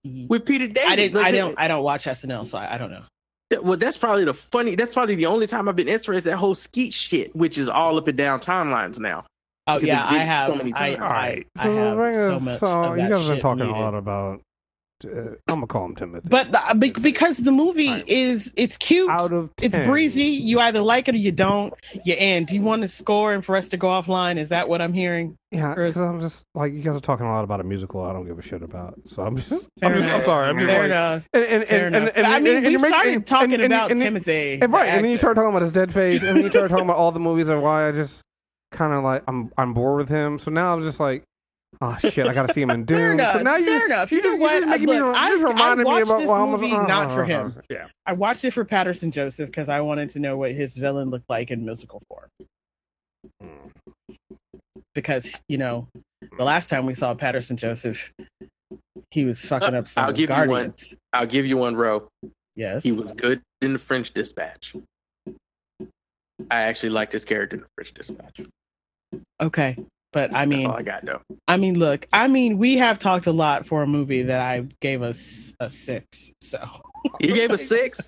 Mm-hmm. 0.07 0.29
with 0.29 0.47
Pete 0.47 0.61
Davidson. 0.61 0.91
I 0.93 0.97
didn't. 0.97 1.15
Like, 1.17 1.27
I 1.27 1.31
don't. 1.33 1.55
I 1.59 1.69
don't 1.69 1.83
watch 1.83 2.05
SNL, 2.05 2.47
so 2.47 2.57
I, 2.59 2.75
I 2.75 2.79
don't 2.79 2.91
know. 2.91 3.03
that- 3.51 3.63
well, 3.65 3.77
that's 3.77 3.97
probably 3.99 4.25
the 4.25 4.33
funny. 4.35 4.75
That's 4.75 4.95
probably 4.95 5.15
the 5.15 5.27
only 5.27 5.47
time 5.47 5.69
I've 5.69 5.77
been 5.77 5.89
interested 5.89 6.27
in 6.29 6.33
that 6.33 6.39
whole 6.39 6.55
skeet 6.55 6.95
shit, 6.95 7.35
which 7.37 7.59
is 7.59 7.69
all 7.69 7.99
up 7.99 8.09
and 8.09 8.17
down 8.17 8.41
timelines 8.41 8.99
now. 8.99 9.25
Oh 9.67 9.79
yeah, 9.79 10.07
I 10.09 10.19
have. 10.19 10.47
so 10.49 10.55
many 10.55 10.73
I, 10.75 10.95
times. 10.95 10.97
All 11.03 11.07
I, 11.07 11.11
right. 11.11 11.47
I 11.59 11.63
So, 11.65 11.75
have 11.77 12.15
so 12.15 12.41
much. 12.41 12.61
so 12.61 12.67
of 12.85 12.97
you 12.97 13.03
that 13.03 13.11
guys 13.11 13.21
have 13.21 13.29
been 13.31 13.41
talking 13.41 13.65
muted. 13.65 13.77
a 13.77 13.85
lot 13.85 13.95
about. 13.95 14.41
Uh, 15.05 15.31
I'm 15.49 15.57
gonna 15.57 15.67
call 15.67 15.87
him 15.87 15.95
Timothy. 15.95 16.29
But 16.29 16.53
the, 16.53 16.75
be- 16.79 16.91
because 16.91 17.39
the 17.39 17.51
movie 17.53 17.89
Right. 17.89 18.09
is 18.09 18.53
it's 18.57 18.77
cute, 18.77 19.09
out 19.11 19.33
of 19.33 19.51
10, 19.57 19.73
it's 19.75 19.87
breezy. 19.87 20.25
You 20.25 20.61
either 20.61 20.81
like 20.81 21.09
it 21.09 21.15
or 21.15 21.19
you 21.19 21.33
don't. 21.33 21.73
You 22.05 22.15
end. 22.19 22.49
Do 22.49 22.55
you 22.55 22.63
want 22.63 22.83
to 22.83 22.89
score 22.89 23.33
and 23.33 23.45
for 23.45 23.57
us 23.57 23.69
to 23.69 23.77
go 23.77 23.89
offline? 23.89 24.37
Is 24.37 24.51
that 24.51 24.69
what 24.69 24.81
I'm 24.83 24.93
hearing? 24.93 25.37
Yeah, 25.51 25.75
because 25.75 25.97
I'm 25.97 26.21
just 26.21 26.45
like 26.55 26.73
you 26.73 26.81
guys 26.81 26.95
are 26.97 27.01
talking 27.01 27.27
a 27.27 27.33
lot 27.33 27.43
about 27.45 27.61
a 27.61 27.65
musical. 27.65 28.03
I 28.05 28.13
don't 28.13 28.27
give 28.27 28.39
a 28.39 28.43
shit 28.43 28.63
about. 28.63 28.95
So 29.09 29.23
I'm 29.25 29.37
just. 29.37 29.67
I'm, 29.83 29.95
just, 29.95 30.07
I'm 30.09 30.25
sorry. 30.25 30.49
I'm 30.49 30.59
just 30.59 30.67
Fair 30.71 30.79
like. 30.81 30.87
enough. 30.87 31.29
And, 31.33 31.45
and, 31.45 31.65
and, 31.65 31.97
and, 31.97 32.09
and, 32.17 32.27
I 32.27 32.39
mean, 32.41 32.57
and 32.59 32.67
we 32.67 32.71
you're 32.73 32.81
making- 32.81 32.93
started 32.95 33.15
and- 33.15 33.27
talking 33.27 33.55
and- 33.55 33.63
about 33.65 33.91
and- 33.91 34.01
Timothée, 34.01 34.63
And 34.63 34.73
right, 34.73 34.87
the 34.87 34.91
and 34.93 35.05
then 35.05 35.11
you 35.13 35.19
start 35.19 35.35
talking 35.37 35.51
about 35.51 35.63
his 35.63 35.73
dead 35.73 35.93
face, 35.93 36.23
and 36.23 36.37
then 36.37 36.45
you 36.45 36.51
start 36.51 36.69
talking 36.71 36.85
about 36.85 36.97
all 36.97 37.11
the 37.13 37.21
movies 37.21 37.49
and 37.49 37.63
why 37.63 37.89
I 37.89 37.93
just 37.93 38.19
kind 38.71 38.93
of 38.93 39.03
like 39.03 39.25
I'm 39.27 39.51
I'm 39.57 39.75
bored 39.75 39.97
with 39.99 40.09
him. 40.09 40.39
So 40.39 40.51
now 40.51 40.73
I'm 40.75 40.83
just 40.83 41.01
like, 41.01 41.25
Oh 41.83 41.97
shit! 41.99 42.27
I 42.27 42.35
gotta 42.35 42.53
see 42.53 42.61
him 42.61 42.71
in 42.71 42.87
Fair 42.87 43.09
Dune. 43.09 43.21
enough. 43.21 43.33
So 43.33 43.39
now 43.39 43.57
you, 43.57 43.65
fair 43.67 43.87
enough. 43.87 44.13
You, 44.13 44.21
just, 44.23 44.35
know 44.35 44.37
what? 44.37 44.51
just 44.53 44.69
making 44.69 44.87
me, 44.87 45.01
Look, 45.01 45.17
I, 45.17 45.31
just 45.31 45.43
reminded 45.43 45.63
I 45.63 45.75
me 45.77 45.85
watched 45.85 46.03
about 46.03 46.19
this 46.19 46.29
well, 46.29 46.47
movie 46.47 46.73
uh, 46.73 46.87
not 46.87 47.15
for 47.15 47.25
uh, 47.25 47.27
him. 47.27 47.55
uh, 47.57 47.61
Yeah. 47.71 47.87
I 48.05 48.13
watched 48.13 48.45
it 48.45 48.51
for 48.51 48.65
Paterson 48.67 49.11
Joseph 49.11 49.47
because 49.49 49.69
I 49.71 49.81
wanted 49.81 50.11
to 50.11 50.19
know 50.21 50.37
what 50.37 50.53
his 50.53 50.77
villain 50.77 51.09
looked 51.09 51.31
like 51.31 51.51
in 51.51 51.65
musical 51.65 52.03
form. 52.09 52.29
Because 54.95 55.41
you 55.49 55.57
know, 55.57 55.87
the 56.37 56.45
last 56.45 56.69
time 56.69 56.85
we 56.85 56.95
saw 56.95 57.15
Paterson 57.15 57.57
Joseph, 57.57 58.13
he 59.11 59.25
was 59.25 59.41
fucking 59.47 59.75
up 59.75 59.89
some 59.89 60.05
I'll 60.05 60.13
give 60.13 60.29
you 60.31 60.49
one. 60.51 60.75
I'll 61.15 61.27
give 61.27 61.47
you 61.47 61.57
one 61.57 61.77
row. 61.77 62.07
Yes. 62.57 62.83
He 62.83 62.93
was 62.93 63.13
good 63.13 63.41
in 63.63 63.73
the 63.73 63.79
French 63.79 64.13
Dispatch. 64.13 64.75
I 66.51 66.63
actually 66.63 66.91
liked 66.91 67.13
his 67.13 67.25
character 67.25 67.57
in 67.57 67.63
the 67.63 67.69
French 67.75 67.95
Dispatch. 67.95 68.41
okay. 69.41 69.77
But 70.13 70.35
I 70.35 70.45
That's 70.45 70.49
mean, 70.49 70.67
all 70.67 70.77
I 70.77 70.83
got 70.83 71.05
though. 71.05 71.21
I 71.47 71.57
mean, 71.57 71.79
look, 71.79 72.07
I 72.13 72.27
mean, 72.27 72.59
we 72.59 72.77
have 72.79 72.99
talked 72.99 73.27
a 73.27 73.33
lot 73.33 73.67
for 73.67 73.83
a 73.83 73.87
movie 73.87 74.23
that 74.25 74.41
I 74.41 74.67
gave 74.81 75.03
us 75.03 75.55
a 75.61 75.71
six. 75.71 76.33
So 76.41 76.59
You 77.21 77.35
gave 77.35 77.53
a 77.53 77.59
six. 77.75 78.01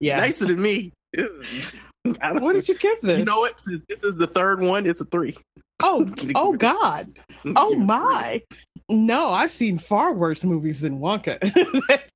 yeah. 0.00 0.18
Nicer 0.18 0.46
than 0.46 0.60
me. 0.60 0.92
I 1.16 1.22
don't- 2.32 2.42
What 2.42 2.54
did 2.54 2.68
you 2.68 2.76
give 2.76 3.00
this? 3.02 3.18
You 3.20 3.24
know 3.24 3.38
what? 3.40 3.62
This 3.88 4.02
is 4.02 4.16
the 4.16 4.26
third 4.26 4.60
one. 4.62 4.84
It's 4.86 5.00
a 5.00 5.04
three. 5.04 5.36
Oh, 5.82 6.08
oh 6.34 6.54
God. 6.54 7.18
Oh 7.56 7.74
my. 7.76 8.42
No, 8.88 9.28
I've 9.30 9.50
seen 9.52 9.78
far 9.78 10.12
worse 10.12 10.42
movies 10.44 10.80
than 10.80 10.98
Wonka. 10.98 11.38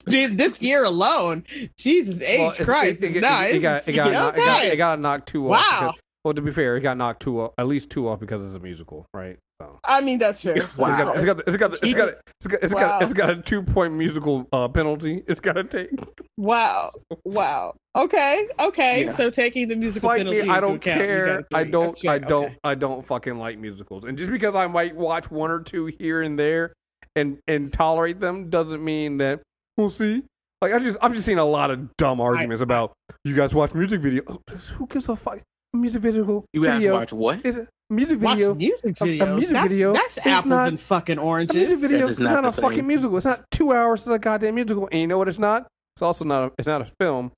this 0.07 0.61
year 0.62 0.84
alone. 0.84 1.45
Jesus 1.78 2.20
H 2.20 2.39
Well, 2.41 2.51
it's- 2.51 2.64
Christ. 2.66 3.03
It, 3.03 3.16
it, 3.16 3.20
no, 3.20 3.41
it, 3.43 3.55
it 3.57 3.61
got 3.61 3.89
it 3.89 3.93
got, 3.93 4.12
knocked- 4.12 4.36
it 4.36 4.41
got 4.45 4.64
it 4.64 4.76
got 4.76 5.01
knocked 5.01 5.28
two 5.28 5.53
off. 5.53 5.61
Wow. 5.62 5.95
Because- 6.28 6.34
well, 6.34 6.34
to 6.34 6.42
be 6.42 6.50
fair, 6.52 6.76
it 6.76 6.80
got 6.82 6.96
knocked 6.96 7.22
two 7.22 7.40
off, 7.40 7.52
at 7.58 7.66
least 7.66 7.90
two 7.90 8.08
off 8.08 8.20
because 8.20 8.44
it's 8.44 8.54
a 8.54 8.60
musical, 8.60 9.06
right? 9.14 9.38
So. 9.60 9.76
I 9.82 10.00
mean 10.02 10.20
that's 10.20 10.40
fair. 10.42 10.68
Wow. 10.76 11.12
It's 11.16 11.24
got 11.24 11.38
it's 11.40 11.56
got 11.56 11.72
it's 11.82 11.92
got 11.94 12.08
it's 12.18 12.46
got 12.46 12.62
it's 12.62 12.72
got, 12.72 12.80
Wow. 12.80 12.98
it's 13.02 13.12
got 13.12 13.30
a 13.30 13.42
two 13.42 13.60
point 13.62 13.92
musical 13.94 14.46
uh, 14.52 14.68
penalty. 14.68 15.24
It's 15.26 15.40
got 15.40 15.54
to 15.54 15.64
take. 15.64 15.90
Wow. 16.36 16.92
Wow. 17.24 17.74
Okay. 17.96 18.46
Okay. 18.60 19.06
Yeah. 19.06 19.16
So 19.16 19.30
taking 19.30 19.66
the 19.66 19.74
musical 19.74 20.08
Fight 20.08 20.18
penalty 20.18 20.42
me, 20.44 20.48
I 20.48 20.60
don't 20.60 20.78
care. 20.80 21.26
got 21.26 21.44
a 21.52 21.56
I 21.56 21.62
three. 21.64 21.72
don't. 21.72 21.98
Right. 22.04 22.14
I 22.14 22.18
don't. 22.24 22.44
Okay. 22.44 22.56
I 22.62 22.74
don't 22.76 23.04
fucking 23.04 23.36
like 23.38 23.58
musicals. 23.58 24.04
And 24.04 24.16
just 24.16 24.30
because 24.30 24.54
I 24.54 24.68
might 24.68 24.94
watch 24.94 25.28
one 25.28 25.50
or 25.50 25.58
two 25.60 25.86
here 25.86 26.22
and 26.22 26.38
there, 26.38 26.72
and 27.16 27.38
and 27.48 27.72
tolerate 27.72 28.20
them, 28.20 28.50
doesn't 28.50 28.84
mean 28.84 29.16
that 29.18 29.40
we'll 29.76 29.90
see. 29.90 30.22
Like 30.62 30.72
I 30.72 30.78
just 30.78 30.98
I've 31.02 31.14
just 31.14 31.26
seen 31.26 31.38
a 31.38 31.44
lot 31.44 31.72
of 31.72 31.96
dumb 31.96 32.20
arguments 32.20 32.62
about 32.62 32.92
you 33.24 33.34
guys 33.34 33.52
watch 33.54 33.74
music 33.74 34.00
videos. 34.00 34.38
Who 34.76 34.86
gives 34.86 35.08
a 35.08 35.16
fuck? 35.16 35.40
Music 35.74 36.00
video. 36.02 36.44
You 36.52 36.62
have 36.62 36.74
to 36.74 36.78
video 36.78 36.94
watch 36.94 37.12
what? 37.12 37.44
is 37.44 37.58
a 37.58 37.66
music 37.90 38.18
video. 38.18 38.28
Watch 38.28 38.38
video. 38.38 38.54
music 38.54 39.00
a- 39.00 39.04
a 39.20 39.34
music 39.36 39.50
that's, 39.52 39.68
video 39.68 39.92
That's 39.92 40.12
is 40.18 40.26
apples 40.26 40.46
not- 40.50 40.68
and 40.68 40.80
fucking 40.80 41.18
oranges. 41.18 41.56
A 41.56 41.58
music 41.58 41.78
video 41.78 41.98
That 41.98 42.04
is 42.12 42.16
is 42.16 42.18
not, 42.20 42.42
not 42.42 42.52
a 42.52 42.56
the 42.56 42.62
fucking 42.62 42.86
musical. 42.86 43.16
It's 43.18 43.26
not 43.26 43.44
two 43.50 43.72
hours 43.72 44.06
of 44.06 44.12
a 44.12 44.18
goddamn 44.18 44.54
musical. 44.54 44.88
And 44.90 45.00
you 45.02 45.06
know 45.06 45.18
what? 45.18 45.28
It's 45.28 45.38
not. 45.38 45.66
It's 45.96 46.02
also 46.02 46.24
not. 46.24 46.44
A, 46.48 46.52
it's 46.58 46.66
not 46.66 46.80
a 46.80 46.86
film 46.98 47.32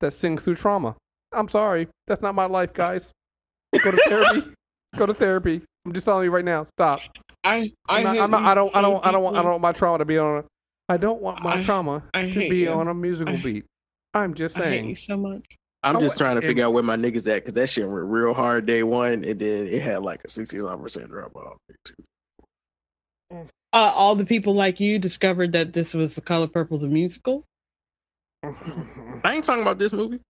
that 0.00 0.12
sings 0.12 0.42
through 0.42 0.56
trauma. 0.56 0.96
I'm 1.32 1.48
sorry. 1.48 1.88
That's 2.06 2.20
not 2.20 2.34
my 2.34 2.44
life, 2.46 2.74
guys. 2.74 3.10
Go 3.82 3.90
to 3.90 3.96
therapy. 4.06 4.52
Go 4.96 5.06
to 5.06 5.14
therapy. 5.14 5.62
I'm 5.86 5.92
just 5.94 6.04
telling 6.04 6.24
you 6.24 6.30
right 6.30 6.44
now. 6.44 6.66
Stop. 6.76 7.00
I 7.42 7.72
I, 7.88 7.98
I'm 7.98 8.02
not, 8.04 8.18
I'm 8.18 8.30
not, 8.30 8.42
I 8.44 8.54
don't. 8.54 8.76
I 8.76 8.80
don't. 8.82 9.06
I 9.06 9.10
don't 9.10 9.22
want. 9.22 9.36
I 9.36 9.42
don't 9.42 9.50
want 9.52 9.62
my 9.62 9.72
trauma 9.72 9.98
to 9.98 10.04
be 10.04 10.18
on. 10.18 10.38
A, 10.40 10.44
I 10.90 10.98
don't 10.98 11.22
want 11.22 11.42
my 11.42 11.56
I- 11.56 11.62
trauma 11.62 12.02
I 12.12 12.28
to 12.30 12.38
be 12.50 12.58
you. 12.58 12.70
on 12.70 12.86
a 12.88 12.94
musical 12.94 13.34
I- 13.34 13.40
beat. 13.42 13.64
I'm 14.14 14.34
just 14.34 14.56
deeply. 14.56 14.68
I 14.68 14.70
hate 14.72 14.84
you 14.84 14.94
saying. 14.94 14.96
so 14.96 15.16
much. 15.16 15.56
I'm 15.84 16.00
just 16.00 16.16
trying 16.18 16.36
to 16.40 16.42
it- 16.44 16.48
figure 16.48 16.64
out 16.64 16.72
where 16.72 16.82
my 16.82 16.96
niggas 16.96 17.26
at 17.28 17.44
because 17.44 17.54
that 17.54 17.68
shit 17.68 17.88
went 17.88 18.04
real 18.04 18.34
hard 18.34 18.66
day 18.66 18.82
one, 18.82 19.24
and 19.24 19.40
then 19.40 19.66
it 19.66 19.82
had 19.82 20.02
like 20.02 20.24
a 20.24 20.30
69 20.30 20.78
percent 20.80 21.08
drop 21.10 21.34
off. 21.36 21.56
day 21.68 21.74
two. 21.84 21.94
Uh, 23.74 23.92
all 23.94 24.14
the 24.14 24.26
people 24.26 24.54
like 24.54 24.78
you 24.80 24.98
discovered 24.98 25.52
that 25.52 25.72
this 25.72 25.94
was 25.94 26.14
the 26.14 26.20
color 26.20 26.46
purple 26.46 26.78
the 26.78 26.86
musical. 26.86 27.44
I 28.44 29.34
ain't 29.34 29.44
talking 29.44 29.62
about 29.62 29.78
this 29.78 29.92
movie. 29.92 30.20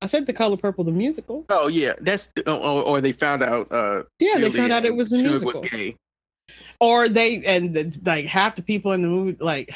I 0.00 0.06
said 0.06 0.26
the 0.26 0.32
color 0.32 0.56
purple 0.56 0.84
the 0.84 0.92
musical. 0.92 1.44
Oh 1.48 1.66
yeah, 1.68 1.94
that's 2.00 2.30
or, 2.46 2.52
or 2.52 3.00
they 3.00 3.12
found 3.12 3.42
out. 3.42 3.72
uh 3.72 4.04
Yeah, 4.20 4.38
they 4.38 4.50
found 4.52 4.72
out 4.72 4.84
it 4.84 4.94
was 4.94 5.10
a 5.12 5.16
Shug 5.16 5.26
musical. 5.26 5.60
Was 5.62 5.70
gay. 5.70 5.96
Or 6.80 7.08
they 7.08 7.44
and 7.44 7.74
the, 7.74 7.92
like 8.04 8.26
half 8.26 8.54
the 8.54 8.62
people 8.62 8.92
in 8.92 9.02
the 9.02 9.08
movie 9.08 9.36
like 9.40 9.74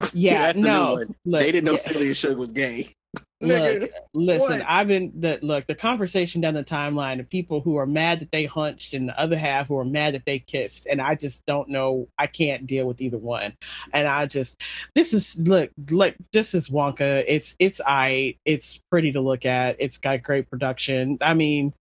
yeah, 0.12 0.52
That's 0.52 0.58
no. 0.58 0.94
one. 0.94 1.14
Look, 1.24 1.40
they 1.40 1.52
didn't 1.52 1.64
know 1.64 1.72
yeah, 1.72 1.92
Celia 1.92 2.14
Shug 2.14 2.36
was 2.36 2.50
gay. 2.52 2.92
Look, 3.40 3.90
listen, 4.12 4.58
what? 4.58 4.66
I've 4.66 4.88
been 4.88 5.12
the 5.18 5.38
look, 5.42 5.66
the 5.66 5.74
conversation 5.74 6.40
down 6.40 6.54
the 6.54 6.64
timeline 6.64 7.20
of 7.20 7.28
people 7.28 7.60
who 7.60 7.76
are 7.76 7.86
mad 7.86 8.20
that 8.20 8.32
they 8.32 8.44
hunched 8.44 8.94
and 8.94 9.08
the 9.08 9.20
other 9.20 9.36
half 9.36 9.68
who 9.68 9.78
are 9.78 9.84
mad 9.84 10.14
that 10.14 10.24
they 10.24 10.38
kissed. 10.38 10.86
And 10.86 11.00
I 11.00 11.14
just 11.14 11.44
don't 11.46 11.68
know 11.68 12.08
I 12.18 12.26
can't 12.26 12.66
deal 12.66 12.86
with 12.86 13.00
either 13.00 13.18
one. 13.18 13.54
And 13.92 14.08
I 14.08 14.26
just 14.26 14.56
this 14.94 15.12
is 15.12 15.36
look 15.36 15.70
look 15.90 16.14
this 16.32 16.54
is 16.54 16.68
Wonka. 16.68 17.24
It's 17.26 17.56
it's 17.58 17.80
I 17.84 18.36
it's 18.44 18.80
pretty 18.90 19.12
to 19.12 19.20
look 19.20 19.44
at. 19.44 19.76
It's 19.78 19.98
got 19.98 20.22
great 20.22 20.48
production. 20.50 21.18
I 21.20 21.34
mean 21.34 21.72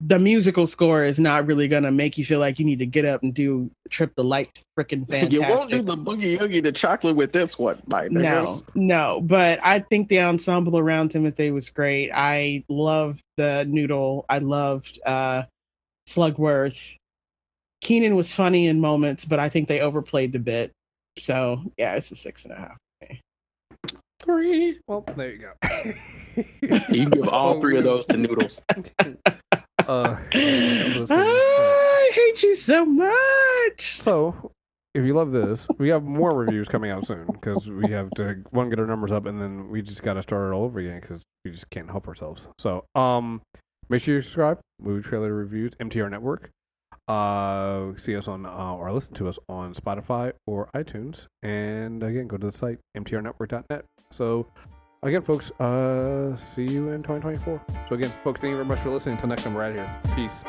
the 0.00 0.18
musical 0.18 0.66
score 0.66 1.02
is 1.02 1.18
not 1.18 1.46
really 1.46 1.66
gonna 1.66 1.90
make 1.90 2.16
you 2.16 2.24
feel 2.24 2.38
like 2.38 2.58
you 2.58 2.64
need 2.64 2.78
to 2.78 2.86
get 2.86 3.04
up 3.04 3.22
and 3.22 3.34
do 3.34 3.70
trip 3.90 4.14
the 4.14 4.22
light 4.22 4.62
freaking 4.78 5.08
fantastic. 5.08 5.32
You 5.32 5.40
won't 5.40 5.70
do 5.70 5.82
the 5.82 5.96
boogie 5.96 6.40
oogie 6.40 6.60
the 6.60 6.70
chocolate 6.70 7.16
with 7.16 7.32
this 7.32 7.58
one, 7.58 7.82
my 7.86 8.06
No, 8.08 8.62
no, 8.74 9.20
but 9.22 9.58
I 9.62 9.80
think 9.80 10.08
the 10.08 10.20
ensemble 10.20 10.78
around 10.78 11.10
Timothée 11.10 11.52
was 11.52 11.68
great. 11.70 12.12
I 12.12 12.64
loved 12.68 13.22
the 13.36 13.64
noodle. 13.68 14.24
I 14.28 14.38
loved 14.38 15.00
uh, 15.04 15.42
Slugworth. 16.08 16.96
Keegan 17.80 18.14
was 18.14 18.32
funny 18.32 18.68
in 18.68 18.80
moments, 18.80 19.24
but 19.24 19.40
I 19.40 19.48
think 19.48 19.68
they 19.68 19.80
overplayed 19.80 20.32
the 20.32 20.38
bit. 20.38 20.72
So 21.22 21.60
yeah, 21.76 21.94
it's 21.94 22.12
a 22.12 22.16
six 22.16 22.44
and 22.44 22.52
a 22.52 22.56
half. 22.56 22.76
Three. 24.20 24.78
well, 24.86 25.04
there 25.16 25.30
you 25.30 25.38
go. 25.38 25.94
You 26.90 27.08
give 27.08 27.28
all 27.28 27.60
three 27.60 27.78
of 27.78 27.84
those 27.84 28.04
to 28.06 28.16
noodles. 28.16 28.60
Uh. 29.88 30.18
I 30.34 32.10
hate 32.12 32.42
you 32.42 32.54
so 32.56 32.84
much. 32.84 34.02
So, 34.02 34.52
if 34.94 35.02
you 35.02 35.14
love 35.14 35.32
this, 35.32 35.66
we 35.78 35.88
have 35.88 36.02
more 36.02 36.34
reviews 36.34 36.68
coming 36.68 36.90
out 36.90 37.06
soon 37.06 37.26
because 37.26 37.70
we 37.70 37.90
have 37.90 38.10
to 38.10 38.42
one 38.50 38.68
get 38.68 38.78
our 38.78 38.86
numbers 38.86 39.12
up, 39.12 39.24
and 39.24 39.40
then 39.40 39.70
we 39.70 39.80
just 39.80 40.02
got 40.02 40.14
to 40.14 40.22
start 40.22 40.50
it 40.50 40.54
all 40.54 40.64
over 40.64 40.78
again 40.78 41.00
because 41.00 41.22
we 41.42 41.52
just 41.52 41.70
can't 41.70 41.90
help 41.90 42.06
ourselves. 42.06 42.48
So, 42.58 42.84
um, 42.94 43.40
make 43.88 44.02
sure 44.02 44.16
you 44.16 44.20
subscribe. 44.20 44.60
Movie 44.78 45.08
trailer 45.08 45.32
reviews, 45.32 45.72
MTR 45.80 46.10
Network. 46.10 46.50
Uh, 47.08 47.96
see 47.96 48.14
us 48.14 48.28
on 48.28 48.44
uh, 48.44 48.74
or 48.74 48.92
listen 48.92 49.14
to 49.14 49.26
us 49.26 49.38
on 49.48 49.72
Spotify 49.72 50.32
or 50.46 50.68
iTunes, 50.74 51.28
and 51.42 52.02
again, 52.02 52.28
go 52.28 52.36
to 52.36 52.46
the 52.50 52.52
site 52.52 52.78
mtrnetwork.net. 52.94 53.86
So. 54.10 54.48
Again, 55.02 55.22
folks, 55.22 55.52
uh, 55.60 56.34
see 56.34 56.64
you 56.64 56.90
in 56.90 57.02
2024. 57.04 57.62
So, 57.88 57.94
again, 57.94 58.10
folks, 58.24 58.40
thank 58.40 58.50
you 58.50 58.56
very 58.56 58.66
much 58.66 58.80
for 58.80 58.90
listening. 58.90 59.14
Until 59.14 59.28
next 59.28 59.44
time, 59.44 59.54
we're 59.54 59.62
out 59.62 59.72
here. 59.72 60.00
Peace. 60.16 60.42